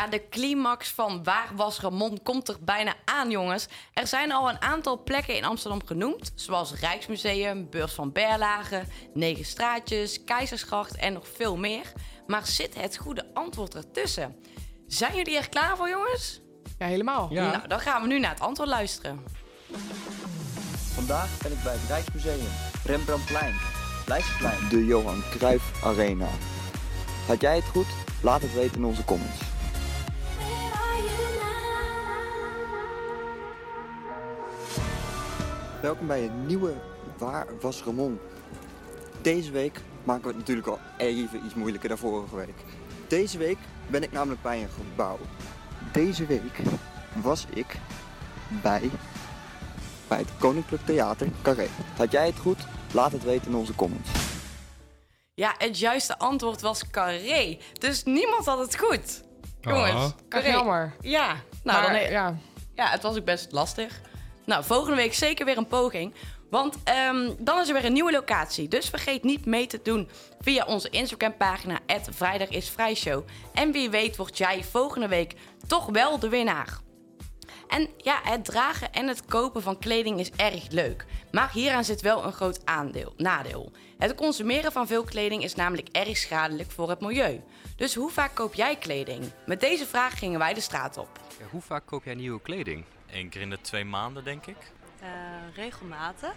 Ja, 0.01 0.07
de 0.07 0.29
climax 0.29 0.89
van 0.89 1.23
Waar 1.23 1.49
was 1.55 1.79
Ramon 1.79 2.19
komt 2.23 2.47
er 2.47 2.57
bijna 2.61 2.93
aan, 3.05 3.29
jongens. 3.29 3.67
Er 3.93 4.07
zijn 4.07 4.31
al 4.31 4.49
een 4.49 4.61
aantal 4.61 5.03
plekken 5.03 5.35
in 5.35 5.43
Amsterdam 5.43 5.85
genoemd, 5.85 6.31
zoals 6.35 6.73
Rijksmuseum, 6.73 7.69
Beurs 7.69 7.93
van 7.93 8.11
Berlage, 8.11 8.83
Negen 9.13 9.45
Straatjes, 9.45 10.23
Keizersgracht 10.23 10.95
en 10.95 11.13
nog 11.13 11.27
veel 11.35 11.57
meer. 11.57 11.91
Maar 12.27 12.45
zit 12.45 12.75
het 12.75 12.97
goede 12.97 13.25
antwoord 13.33 13.75
ertussen? 13.75 14.35
Zijn 14.87 15.15
jullie 15.15 15.37
er 15.37 15.49
klaar 15.49 15.77
voor, 15.77 15.89
jongens? 15.89 16.41
Ja, 16.77 16.85
helemaal. 16.85 17.27
Nou, 17.31 17.67
dan 17.67 17.79
gaan 17.79 18.01
we 18.01 18.07
nu 18.07 18.19
naar 18.19 18.33
het 18.33 18.41
antwoord 18.41 18.69
luisteren. 18.69 19.23
Vandaag 20.93 21.37
ben 21.41 21.51
ik 21.51 21.63
bij 21.63 21.73
het 21.73 21.87
Rijksmuseum, 21.87 22.47
Rembrandtplein, 22.85 23.55
Leidseplein, 24.07 24.69
de 24.69 24.85
Johan 24.85 25.23
Cruijff 25.31 25.83
Arena. 25.83 26.29
Had 27.27 27.41
jij 27.41 27.55
het 27.55 27.65
goed? 27.65 27.87
Laat 28.21 28.41
het 28.41 28.53
weten 28.53 28.75
in 28.75 28.85
onze 28.85 29.05
comments. 29.05 29.50
Welkom 35.81 36.07
bij 36.07 36.23
een 36.25 36.45
nieuwe 36.45 36.73
Waar 37.17 37.47
was 37.59 37.83
Ramon? 37.83 38.19
Deze 39.21 39.51
week 39.51 39.79
maken 40.03 40.23
we 40.23 40.27
het 40.29 40.37
natuurlijk 40.37 40.67
al 40.67 40.79
even 40.97 41.45
iets 41.45 41.53
moeilijker 41.53 41.89
dan 41.89 41.97
vorige 41.97 42.35
week. 42.35 42.63
Deze 43.07 43.37
week 43.37 43.57
ben 43.87 44.03
ik 44.03 44.11
namelijk 44.11 44.41
bij 44.41 44.61
een 44.61 44.69
gebouw. 44.69 45.17
Deze 45.93 46.25
week 46.25 46.59
was 47.13 47.45
ik 47.53 47.77
bij, 48.61 48.89
bij 50.07 50.17
het 50.17 50.29
Koninklijk 50.39 50.85
Theater 50.85 51.27
Carré. 51.41 51.67
Had 51.97 52.11
jij 52.11 52.25
het 52.25 52.37
goed? 52.39 52.59
Laat 52.93 53.11
het 53.11 53.23
weten 53.23 53.47
in 53.51 53.55
onze 53.57 53.75
comments. 53.75 54.09
Ja, 55.33 55.55
het 55.57 55.79
juiste 55.79 56.17
antwoord 56.17 56.61
was 56.61 56.89
Carré. 56.89 57.57
Dus 57.79 58.03
niemand 58.03 58.45
had 58.45 58.59
het 58.59 58.77
goed. 58.77 59.23
Jongens, 59.61 59.91
Ah. 59.93 60.09
Carré. 60.29 60.47
Echt 60.47 60.55
jammer. 60.55 60.93
Ja, 61.01 61.35
nou 61.63 61.81
Maar, 61.81 61.99
dan... 61.99 62.11
ja. 62.11 62.35
ja, 62.75 62.87
het 62.89 63.01
was 63.01 63.17
ook 63.17 63.25
best 63.25 63.51
lastig. 63.51 64.01
Nou, 64.45 64.63
volgende 64.63 64.95
week 64.95 65.13
zeker 65.13 65.45
weer 65.45 65.57
een 65.57 65.67
poging. 65.67 66.13
Want 66.49 66.77
ehm, 66.83 67.29
dan 67.39 67.59
is 67.59 67.67
er 67.67 67.73
weer 67.73 67.85
een 67.85 67.93
nieuwe 67.93 68.11
locatie. 68.11 68.67
Dus 68.67 68.89
vergeet 68.89 69.23
niet 69.23 69.45
mee 69.45 69.67
te 69.67 69.79
doen 69.83 70.09
via 70.39 70.65
onze 70.65 70.89
Instagram-pagina... 70.89 71.79
Vrijdag 72.09 72.49
is. 72.49 72.73
En 73.53 73.71
wie 73.71 73.89
weet 73.89 74.15
wordt 74.15 74.37
jij 74.37 74.63
volgende 74.63 75.07
week 75.07 75.35
toch 75.67 75.85
wel 75.85 76.19
de 76.19 76.29
winnaar. 76.29 76.79
En 77.67 77.87
ja, 77.97 78.19
het 78.23 78.45
dragen 78.45 78.91
en 78.91 79.07
het 79.07 79.25
kopen 79.25 79.61
van 79.61 79.79
kleding 79.79 80.19
is 80.19 80.31
erg 80.31 80.69
leuk. 80.69 81.05
Maar 81.31 81.51
hieraan 81.51 81.83
zit 81.83 82.01
wel 82.01 82.23
een 82.23 82.33
groot 82.33 82.65
aandeel, 82.65 83.13
nadeel. 83.17 83.71
Het 83.97 84.15
consumeren 84.15 84.71
van 84.71 84.87
veel 84.87 85.03
kleding 85.03 85.43
is 85.43 85.55
namelijk 85.55 85.87
erg 85.91 86.17
schadelijk 86.17 86.71
voor 86.71 86.89
het 86.89 87.01
milieu. 87.01 87.41
Dus 87.75 87.95
hoe 87.95 88.11
vaak 88.11 88.35
koop 88.35 88.53
jij 88.53 88.75
kleding? 88.75 89.31
Met 89.45 89.59
deze 89.59 89.85
vraag 89.85 90.19
gingen 90.19 90.39
wij 90.39 90.53
de 90.53 90.61
straat 90.61 90.97
op. 90.97 91.19
Hoe 91.51 91.61
vaak 91.61 91.85
koop 91.85 92.03
jij 92.03 92.15
nieuwe 92.15 92.41
kleding? 92.41 92.83
Eén 93.11 93.29
keer 93.29 93.41
in 93.41 93.49
de 93.49 93.61
twee 93.61 93.85
maanden, 93.85 94.23
denk 94.23 94.45
ik. 94.45 94.71
Eh, 94.99 95.09
regelmatig. 95.55 96.35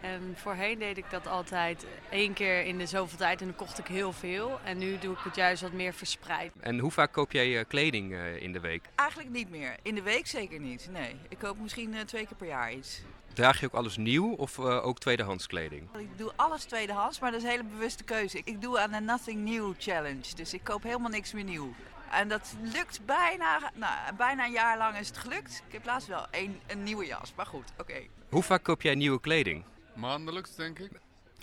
En 0.00 0.34
voorheen 0.36 0.78
deed 0.78 0.96
ik 0.96 1.10
dat 1.10 1.26
altijd 1.26 1.86
één 2.10 2.32
keer 2.32 2.64
in 2.64 2.78
de 2.78 2.86
zoveel 2.86 3.18
tijd 3.18 3.40
en 3.40 3.46
dan 3.46 3.56
kocht 3.56 3.78
ik 3.78 3.86
heel 3.86 4.12
veel. 4.12 4.60
En 4.64 4.78
nu 4.78 4.98
doe 4.98 5.12
ik 5.12 5.20
het 5.24 5.36
juist 5.36 5.62
wat 5.62 5.72
meer 5.72 5.92
verspreid. 5.92 6.52
En 6.60 6.78
hoe 6.78 6.90
vaak 6.90 7.12
koop 7.12 7.32
jij 7.32 7.58
eh, 7.58 7.64
kleding 7.68 8.12
eh, 8.12 8.42
in 8.42 8.52
de 8.52 8.60
week? 8.60 8.84
Eigenlijk 8.94 9.30
niet 9.30 9.50
meer. 9.50 9.76
In 9.82 9.94
de 9.94 10.02
week 10.02 10.26
zeker 10.26 10.60
niet. 10.60 10.88
Nee, 10.90 11.16
ik 11.28 11.38
koop 11.38 11.58
misschien 11.58 11.94
eh, 11.94 12.00
twee 12.00 12.26
keer 12.26 12.36
per 12.36 12.46
jaar 12.46 12.72
iets. 12.72 13.02
Draag 13.32 13.60
je 13.60 13.66
ook 13.66 13.74
alles 13.74 13.96
nieuw 13.96 14.32
of 14.32 14.58
eh, 14.58 14.86
ook 14.86 14.98
tweedehands 14.98 15.46
kleding? 15.46 15.82
Ik 15.98 16.18
doe 16.18 16.32
alles 16.36 16.64
tweedehands, 16.64 17.20
maar 17.20 17.30
dat 17.30 17.40
is 17.40 17.46
een 17.46 17.52
hele 17.52 17.64
bewuste 17.64 18.04
keuze. 18.04 18.40
Ik 18.44 18.60
doe 18.60 18.80
aan 18.80 18.90
de 18.90 19.00
Nothing 19.00 19.44
New 19.44 19.72
Challenge, 19.78 20.34
dus 20.34 20.54
ik 20.54 20.64
koop 20.64 20.82
helemaal 20.82 21.10
niks 21.10 21.32
meer 21.32 21.44
nieuw. 21.44 21.74
En 22.12 22.28
dat 22.28 22.54
lukt 22.62 23.06
bijna, 23.06 23.72
nou, 23.74 24.14
bijna 24.16 24.44
een 24.44 24.52
jaar 24.52 24.78
lang 24.78 24.96
is 24.96 25.08
het 25.08 25.16
gelukt. 25.16 25.62
Ik 25.66 25.72
heb 25.72 25.84
laatst 25.84 26.08
wel 26.08 26.26
een, 26.30 26.60
een 26.66 26.82
nieuwe 26.82 27.06
jas, 27.06 27.32
maar 27.36 27.46
goed, 27.46 27.72
oké. 27.78 28.02
Hoe 28.28 28.42
vaak 28.42 28.62
koop 28.62 28.82
jij 28.82 28.94
nieuwe 28.94 29.20
kleding? 29.20 29.64
Maandelijks, 29.94 30.54
denk 30.54 30.78
ik. 30.78 30.90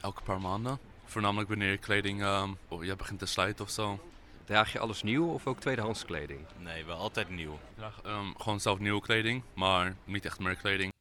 Elke 0.01 0.21
paar 0.21 0.41
maanden. 0.41 0.79
Voornamelijk 1.05 1.49
wanneer 1.49 1.71
je 1.71 1.77
kleding 1.77 2.21
ehm, 2.21 2.49
oh, 2.67 2.83
je 2.83 2.95
begint 2.95 3.19
te 3.19 3.25
slijten 3.25 3.65
of 3.65 3.71
zo. 3.71 3.99
Draag 4.45 4.71
je 4.71 4.79
alles 4.79 5.03
nieuw 5.03 5.33
of 5.33 5.47
ook 5.47 5.59
tweedehands 5.59 6.05
kleding? 6.05 6.45
Nee, 6.57 6.85
wel 6.85 6.97
altijd 6.97 7.29
nieuw. 7.29 7.53
Ik 7.53 7.75
draag 7.75 8.01
ehm, 8.01 8.31
gewoon 8.37 8.59
zelf 8.59 8.79
nieuwe 8.79 9.01
kleding, 9.01 9.43
maar 9.53 9.95
niet 10.03 10.25
echt 10.25 10.39
meer 10.39 10.55
kleding. 10.55 10.91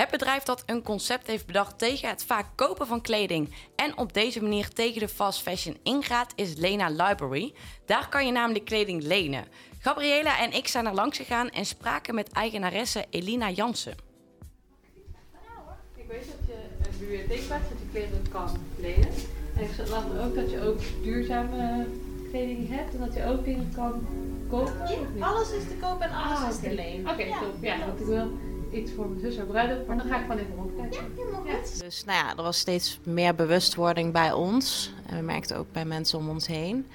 Het 0.00 0.10
bedrijf 0.10 0.42
dat 0.42 0.62
een 0.66 0.82
concept 0.82 1.26
heeft 1.26 1.46
bedacht 1.46 1.78
tegen 1.78 2.08
het 2.08 2.24
vaak 2.24 2.46
kopen 2.54 2.86
van 2.86 3.00
kleding 3.00 3.54
en 3.76 3.98
op 3.98 4.12
deze 4.12 4.42
manier 4.42 4.68
tegen 4.68 5.00
de 5.00 5.08
fast 5.08 5.42
fashion 5.42 5.76
ingaat, 5.82 6.32
is 6.34 6.54
Lena 6.54 6.88
Library. 6.88 7.54
Daar 7.84 8.08
kan 8.08 8.26
je 8.26 8.32
namelijk 8.32 8.64
kleding 8.64 9.02
lenen. 9.02 9.44
Gabriela 9.78 10.38
en 10.38 10.52
ik 10.52 10.68
zijn 10.68 10.86
er 10.86 10.94
langs 10.94 11.16
gegaan 11.16 11.50
en 11.50 11.66
spraken 11.66 12.14
met 12.14 12.32
eigenaresse 12.32 13.04
Elina 13.10 13.50
Jansen. 13.50 13.94
Ik 15.96 16.04
weet 16.08 16.26
dat 16.26 16.46
je 16.46 16.88
een 16.90 16.98
bibliotheek 16.98 17.48
maakt 17.48 17.68
dat 17.68 17.78
je 17.78 17.86
kleding 17.92 18.28
kan 18.28 18.48
lenen. 18.78 19.08
En 19.56 19.62
ik 19.62 19.88
las 19.88 20.04
ook 20.24 20.34
dat 20.34 20.50
je 20.50 20.60
ook 20.66 20.78
duurzame 21.02 21.86
kleding 22.30 22.68
hebt 22.68 22.94
en 22.94 23.00
dat 23.00 23.14
je 23.14 23.24
ook 23.24 23.44
dingen 23.44 23.72
kan 23.74 24.06
kopen. 24.50 25.22
alles 25.22 25.50
is 25.50 25.62
te 25.62 25.76
koop 25.80 26.00
en 26.00 26.10
alles 26.10 26.38
Ah, 26.38 26.48
is 26.50 26.58
te 26.58 26.74
lenen. 26.74 27.10
Oké, 27.12 27.22
Ja, 27.22 27.38
top. 27.38 27.54
Ja, 27.60 27.78
want 27.86 28.00
ik 28.00 28.06
wil 28.06 28.30
iets 28.76 28.92
voor 28.92 29.08
mijn 29.08 29.20
zus 29.20 29.36
haar 29.36 29.46
bruiloft. 29.46 29.86
Maar 29.86 29.96
dan 29.96 30.06
ga 30.06 30.16
ik 30.16 30.22
gewoon 30.22 30.38
even 30.38 30.54
rondkijken. 30.56 31.10
Ja. 31.46 31.84
Dus 31.84 32.04
nou 32.04 32.18
ja, 32.18 32.36
er 32.36 32.42
was 32.42 32.58
steeds 32.58 33.00
meer 33.04 33.34
bewustwording 33.34 34.12
bij 34.12 34.32
ons. 34.32 34.92
En 35.06 35.16
we 35.16 35.22
merkten 35.22 35.56
ook 35.56 35.72
bij 35.72 35.84
mensen 35.84 36.18
om 36.18 36.28
ons 36.28 36.46
heen. 36.46 36.86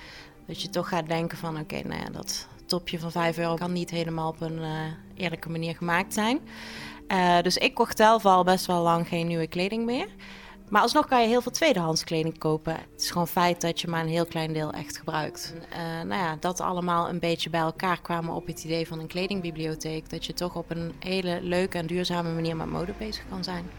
Dat 0.46 0.62
je 0.62 0.70
toch 0.70 0.90
gaat 0.90 1.08
denken 1.08 1.38
van 1.38 1.60
oké, 1.60 1.82
nou 1.88 2.02
ja, 2.02 2.10
dat 2.10 2.48
topje 2.66 3.00
van 3.00 3.12
5 3.12 3.38
euro 3.38 3.56
kan 3.56 3.72
niet 3.72 3.90
helemaal 3.90 4.30
op 4.30 4.42
een 4.42 4.60
eh, 4.60 4.70
eerlijke 5.16 5.50
manier 5.50 5.76
gemaakt 5.76 6.14
zijn. 6.14 6.40
Eh, 7.08 7.42
dus 7.42 7.58
ik 7.58 7.74
kocht 7.74 7.98
zelf 7.98 8.26
al 8.26 8.44
best 8.44 8.66
wel 8.66 8.82
lang 8.82 9.08
geen 9.08 9.28
nieuwe 9.28 9.48
kleding 9.48 9.86
meer. 9.86 10.08
Maar 10.72 10.82
alsnog 10.82 11.08
kan 11.08 11.22
je 11.22 11.28
heel 11.28 11.42
veel 11.42 11.52
tweedehands 11.52 12.04
kleding 12.04 12.38
kopen. 12.38 12.74
Het 12.74 13.02
is 13.02 13.12
gewoon 13.12 13.28
feit 13.28 13.62
dat 13.62 13.82
je 13.82 13.88
maar 13.88 14.02
een 14.02 14.08
heel 14.08 14.26
klein 14.26 14.54
deel 14.54 14.72
echt 14.72 14.98
gebruikt. 14.98 15.54
Eh, 15.70 15.78
nou 15.80 16.22
ja, 16.22 16.38
dat 16.40 16.60
allemaal 16.60 17.10
een 17.10 17.20
beetje 17.20 17.50
bij 17.50 17.60
elkaar 17.60 18.02
kwamen 18.02 18.34
op 18.34 18.48
het 18.48 18.64
idee 18.64 18.88
van 18.88 19.00
een 19.00 19.08
kledingbibliotheek. 19.08 20.10
Dat 20.10 20.26
je 20.26 20.34
toch 20.34 20.56
op 20.56 20.70
een 20.70 20.94
hele 21.00 21.40
leuke 21.42 21.78
en 21.78 21.88
duurzame 21.88 22.34
manier 22.34 22.56
met 22.56 22.68
mode 22.68 22.94
bezig 22.98 23.24
kan 23.30 23.44
zijn. 23.44 23.70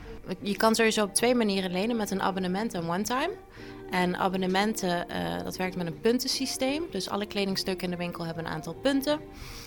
Je 0.41 0.57
kan 0.57 0.75
sowieso 0.75 1.05
op 1.05 1.15
twee 1.15 1.35
manieren 1.35 1.71
lenen 1.71 1.97
met 1.97 2.11
een 2.11 2.23
abonnement 2.23 2.75
en 2.75 2.89
one-time. 2.89 3.31
En 3.93 4.17
abonnementen, 4.17 5.09
eh, 5.09 5.45
dat 5.45 5.57
werkt 5.57 5.77
met 5.77 5.87
een 5.87 6.01
puntensysteem. 6.01 6.85
Dus 6.91 7.09
alle 7.09 7.27
kledingstukken 7.27 7.85
in 7.85 7.91
de 7.91 7.97
winkel 7.97 8.25
hebben 8.25 8.45
een 8.45 8.51
aantal 8.51 8.75
punten. 8.75 9.21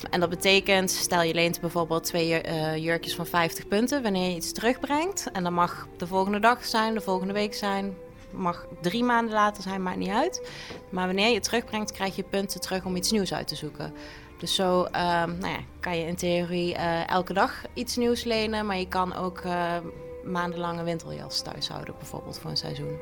En 0.09 0.19
dat 0.19 0.29
betekent, 0.29 0.91
stel 0.91 1.21
je 1.21 1.33
leent 1.33 1.61
bijvoorbeeld 1.61 2.03
twee 2.03 2.41
eh, 2.41 2.77
jurkjes 2.77 3.15
van 3.15 3.25
50 3.25 3.67
punten 3.67 4.03
wanneer 4.03 4.29
je 4.29 4.35
iets 4.35 4.51
terugbrengt. 4.51 5.31
En 5.31 5.43
dat 5.43 5.51
mag 5.51 5.87
de 5.97 6.07
volgende 6.07 6.39
dag 6.39 6.65
zijn, 6.65 6.93
de 6.93 7.01
volgende 7.01 7.33
week 7.33 7.53
zijn, 7.53 7.95
mag 8.31 8.67
drie 8.81 9.03
maanden 9.03 9.33
later 9.33 9.63
zijn, 9.63 9.83
maakt 9.83 9.97
niet 9.97 10.09
uit. 10.09 10.49
Maar 10.89 11.05
wanneer 11.05 11.27
je 11.27 11.33
het 11.33 11.43
terugbrengt, 11.43 11.91
krijg 11.91 12.15
je 12.15 12.23
punten 12.23 12.61
terug 12.61 12.85
om 12.85 12.95
iets 12.95 13.11
nieuws 13.11 13.33
uit 13.33 13.47
te 13.47 13.55
zoeken. 13.55 13.93
Dus 14.39 14.55
zo 14.55 14.83
ehm, 14.83 15.37
nou 15.37 15.51
ja, 15.51 15.59
kan 15.79 15.97
je 15.97 16.05
in 16.05 16.15
theorie 16.15 16.75
eh, 16.75 17.09
elke 17.09 17.33
dag 17.33 17.63
iets 17.73 17.95
nieuws 17.95 18.23
lenen, 18.23 18.65
maar 18.65 18.77
je 18.77 18.87
kan 18.87 19.15
ook 19.15 19.43
maandenlange 20.23 20.83
winterjas 20.83 21.41
thuis 21.41 21.67
houden, 21.67 21.95
bijvoorbeeld 21.97 22.39
voor 22.39 22.49
een 22.49 22.57
seizoen. 22.57 22.97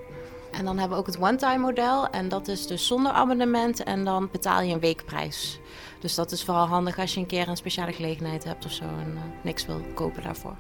En 0.54 0.66
dan 0.66 0.78
hebben 0.78 0.98
we 0.98 1.04
ook 1.04 1.10
het 1.10 1.20
one-time 1.20 1.58
model. 1.58 2.10
En 2.10 2.30
dat 2.30 2.48
is 2.48 2.68
dus 2.68 2.88
zonder 2.88 3.12
abonnement. 3.12 3.84
En 3.84 4.04
dan 4.06 4.30
betaal 4.32 4.62
je 4.62 4.74
een 4.74 4.80
weekprijs. 4.80 5.60
Dus 6.00 6.16
dat 6.16 6.32
is 6.32 6.44
vooral 6.44 6.68
handig 6.68 7.00
als 7.00 7.14
je 7.14 7.20
een 7.20 7.26
keer 7.26 7.48
een 7.48 7.58
speciale 7.58 7.94
gelegenheid 7.94 8.44
hebt 8.44 8.66
of 8.66 8.72
zo. 8.72 8.84
En 8.84 9.12
uh, 9.14 9.22
niks 9.44 9.66
wil 9.66 9.82
kopen 9.94 10.24
daarvoor. 10.24 10.56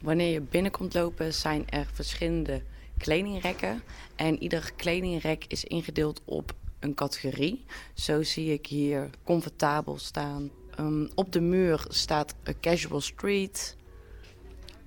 Wanneer 0.00 0.32
je 0.32 0.40
binnenkomt 0.40 0.94
lopen 0.94 1.34
zijn 1.34 1.68
er 1.68 1.86
verschillende 1.92 2.62
kledingrekken. 2.98 3.82
En 4.16 4.42
ieder 4.42 4.72
kledingrek 4.76 5.44
is 5.48 5.64
ingedeeld 5.64 6.20
op 6.24 6.54
een 6.80 6.94
categorie. 6.94 7.64
Zo 7.94 8.22
zie 8.22 8.52
ik 8.52 8.66
hier 8.66 9.10
comfortabel 9.24 9.98
staan. 9.98 10.50
Um, 10.80 11.08
op 11.14 11.32
de 11.32 11.40
muur 11.40 11.84
staat 11.88 12.34
a 12.48 12.52
casual 12.60 13.00
street, 13.00 13.76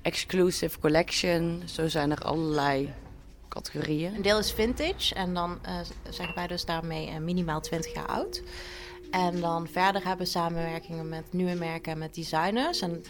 exclusive 0.07 0.79
collection. 0.79 1.61
Zo 1.65 1.87
zijn 1.87 2.11
er 2.11 2.21
allerlei 2.21 2.93
categorieën. 3.49 4.15
Een 4.15 4.21
deel 4.21 4.39
is 4.39 4.51
vintage 4.51 5.15
en 5.15 5.33
dan 5.33 5.59
uh, 5.65 5.79
zeggen 6.09 6.35
wij 6.35 6.47
dus 6.47 6.65
daarmee 6.65 7.09
uh, 7.09 7.17
minimaal 7.17 7.61
20 7.61 7.93
jaar 7.93 8.05
oud. 8.05 8.41
En 9.11 9.39
dan 9.41 9.67
verder 9.67 10.05
hebben 10.05 10.25
we 10.25 10.31
samenwerkingen 10.31 11.09
met 11.09 11.33
nieuwe 11.33 11.53
merken 11.53 11.91
en 11.91 11.97
met 11.97 12.15
designers. 12.15 12.81
En 12.81 13.03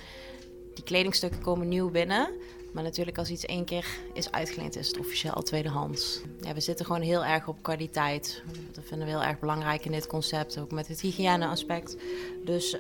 die 0.74 0.84
kledingstukken 0.84 1.42
komen 1.42 1.68
nieuw 1.68 1.90
binnen. 1.90 2.30
Maar 2.78 2.86
natuurlijk 2.86 3.18
als 3.18 3.30
iets 3.30 3.46
één 3.46 3.66
keer 3.66 3.86
is 4.14 4.32
uitgeleend, 4.32 4.76
is 4.76 4.88
het 4.88 5.00
officieel 5.00 5.44
tweedehands. 5.44 6.22
Ja, 6.42 6.54
we 6.54 6.60
zitten 6.60 6.86
gewoon 6.86 7.02
heel 7.02 7.26
erg 7.26 7.48
op 7.48 7.64
kwaliteit. 7.64 8.44
Dat 8.72 8.84
vinden 8.88 9.08
we 9.08 9.14
heel 9.14 9.24
erg 9.24 9.40
belangrijk 9.40 9.86
in 9.86 9.92
dit 9.92 10.08
concept, 10.08 10.60
ook 10.60 10.72
met 10.72 10.88
het 10.88 11.02
hygiëneaspect. 11.02 11.98
Dus 12.46 12.74
um, 12.74 12.80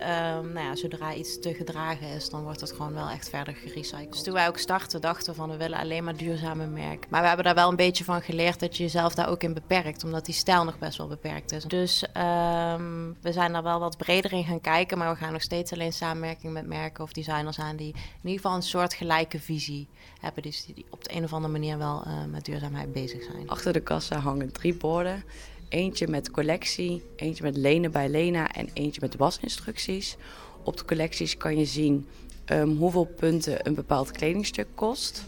nou 0.53 0.59
ja, 0.59 0.75
zodra 0.75 1.13
iets 1.13 1.39
te 1.39 1.53
gedragen 1.53 2.07
is, 2.07 2.29
dan 2.29 2.43
wordt 2.43 2.61
het 2.61 2.71
gewoon 2.71 2.93
wel 2.93 3.09
echt 3.09 3.29
verder 3.29 3.53
gerecycled. 3.53 4.11
Dus 4.11 4.23
toen 4.23 4.33
wij 4.33 4.47
ook 4.47 4.57
starten, 4.57 5.01
dachten 5.01 5.31
we 5.31 5.39
van 5.39 5.49
we 5.49 5.57
willen 5.57 5.79
alleen 5.79 6.03
maar 6.03 6.17
duurzame 6.17 6.67
merk. 6.67 7.09
Maar 7.09 7.21
we 7.21 7.27
hebben 7.27 7.45
daar 7.45 7.55
wel 7.55 7.69
een 7.69 7.75
beetje 7.75 8.03
van 8.03 8.21
geleerd 8.21 8.59
dat 8.59 8.77
je 8.77 8.83
jezelf 8.83 9.15
daar 9.15 9.29
ook 9.29 9.43
in 9.43 9.53
beperkt, 9.53 10.03
omdat 10.03 10.25
die 10.25 10.35
stijl 10.35 10.63
nog 10.63 10.79
best 10.79 10.97
wel 10.97 11.07
beperkt 11.07 11.51
is. 11.51 11.63
Dus 11.63 12.03
um, 12.03 13.17
we 13.21 13.31
zijn 13.31 13.53
daar 13.53 13.63
wel 13.63 13.79
wat 13.79 13.97
breder 13.97 14.33
in 14.33 14.43
gaan 14.43 14.61
kijken, 14.61 14.97
maar 14.97 15.09
we 15.09 15.19
gaan 15.19 15.33
nog 15.33 15.41
steeds 15.41 15.73
alleen 15.73 15.93
samenwerking 15.93 16.53
met 16.53 16.67
merken 16.67 17.03
of 17.03 17.11
designers 17.11 17.59
aan 17.59 17.75
die 17.75 17.93
in 17.93 18.29
ieder 18.29 18.41
geval 18.41 18.55
een 18.55 18.63
soort 18.63 18.93
gelijke 18.93 19.39
visie 19.39 19.86
hebben. 20.19 20.43
Dus 20.43 20.65
die, 20.65 20.85
op 20.89 21.03
de 21.03 21.15
een 21.15 21.23
of 21.23 21.33
andere 21.33 21.53
manier 21.53 21.77
wel 21.77 22.03
uh, 22.07 22.25
met 22.31 22.45
duurzaamheid 22.45 22.93
bezig 22.93 23.23
zijn. 23.23 23.49
Achter 23.49 23.73
de 23.73 23.79
kassa 23.79 24.19
hangen 24.19 24.51
drie 24.51 24.73
borden. 24.75 25.23
Eentje 25.69 26.07
met 26.07 26.31
collectie, 26.31 27.03
eentje 27.15 27.43
met 27.43 27.57
lenen 27.57 27.91
bij 27.91 28.09
Lena 28.09 28.51
en 28.51 28.69
eentje 28.73 29.01
met 29.01 29.15
wasinstructies. 29.15 30.17
Op 30.63 30.77
de 30.77 30.85
collecties 30.85 31.37
kan 31.37 31.57
je 31.57 31.65
zien 31.65 32.07
um, 32.45 32.77
hoeveel 32.77 33.05
punten 33.05 33.67
een 33.67 33.75
bepaald 33.75 34.11
kledingstuk 34.11 34.67
kost. 34.75 35.23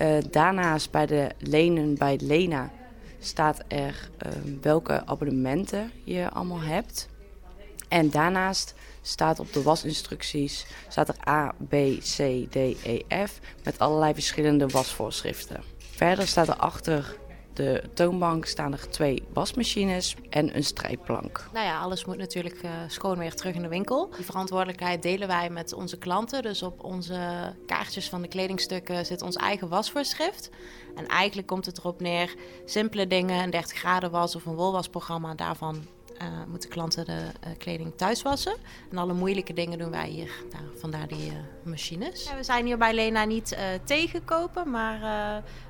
Uh, 0.00 0.16
daarnaast 0.30 0.90
bij 0.90 1.06
de 1.06 1.30
lenen 1.38 1.94
bij 1.94 2.18
Lena 2.22 2.70
staat 3.20 3.64
er 3.68 4.10
um, 4.26 4.58
welke 4.62 5.06
abonnementen 5.06 5.90
je 6.04 6.30
allemaal 6.30 6.60
hebt. 6.60 7.08
En 7.88 8.10
daarnaast 8.10 8.74
staat 9.08 9.40
op 9.40 9.52
de 9.52 9.62
wasinstructies 9.62 10.66
staat 10.88 11.08
er 11.08 11.28
A, 11.28 11.54
B, 11.68 11.74
C, 11.98 12.16
D, 12.50 12.56
E, 12.56 13.26
F 13.26 13.40
met 13.64 13.78
allerlei 13.78 14.14
verschillende 14.14 14.66
wasvoorschriften. 14.66 15.62
Verder 15.78 16.26
staat 16.26 16.48
er 16.48 16.56
achter 16.56 17.16
de 17.58 17.82
toonbank 17.94 18.44
staan 18.46 18.72
er 18.72 18.90
twee 18.90 19.22
wasmachines 19.32 20.16
en 20.30 20.56
een 20.56 20.64
strijkplank. 20.64 21.48
Nou 21.52 21.66
ja, 21.66 21.80
alles 21.80 22.04
moet 22.04 22.16
natuurlijk 22.16 22.62
uh, 22.62 22.70
schoon 22.86 23.18
weer 23.18 23.34
terug 23.34 23.54
in 23.54 23.62
de 23.62 23.68
winkel. 23.68 24.10
Die 24.16 24.24
verantwoordelijkheid 24.24 25.02
delen 25.02 25.28
wij 25.28 25.50
met 25.50 25.72
onze 25.72 25.98
klanten. 25.98 26.42
Dus 26.42 26.62
op 26.62 26.84
onze 26.84 27.54
kaartjes 27.66 28.08
van 28.08 28.22
de 28.22 28.28
kledingstukken 28.28 29.06
zit 29.06 29.22
ons 29.22 29.36
eigen 29.36 29.68
wasvoorschrift. 29.68 30.50
En 30.96 31.06
eigenlijk 31.06 31.48
komt 31.48 31.66
het 31.66 31.78
erop 31.78 32.00
neer, 32.00 32.34
simpele 32.64 33.06
dingen, 33.06 33.42
een 33.42 33.50
30 33.50 33.78
graden 33.78 34.10
was 34.10 34.36
of 34.36 34.46
een 34.46 34.54
wolwasprogramma, 34.54 35.34
daarvan 35.34 35.86
moeten 36.48 36.70
klanten 36.70 37.04
de 37.04 37.12
uh, 37.12 37.50
kleding 37.58 37.92
thuis 37.96 38.22
wassen. 38.22 38.56
En 38.90 38.98
alle 38.98 39.12
moeilijke 39.12 39.52
dingen 39.52 39.78
doen 39.78 39.90
wij 39.90 40.08
hier. 40.08 40.30
Nou, 40.50 40.78
vandaar 40.78 41.08
die 41.08 41.26
uh, 41.26 41.34
machines. 41.62 42.24
Ja, 42.24 42.36
we 42.36 42.42
zijn 42.42 42.66
hier 42.66 42.78
bij 42.78 42.94
Lena 42.94 43.24
niet 43.24 43.58
tegen 43.84 44.24
kopen, 44.24 44.70
maar 44.70 45.00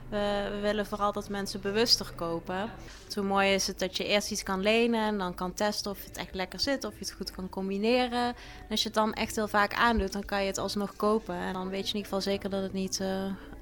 we, 0.09 0.49
we, 0.51 0.59
willen 0.61 0.87
vooral 0.87 1.13
dat 1.13 1.29
mensen 1.29 1.61
bewuster 1.61 2.13
kopen. 2.15 2.71
Hoe 3.15 3.25
mooi 3.25 3.55
is 3.55 3.67
het 3.67 3.79
dat 3.79 3.97
je 3.97 4.05
eerst 4.05 4.31
iets 4.31 4.43
kan 4.43 4.61
lenen 4.61 5.07
en 5.07 5.19
dan 5.19 5.35
kan 5.35 5.55
testen 5.55 5.91
of 5.91 6.05
het 6.05 6.17
echt 6.17 6.35
lekker 6.35 6.61
zit, 6.61 6.85
of 6.85 6.93
je 6.93 6.99
het 6.99 7.13
goed 7.13 7.31
kan 7.31 7.49
combineren. 7.49 8.27
En 8.27 8.71
als 8.71 8.81
je 8.83 8.87
het 8.87 8.97
dan 8.97 9.13
echt 9.13 9.37
heel 9.37 9.49
vaak 9.49 9.75
aandoet, 9.75 10.13
dan 10.13 10.25
kan 10.25 10.41
je 10.41 10.47
het 10.47 10.59
alsnog 10.59 10.97
kopen. 10.97 11.35
En 11.35 11.53
dan 11.53 11.69
weet 11.69 11.89
je 11.89 11.95
in 11.95 11.97
ieder 11.97 12.03
geval 12.03 12.21
zeker 12.21 12.51
dat 12.51 12.63
het 12.63 12.73
niet 12.73 13.01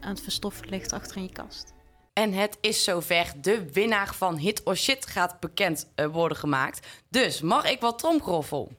aan 0.01 0.11
het 0.11 0.20
verstoffen 0.20 0.68
ligt 0.68 0.93
achter 0.93 1.16
in 1.16 1.22
je 1.22 1.32
kast. 1.32 1.76
En 2.19 2.33
het 2.33 2.59
is 2.61 2.85
zover. 2.85 3.33
De 3.41 3.73
winnaar 3.73 4.14
van 4.14 4.37
Hit 4.37 4.62
or 4.64 4.77
Shit 4.77 5.07
gaat 5.07 5.41
bekend 5.41 5.87
uh, 5.97 6.07
worden 6.07 6.39
gemaakt. 6.39 6.87
Dus 7.09 7.41
mag 7.41 7.71
ik 7.71 7.81
wat 7.81 7.99
tromgeroffel? 7.99 8.73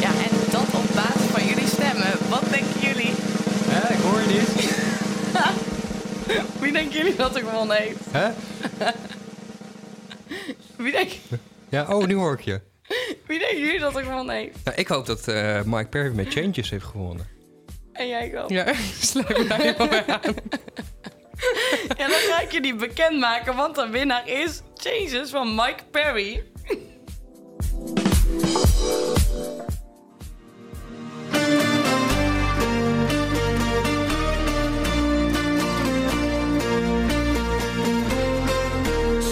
Ja, 0.00 0.10
en 0.10 0.36
dat 0.50 0.74
op 0.74 0.94
basis 0.94 1.30
van 1.30 1.46
jullie 1.46 1.66
stemmen. 1.66 2.28
Wat 2.28 2.50
denken 2.50 2.80
jullie? 2.80 3.12
Hè, 3.68 3.94
ik 3.94 4.00
hoor 4.00 4.20
je 4.20 4.26
niet. 4.26 4.52
Wie 6.62 6.72
denken 6.72 6.96
jullie 6.96 7.16
dat 7.16 7.36
er 7.36 7.42
gewonnen 7.42 7.76
heeft? 7.76 8.04
Hè? 8.10 8.30
Wie 10.82 10.92
denk 10.92 11.10
Ja, 11.68 11.96
oh, 11.96 12.06
nu 12.06 12.14
hoor 12.14 12.32
ik 12.32 12.40
je. 12.40 12.60
Wie 13.26 13.38
denken 13.38 13.58
jullie 13.58 13.80
dat 13.80 13.96
er 13.96 14.04
gewonnen 14.04 14.34
heeft? 14.34 14.56
Nou, 14.64 14.76
ik 14.76 14.88
hoop 14.88 15.06
dat 15.06 15.28
uh, 15.28 15.62
Mike 15.62 15.88
Perry 15.88 16.14
met 16.14 16.32
Changes 16.32 16.70
heeft 16.70 16.84
gewonnen. 16.84 17.26
En 17.92 18.08
jij 18.08 18.42
ook? 18.42 18.50
Ja, 18.50 18.72
sluit 19.00 19.38
me 19.38 19.46
daar 19.46 19.60
helemaal 19.60 19.88
bij 19.88 20.06
aan. 20.06 20.34
Ja, 21.98 22.08
dan 22.08 22.18
ga 22.28 22.40
ik 22.40 22.52
je 22.52 22.60
die 22.60 22.74
bekendmaken, 22.74 23.56
want 23.56 23.74
de 23.74 23.88
winnaar 23.88 24.28
is 24.28 24.62
Changes 24.74 25.30
van 25.30 25.54
Mike 25.54 25.84
Perry. 25.90 26.42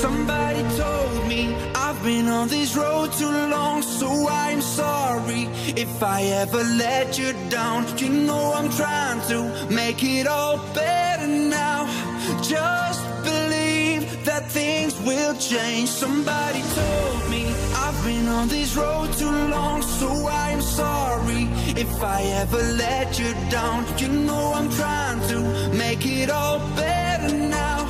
Somebody 0.01 0.63
told 0.77 1.27
me 1.27 1.55
I've 1.75 2.03
been 2.03 2.29
on 2.29 2.49
this 2.49 2.75
road 2.77 3.13
too 3.13 3.49
long, 3.49 3.83
so 3.83 4.29
I'm 4.29 4.61
sorry 4.61 5.49
if 5.75 6.03
I 6.03 6.23
ever 6.23 6.65
let 6.65 7.19
you 7.19 7.33
down. 7.49 7.85
You 7.97 8.09
know 8.09 8.55
I'm 8.55 8.71
trying 8.71 9.21
to 9.29 9.53
make 9.71 10.03
it 10.03 10.27
all 10.27 10.59
better 10.75 11.27
now. 11.27 11.52
Just 12.43 13.07
believe 13.23 14.25
that 14.25 14.51
things 14.51 15.01
will 15.03 15.35
change. 15.37 15.89
Somebody 15.89 16.61
told 16.75 17.31
me 17.31 17.47
I've 17.77 18.05
been 18.05 18.27
on 18.27 18.49
this 18.49 18.77
road 18.77 19.13
too 19.13 19.31
long, 19.31 19.81
so 19.81 20.09
I'm 20.27 20.61
sorry 20.61 21.45
if 21.77 22.03
I 22.03 22.23
ever 22.43 22.63
let 22.85 23.19
you 23.19 23.33
down. 23.49 23.87
You 23.97 24.09
know 24.09 24.55
I'm 24.55 24.69
trying 24.71 25.21
to 25.29 25.39
make 25.77 26.05
it 26.05 26.31
all 26.31 26.59
better 26.75 27.33
now. 27.33 27.87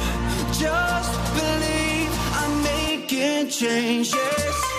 Just 0.53 1.13
believe 1.35 2.11
I'm 2.41 2.63
making 2.63 3.49
changes. 3.49 4.72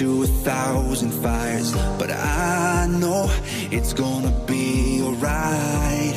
Into 0.00 0.22
a 0.22 0.26
thousand 0.26 1.10
fires, 1.10 1.72
but 1.98 2.10
I 2.10 2.86
know 2.88 3.28
it's 3.72 3.92
gonna 3.92 4.30
be 4.46 5.02
alright. 5.02 6.14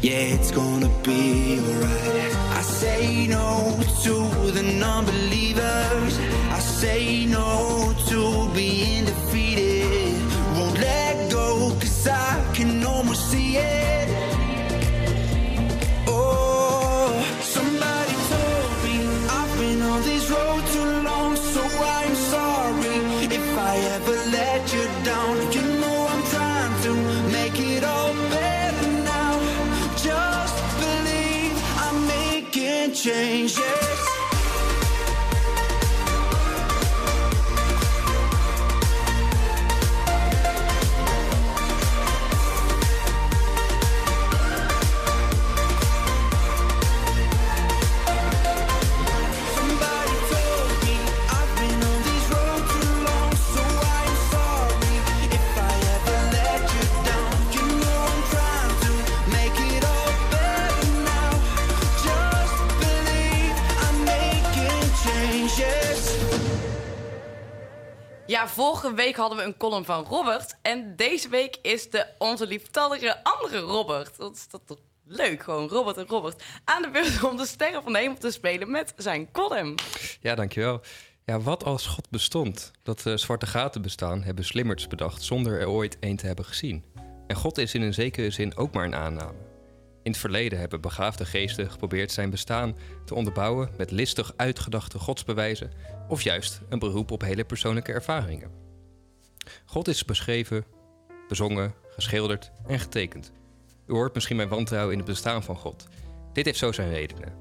Yeah, 0.00 0.34
it's 0.34 0.52
gonna 0.52 0.88
be 1.02 1.60
alright. 1.60 2.34
I 2.56 2.62
say 2.62 3.26
no 3.26 3.78
to 4.04 4.50
the 4.52 4.62
non-believers. 4.62 6.18
I 6.50 6.58
say 6.60 7.26
no 7.26 7.94
to 8.08 8.48
being 8.54 9.04
defeated. 9.04 9.55
Vorige 68.80 69.02
week 69.02 69.16
hadden 69.16 69.38
we 69.38 69.44
een 69.44 69.56
column 69.56 69.84
van 69.84 70.04
Robert. 70.04 70.56
En 70.62 70.96
deze 70.96 71.28
week 71.28 71.58
is 71.62 71.90
de 71.90 72.06
onze 72.18 72.46
lieftallige 72.46 73.24
andere 73.24 73.58
Robert. 73.58 74.16
Dat 74.16 74.34
is 74.34 74.48
dat 74.48 74.60
toch 74.66 74.78
leuk, 75.04 75.42
gewoon 75.42 75.68
Robert 75.68 75.96
en 75.96 76.06
Robert. 76.06 76.42
Aan 76.64 76.82
de 76.82 76.90
beurt 76.90 77.24
om 77.24 77.36
de 77.36 77.46
sterren 77.46 77.82
van 77.82 77.92
de 77.92 77.98
hemel 77.98 78.16
te 78.18 78.30
spelen 78.30 78.70
met 78.70 78.94
zijn 78.96 79.30
column. 79.30 79.74
Ja, 80.20 80.34
dankjewel. 80.34 80.80
Ja, 81.24 81.40
wat 81.40 81.64
als 81.64 81.86
God 81.86 82.10
bestond? 82.10 82.70
Dat 82.82 83.06
eh, 83.06 83.16
zwarte 83.16 83.46
gaten 83.46 83.82
bestaan, 83.82 84.22
hebben 84.22 84.44
slimmerts 84.44 84.86
bedacht 84.86 85.22
zonder 85.22 85.60
er 85.60 85.68
ooit 85.68 85.98
één 85.98 86.16
te 86.16 86.26
hebben 86.26 86.44
gezien. 86.44 86.84
En 87.26 87.36
God 87.36 87.58
is 87.58 87.74
in 87.74 87.82
een 87.82 87.94
zekere 87.94 88.30
zin 88.30 88.56
ook 88.56 88.74
maar 88.74 88.84
een 88.84 88.94
aanname. 88.94 89.38
In 90.02 90.10
het 90.12 90.20
verleden 90.20 90.58
hebben 90.58 90.80
begaafde 90.80 91.24
geesten 91.24 91.70
geprobeerd 91.70 92.12
zijn 92.12 92.30
bestaan 92.30 92.76
te 93.04 93.14
onderbouwen 93.14 93.70
met 93.76 93.90
listig 93.90 94.32
uitgedachte 94.36 94.98
godsbewijzen 94.98 95.70
of 96.08 96.22
juist 96.22 96.60
een 96.68 96.78
beroep 96.78 97.10
op 97.10 97.20
hele 97.20 97.44
persoonlijke 97.44 97.92
ervaringen. 97.92 98.65
God 99.64 99.88
is 99.88 100.04
beschreven, 100.04 100.64
bezongen, 101.28 101.74
geschilderd 101.94 102.50
en 102.66 102.80
getekend. 102.80 103.32
U 103.86 103.92
hoort 103.92 104.14
misschien 104.14 104.36
mijn 104.36 104.48
wantrouwen 104.48 104.92
in 104.92 104.98
het 104.98 105.08
bestaan 105.08 105.42
van 105.42 105.56
God. 105.56 105.86
Dit 106.32 106.44
heeft 106.44 106.58
zo 106.58 106.72
zijn 106.72 106.90
redenen. 106.90 107.32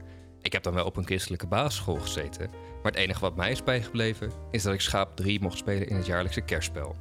Ik 0.41 0.53
heb 0.53 0.63
dan 0.63 0.73
wel 0.73 0.85
op 0.85 0.97
een 0.97 1.05
christelijke 1.05 1.47
basisschool 1.47 1.99
gezeten, 1.99 2.49
maar 2.49 2.91
het 2.91 3.01
enige 3.01 3.19
wat 3.19 3.35
mij 3.35 3.51
is 3.51 3.63
bijgebleven 3.63 4.31
is 4.51 4.63
dat 4.63 4.73
ik 4.73 4.81
schaap 4.81 5.15
3 5.15 5.41
mocht 5.41 5.57
spelen 5.57 5.87
in 5.87 5.95
het 5.95 6.05
jaarlijkse 6.05 6.41
kerstspel. 6.41 6.95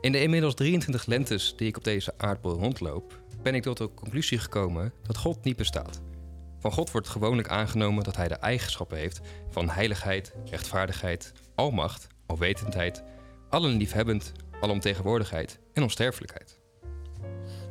In 0.00 0.12
de 0.12 0.22
inmiddels 0.22 0.54
23 0.54 1.06
lentes 1.06 1.56
die 1.56 1.68
ik 1.68 1.76
op 1.76 1.84
deze 1.84 2.14
aardbol 2.16 2.52
rondloop, 2.52 3.22
ben 3.42 3.54
ik 3.54 3.62
tot 3.62 3.76
de 3.76 3.94
conclusie 3.94 4.38
gekomen 4.38 4.92
dat 5.02 5.16
God 5.16 5.44
niet 5.44 5.56
bestaat. 5.56 6.00
Van 6.58 6.72
God 6.72 6.90
wordt 6.90 7.08
gewoonlijk 7.08 7.48
aangenomen 7.48 8.04
dat 8.04 8.16
hij 8.16 8.28
de 8.28 8.34
eigenschappen 8.34 8.98
heeft 8.98 9.20
van 9.50 9.70
heiligheid, 9.70 10.34
rechtvaardigheid, 10.50 11.32
almacht, 11.54 12.06
alwetendheid, 12.26 13.02
allen 13.54 13.76
liefhebbend, 13.76 14.32
alomtegenwoordigheid 14.60 15.58
en 15.72 15.82
onsterfelijkheid. 15.82 16.60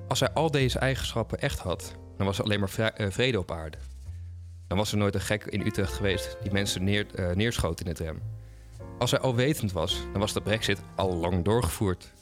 Als 0.07 0.19
hij 0.19 0.31
al 0.31 0.51
deze 0.51 0.79
eigenschappen 0.79 1.39
echt 1.39 1.59
had, 1.59 1.95
dan 2.17 2.25
was 2.25 2.37
er 2.37 2.43
alleen 2.43 2.59
maar 2.59 2.77
eh, 2.77 3.11
vrede 3.11 3.39
op 3.39 3.51
aarde. 3.51 3.77
Dan 4.67 4.77
was 4.77 4.91
er 4.91 4.97
nooit 4.97 5.15
een 5.15 5.21
gek 5.21 5.45
in 5.45 5.61
Utrecht 5.61 5.93
geweest 5.93 6.37
die 6.41 6.51
mensen 6.51 6.83
neer, 6.83 7.05
eh, 7.15 7.35
neerschoot 7.35 7.79
in 7.79 7.87
het 7.87 7.99
rem. 7.99 8.21
Als 8.99 9.11
hij 9.11 9.19
alwetend 9.19 9.71
was, 9.71 10.01
dan 10.11 10.19
was 10.19 10.33
de 10.33 10.41
brexit 10.41 10.81
al 10.95 11.15
lang 11.15 11.43
doorgevoerd. 11.43 12.13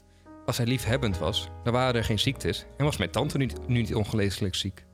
Als 0.45 0.57
hij 0.57 0.65
liefhebbend 0.65 1.17
was, 1.17 1.49
dan 1.63 1.73
waren 1.73 1.95
er 1.95 2.03
geen 2.03 2.19
ziektes 2.19 2.65
en 2.77 2.85
was 2.85 2.97
mijn 2.97 3.11
tante 3.11 3.37
nu 3.37 3.49
niet 3.67 3.95
ongeneeslijk 3.95 4.55
ziek. 4.55 4.85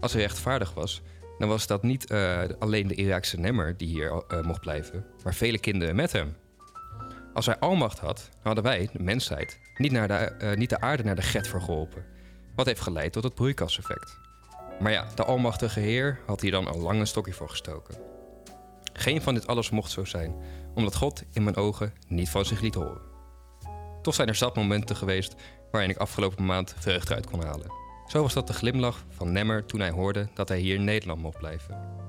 Als 0.00 0.12
hij 0.12 0.22
rechtvaardig 0.22 0.74
was, 0.74 1.02
dan 1.38 1.48
was 1.48 1.66
dat 1.66 1.82
niet 1.82 2.10
eh, 2.10 2.42
alleen 2.58 2.88
de 2.88 2.94
Iraakse 2.94 3.40
nemmer 3.40 3.76
die 3.76 3.88
hier 3.88 4.24
mocht 4.42 4.60
blijven, 4.60 5.06
maar 5.24 5.34
vele 5.34 5.58
kinderen 5.58 5.96
met 5.96 6.12
hem. 6.12 6.36
Als 7.34 7.46
hij 7.46 7.58
almacht 7.58 7.98
had, 7.98 8.28
hadden 8.42 8.64
wij, 8.64 8.88
de 8.92 9.02
mensheid, 9.02 9.58
niet, 9.76 9.92
naar 9.92 10.08
de, 10.08 10.14
eh, 10.14 10.56
niet 10.56 10.70
de 10.70 10.80
aarde 10.80 11.04
naar 11.04 11.14
de 11.14 11.22
get 11.22 11.48
vergeholpen. 11.48 12.04
Wat 12.54 12.66
heeft 12.66 12.80
geleid 12.80 13.12
tot 13.12 13.24
het 13.24 13.34
broeikaseffect. 13.34 14.18
Maar 14.80 14.92
ja, 14.92 15.06
de 15.14 15.24
almachtige 15.24 15.80
Heer 15.80 16.18
had 16.26 16.40
hier 16.40 16.50
dan 16.50 16.66
al 16.66 16.78
lang 16.78 17.00
een 17.00 17.06
stokje 17.06 17.32
voor 17.32 17.48
gestoken. 17.48 17.94
Geen 18.92 19.22
van 19.22 19.34
dit 19.34 19.46
alles 19.46 19.70
mocht 19.70 19.90
zo 19.90 20.04
zijn, 20.04 20.34
omdat 20.74 20.94
God 20.94 21.22
in 21.32 21.44
mijn 21.44 21.56
ogen 21.56 21.92
niet 22.08 22.30
van 22.30 22.44
zich 22.44 22.60
liet 22.60 22.74
horen. 22.74 23.10
Toch 24.02 24.14
zijn 24.14 24.28
er 24.28 24.34
zat 24.34 24.56
momenten 24.56 24.96
geweest 24.96 25.34
waarin 25.70 25.90
ik 25.90 25.96
afgelopen 25.96 26.44
maand 26.44 26.74
vreugde 26.78 27.14
uit 27.14 27.26
kon 27.26 27.44
halen. 27.44 27.72
Zo 28.06 28.22
was 28.22 28.32
dat 28.34 28.46
de 28.46 28.52
glimlach 28.52 29.04
van 29.08 29.32
Nemmer 29.32 29.66
toen 29.66 29.80
hij 29.80 29.90
hoorde 29.90 30.28
dat 30.34 30.48
hij 30.48 30.58
hier 30.58 30.74
in 30.74 30.84
Nederland 30.84 31.22
mocht 31.22 31.38
blijven. 31.38 32.00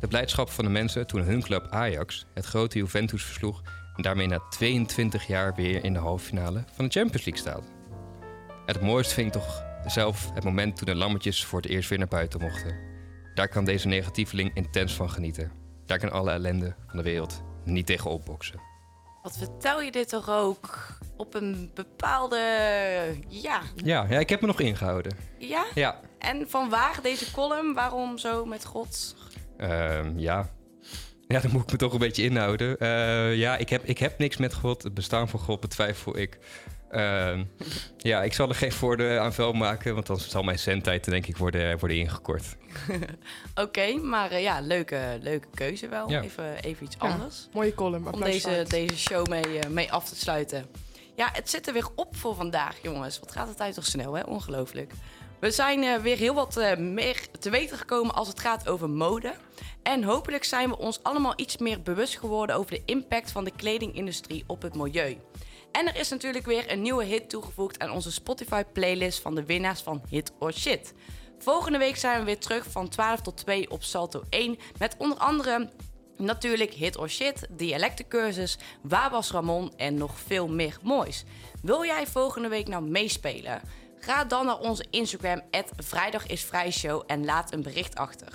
De 0.00 0.08
blijdschap 0.08 0.50
van 0.50 0.64
de 0.64 0.70
mensen 0.70 1.06
toen 1.06 1.22
hun 1.22 1.42
club 1.42 1.66
Ajax 1.70 2.26
het 2.34 2.44
grote 2.44 2.78
Juventus 2.78 3.24
versloeg 3.24 3.62
en 4.00 4.06
daarmee 4.06 4.26
na 4.26 4.40
22 4.48 5.26
jaar 5.26 5.54
weer 5.54 5.84
in 5.84 5.92
de 5.92 5.98
halve 5.98 6.24
finale 6.24 6.64
van 6.72 6.84
de 6.84 6.90
Champions 6.90 7.24
League 7.24 7.42
staat. 7.42 7.64
En 8.66 8.74
het 8.74 8.80
mooiste 8.80 9.14
vind 9.14 9.26
ik 9.26 9.42
toch 9.42 9.64
zelf 9.86 10.30
het 10.34 10.44
moment 10.44 10.76
toen 10.76 10.86
de 10.86 10.94
lammetjes 10.94 11.44
voor 11.44 11.60
het 11.60 11.70
eerst 11.70 11.88
weer 11.88 11.98
naar 11.98 12.08
buiten 12.08 12.40
mochten. 12.40 12.78
Daar 13.34 13.48
kan 13.48 13.64
deze 13.64 13.88
negatieveling 13.88 14.54
intens 14.54 14.94
van 14.94 15.10
genieten. 15.10 15.52
Daar 15.86 15.98
kan 15.98 16.12
alle 16.12 16.30
ellende 16.30 16.74
van 16.86 16.96
de 16.96 17.02
wereld 17.02 17.42
niet 17.64 17.86
tegen 17.86 18.10
opboksen. 18.10 18.60
Wat 19.22 19.38
vertel 19.38 19.82
je 19.82 19.90
dit 19.90 20.08
toch 20.08 20.30
ook 20.30 20.96
op 21.16 21.34
een 21.34 21.70
bepaalde... 21.74 22.38
Ja. 23.28 23.60
Ja, 23.74 24.06
ja, 24.08 24.18
ik 24.18 24.28
heb 24.28 24.40
me 24.40 24.46
nog 24.46 24.60
ingehouden. 24.60 25.16
Ja? 25.38 25.64
Ja. 25.74 26.00
En 26.18 26.48
van 26.48 26.68
waar 26.68 26.98
deze 27.02 27.32
column? 27.32 27.74
Waarom 27.74 28.18
zo 28.18 28.44
met 28.44 28.64
God? 28.64 29.16
Ehm, 29.56 30.18
ja. 30.18 30.50
Ja, 31.30 31.40
dan 31.40 31.50
moet 31.50 31.62
ik 31.62 31.70
me 31.72 31.76
toch 31.76 31.92
een 31.92 31.98
beetje 31.98 32.22
inhouden. 32.22 32.78
Eh, 32.78 33.36
ja, 33.36 33.56
ik 33.56 33.68
heb, 33.68 33.84
ik 33.84 33.98
heb 33.98 34.18
niks 34.18 34.36
met 34.36 34.54
God. 34.54 34.82
Het 34.82 34.94
bestaan 34.94 35.28
van 35.28 35.40
God 35.40 35.60
betwijfel 35.60 36.18
ik. 36.18 36.38
Ehm, 36.90 37.44
ja, 37.96 38.22
ik 38.22 38.32
zal 38.32 38.48
er 38.48 38.54
geen 38.54 38.72
voordeel 38.72 39.18
aan 39.18 39.32
vuil 39.32 39.52
maken, 39.52 39.94
want 39.94 40.06
dan 40.06 40.18
zal 40.18 40.42
mijn 40.42 40.58
zendtijd 40.58 41.04
denk 41.04 41.26
ik 41.26 41.36
worden, 41.36 41.78
worden 41.78 41.96
ingekort. 41.98 42.44
Oké, 43.64 43.92
maar 43.94 44.30
eh, 44.30 44.42
ja, 44.42 44.60
leuke, 44.60 45.18
leuke 45.20 45.48
keuze 45.54 45.88
wel. 45.88 46.10
Ja. 46.10 46.22
Even, 46.22 46.56
even 46.62 46.84
iets 46.86 46.96
Ja, 47.00 47.08
anders. 47.08 47.48
mooie 47.52 47.74
column. 47.74 48.12
Om 48.12 48.20
deze, 48.20 48.64
deze 48.68 48.98
show 48.98 49.26
mee, 49.28 49.58
eh, 49.58 49.70
mee 49.70 49.92
af 49.92 50.08
te 50.08 50.16
sluiten. 50.16 50.66
Ja, 51.16 51.28
het 51.32 51.50
zit 51.50 51.66
er 51.66 51.72
weer 51.72 51.88
op 51.94 52.16
voor 52.16 52.34
vandaag, 52.34 52.76
jongens. 52.82 53.20
Wat 53.20 53.32
gaat 53.32 53.48
de 53.48 53.54
tijd 53.54 53.74
toch 53.74 53.86
snel, 53.86 54.12
hè? 54.14 54.22
Ongelooflijk. 54.22 54.92
We 55.40 55.50
zijn 55.50 55.82
eh, 55.82 55.96
weer 55.96 56.16
heel 56.16 56.34
wat 56.34 56.56
eh, 56.56 56.76
meer 56.76 57.26
te 57.38 57.50
weten 57.50 57.78
gekomen 57.78 58.14
als 58.14 58.28
het 58.28 58.40
gaat 58.40 58.68
over 58.68 58.90
mode. 58.90 59.34
En 59.82 60.02
hopelijk 60.02 60.44
zijn 60.44 60.68
we 60.68 60.78
ons 60.78 61.02
allemaal 61.02 61.32
iets 61.36 61.56
meer 61.56 61.82
bewust 61.82 62.18
geworden 62.18 62.56
over 62.56 62.70
de 62.70 62.82
impact 62.84 63.30
van 63.30 63.44
de 63.44 63.52
kledingindustrie 63.56 64.44
op 64.46 64.62
het 64.62 64.74
milieu. 64.74 65.18
En 65.72 65.86
er 65.86 65.96
is 65.96 66.08
natuurlijk 66.08 66.46
weer 66.46 66.72
een 66.72 66.82
nieuwe 66.82 67.04
hit 67.04 67.28
toegevoegd 67.28 67.78
aan 67.78 67.90
onze 67.90 68.12
Spotify-playlist 68.12 69.20
van 69.20 69.34
de 69.34 69.44
winnaars 69.44 69.80
van 69.80 70.02
Hit 70.08 70.32
or 70.38 70.52
Shit. 70.52 70.94
Volgende 71.38 71.78
week 71.78 71.96
zijn 71.96 72.18
we 72.18 72.24
weer 72.24 72.38
terug 72.38 72.66
van 72.70 72.88
12 72.88 73.20
tot 73.20 73.36
2 73.36 73.70
op 73.70 73.82
Salto 73.82 74.22
1 74.30 74.58
met 74.78 74.94
onder 74.98 75.18
andere 75.18 75.70
Natuurlijk 76.16 76.72
Hit 76.72 76.96
or 76.96 77.08
Shit, 77.08 77.46
dialectencursus, 77.50 78.58
Waar 78.82 79.10
was 79.10 79.30
Ramon 79.30 79.72
en 79.76 79.94
nog 79.94 80.18
veel 80.18 80.48
meer 80.48 80.78
moois. 80.82 81.24
Wil 81.62 81.84
jij 81.84 82.06
volgende 82.06 82.48
week 82.48 82.68
nou 82.68 82.82
meespelen? 82.82 83.60
Ga 84.00 84.24
dan 84.24 84.46
naar 84.46 84.58
onze 84.58 84.86
Instagram, 84.90 85.42
@vrijdagisvrijshow 85.76 87.02
en 87.06 87.24
laat 87.24 87.52
een 87.52 87.62
bericht 87.62 87.94
achter. 87.94 88.28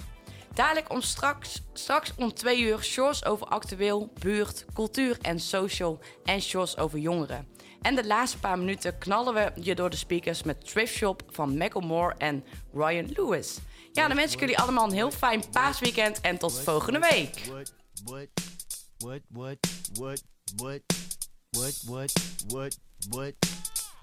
Dadelijk 0.54 0.92
om 0.92 1.02
straks, 1.02 1.62
straks 1.74 2.14
om 2.18 2.34
twee 2.34 2.62
uur 2.62 2.84
shorts 2.84 3.26
over 3.26 3.48
actueel, 3.48 4.12
buurt, 4.20 4.66
cultuur 4.74 5.18
en 5.22 5.40
social 5.40 6.00
en 6.24 6.42
shorts 6.42 6.78
over 6.78 7.00
jongeren. 7.00 7.48
En 7.82 7.96
de 7.96 8.06
laatste 8.06 8.40
paar 8.40 8.60
minuten 8.60 8.98
knallen 8.98 9.34
we 9.34 9.52
je 9.62 9.76
door 9.76 9.90
de 9.90 9.96
speakers 9.96 10.44
met 10.44 10.68
Thrift 10.68 10.94
Shop 10.94 11.24
van 11.30 11.58
Macklemore 11.58 12.16
en 12.18 12.44
Ryan 12.74 13.12
Lewis. 13.16 13.58
Ja, 13.92 14.08
dan 14.08 14.18
wens 14.18 14.34
ik 14.34 14.40
jullie 14.40 14.58
allemaal 14.60 14.86
een 14.86 14.94
heel 14.94 15.12
fijn 15.12 15.44
paasweekend 15.52 16.22
en 16.22 16.38
tot 16.38 16.60
volgende 16.60 17.00
week. 17.00 17.42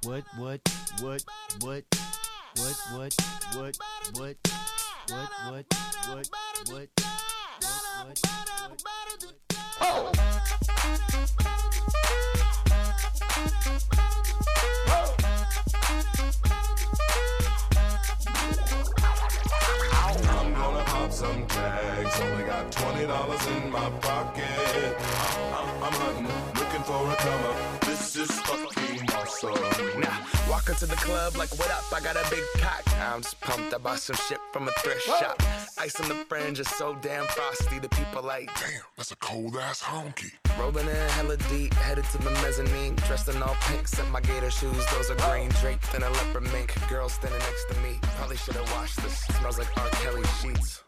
What, 0.04 0.24
what, 0.36 0.60
what, 1.00 1.24
what, 1.60 1.84
what, 2.56 2.76
what, 2.92 3.14
what, 3.54 3.54
what, 3.54 3.76
what, 4.14 4.36
what, 5.08 5.26
what, 5.48 5.66
what, 6.08 6.28
what, 6.68 6.88
what, 14.88 15.21
some 21.22 21.46
tags. 21.46 22.20
Only 22.20 22.44
got 22.44 22.72
twenty 22.72 23.06
dollars 23.06 23.46
in 23.46 23.70
my 23.70 23.88
pocket. 24.00 24.96
I'm, 25.56 25.68
I'm 25.86 25.94
hunting, 26.02 26.26
looking 26.58 26.82
for 26.82 26.98
a 27.12 27.16
come 27.24 27.44
up. 27.50 27.80
This 27.82 28.16
is 28.16 28.30
fucking 28.40 29.08
awesome. 29.14 30.00
Now, 30.00 30.18
walk 30.50 30.68
into 30.68 30.86
the 30.86 30.96
club 30.96 31.36
like, 31.36 31.52
what 31.60 31.70
up? 31.70 31.84
I 31.92 32.00
got 32.00 32.16
a 32.16 32.28
big 32.28 32.42
cock. 32.58 32.82
I'm 32.98 33.22
just 33.22 33.40
pumped. 33.40 33.72
I 33.72 33.78
bought 33.78 34.00
some 34.00 34.16
shit 34.16 34.40
from 34.52 34.66
a 34.66 34.72
thrift 34.82 35.02
shop. 35.02 35.40
Ice 35.78 36.00
on 36.00 36.08
the 36.08 36.16
fringe 36.28 36.58
is 36.58 36.68
so 36.70 36.96
damn 37.00 37.26
frosty. 37.26 37.78
The 37.78 37.88
people 37.90 38.22
like, 38.24 38.48
damn, 38.58 38.82
that's 38.96 39.12
a 39.12 39.16
cold 39.16 39.56
ass 39.56 39.80
honky. 39.80 40.32
Rolling 40.58 40.88
in 40.88 41.08
hella 41.16 41.36
deep, 41.50 41.72
headed 41.74 42.04
to 42.12 42.18
the 42.18 42.32
mezzanine. 42.42 42.96
Dressed 43.06 43.28
in 43.28 43.40
all 43.44 43.56
pink, 43.68 43.86
set 43.86 44.08
my 44.10 44.20
gator 44.20 44.50
shoes. 44.50 44.84
Those 44.92 45.08
are 45.12 45.20
green 45.30 45.50
draped 45.60 45.94
in 45.94 46.02
a 46.02 46.10
leopard 46.10 46.46
mink. 46.52 46.74
Girl 46.88 47.08
standing 47.08 47.38
next 47.38 47.64
to 47.70 47.74
me. 47.82 48.00
Probably 48.18 48.36
should 48.36 48.56
have 48.56 48.70
washed 48.72 49.00
this. 49.04 49.18
Smells 49.38 49.58
like 49.58 49.70
R. 49.78 49.88
Kelly 50.02 50.24
sheets. 50.40 50.82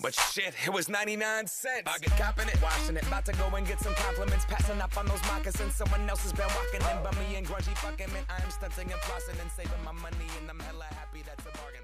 But 0.00 0.14
shit, 0.14 0.54
it 0.64 0.72
was 0.72 0.88
99 0.88 1.48
cents. 1.48 1.82
I 1.86 1.98
get 1.98 2.16
copping 2.16 2.46
it, 2.46 2.62
washing 2.62 2.96
it. 2.96 3.02
About 3.02 3.24
to 3.26 3.32
go 3.32 3.48
and 3.56 3.66
get 3.66 3.80
some 3.80 3.94
compliments. 3.94 4.44
Passing 4.44 4.80
up 4.80 4.96
on 4.96 5.06
those 5.06 5.22
moccasins. 5.22 5.74
Someone 5.74 6.08
else 6.08 6.22
has 6.22 6.32
been 6.32 6.46
walking 6.54 6.80
in 6.80 7.18
me 7.18 7.36
and 7.36 7.46
grungy 7.46 7.76
fucking 7.78 8.12
man. 8.12 8.22
I 8.28 8.40
am 8.42 8.50
stunting 8.50 8.92
and 8.92 9.00
flossing 9.02 9.40
and 9.42 9.50
saving 9.50 9.82
my 9.84 9.92
money, 9.92 10.30
and 10.40 10.48
I'm 10.48 10.60
hella 10.60 10.84
happy 10.84 11.22
that's 11.26 11.42
a 11.42 11.50
bargain. 11.58 11.82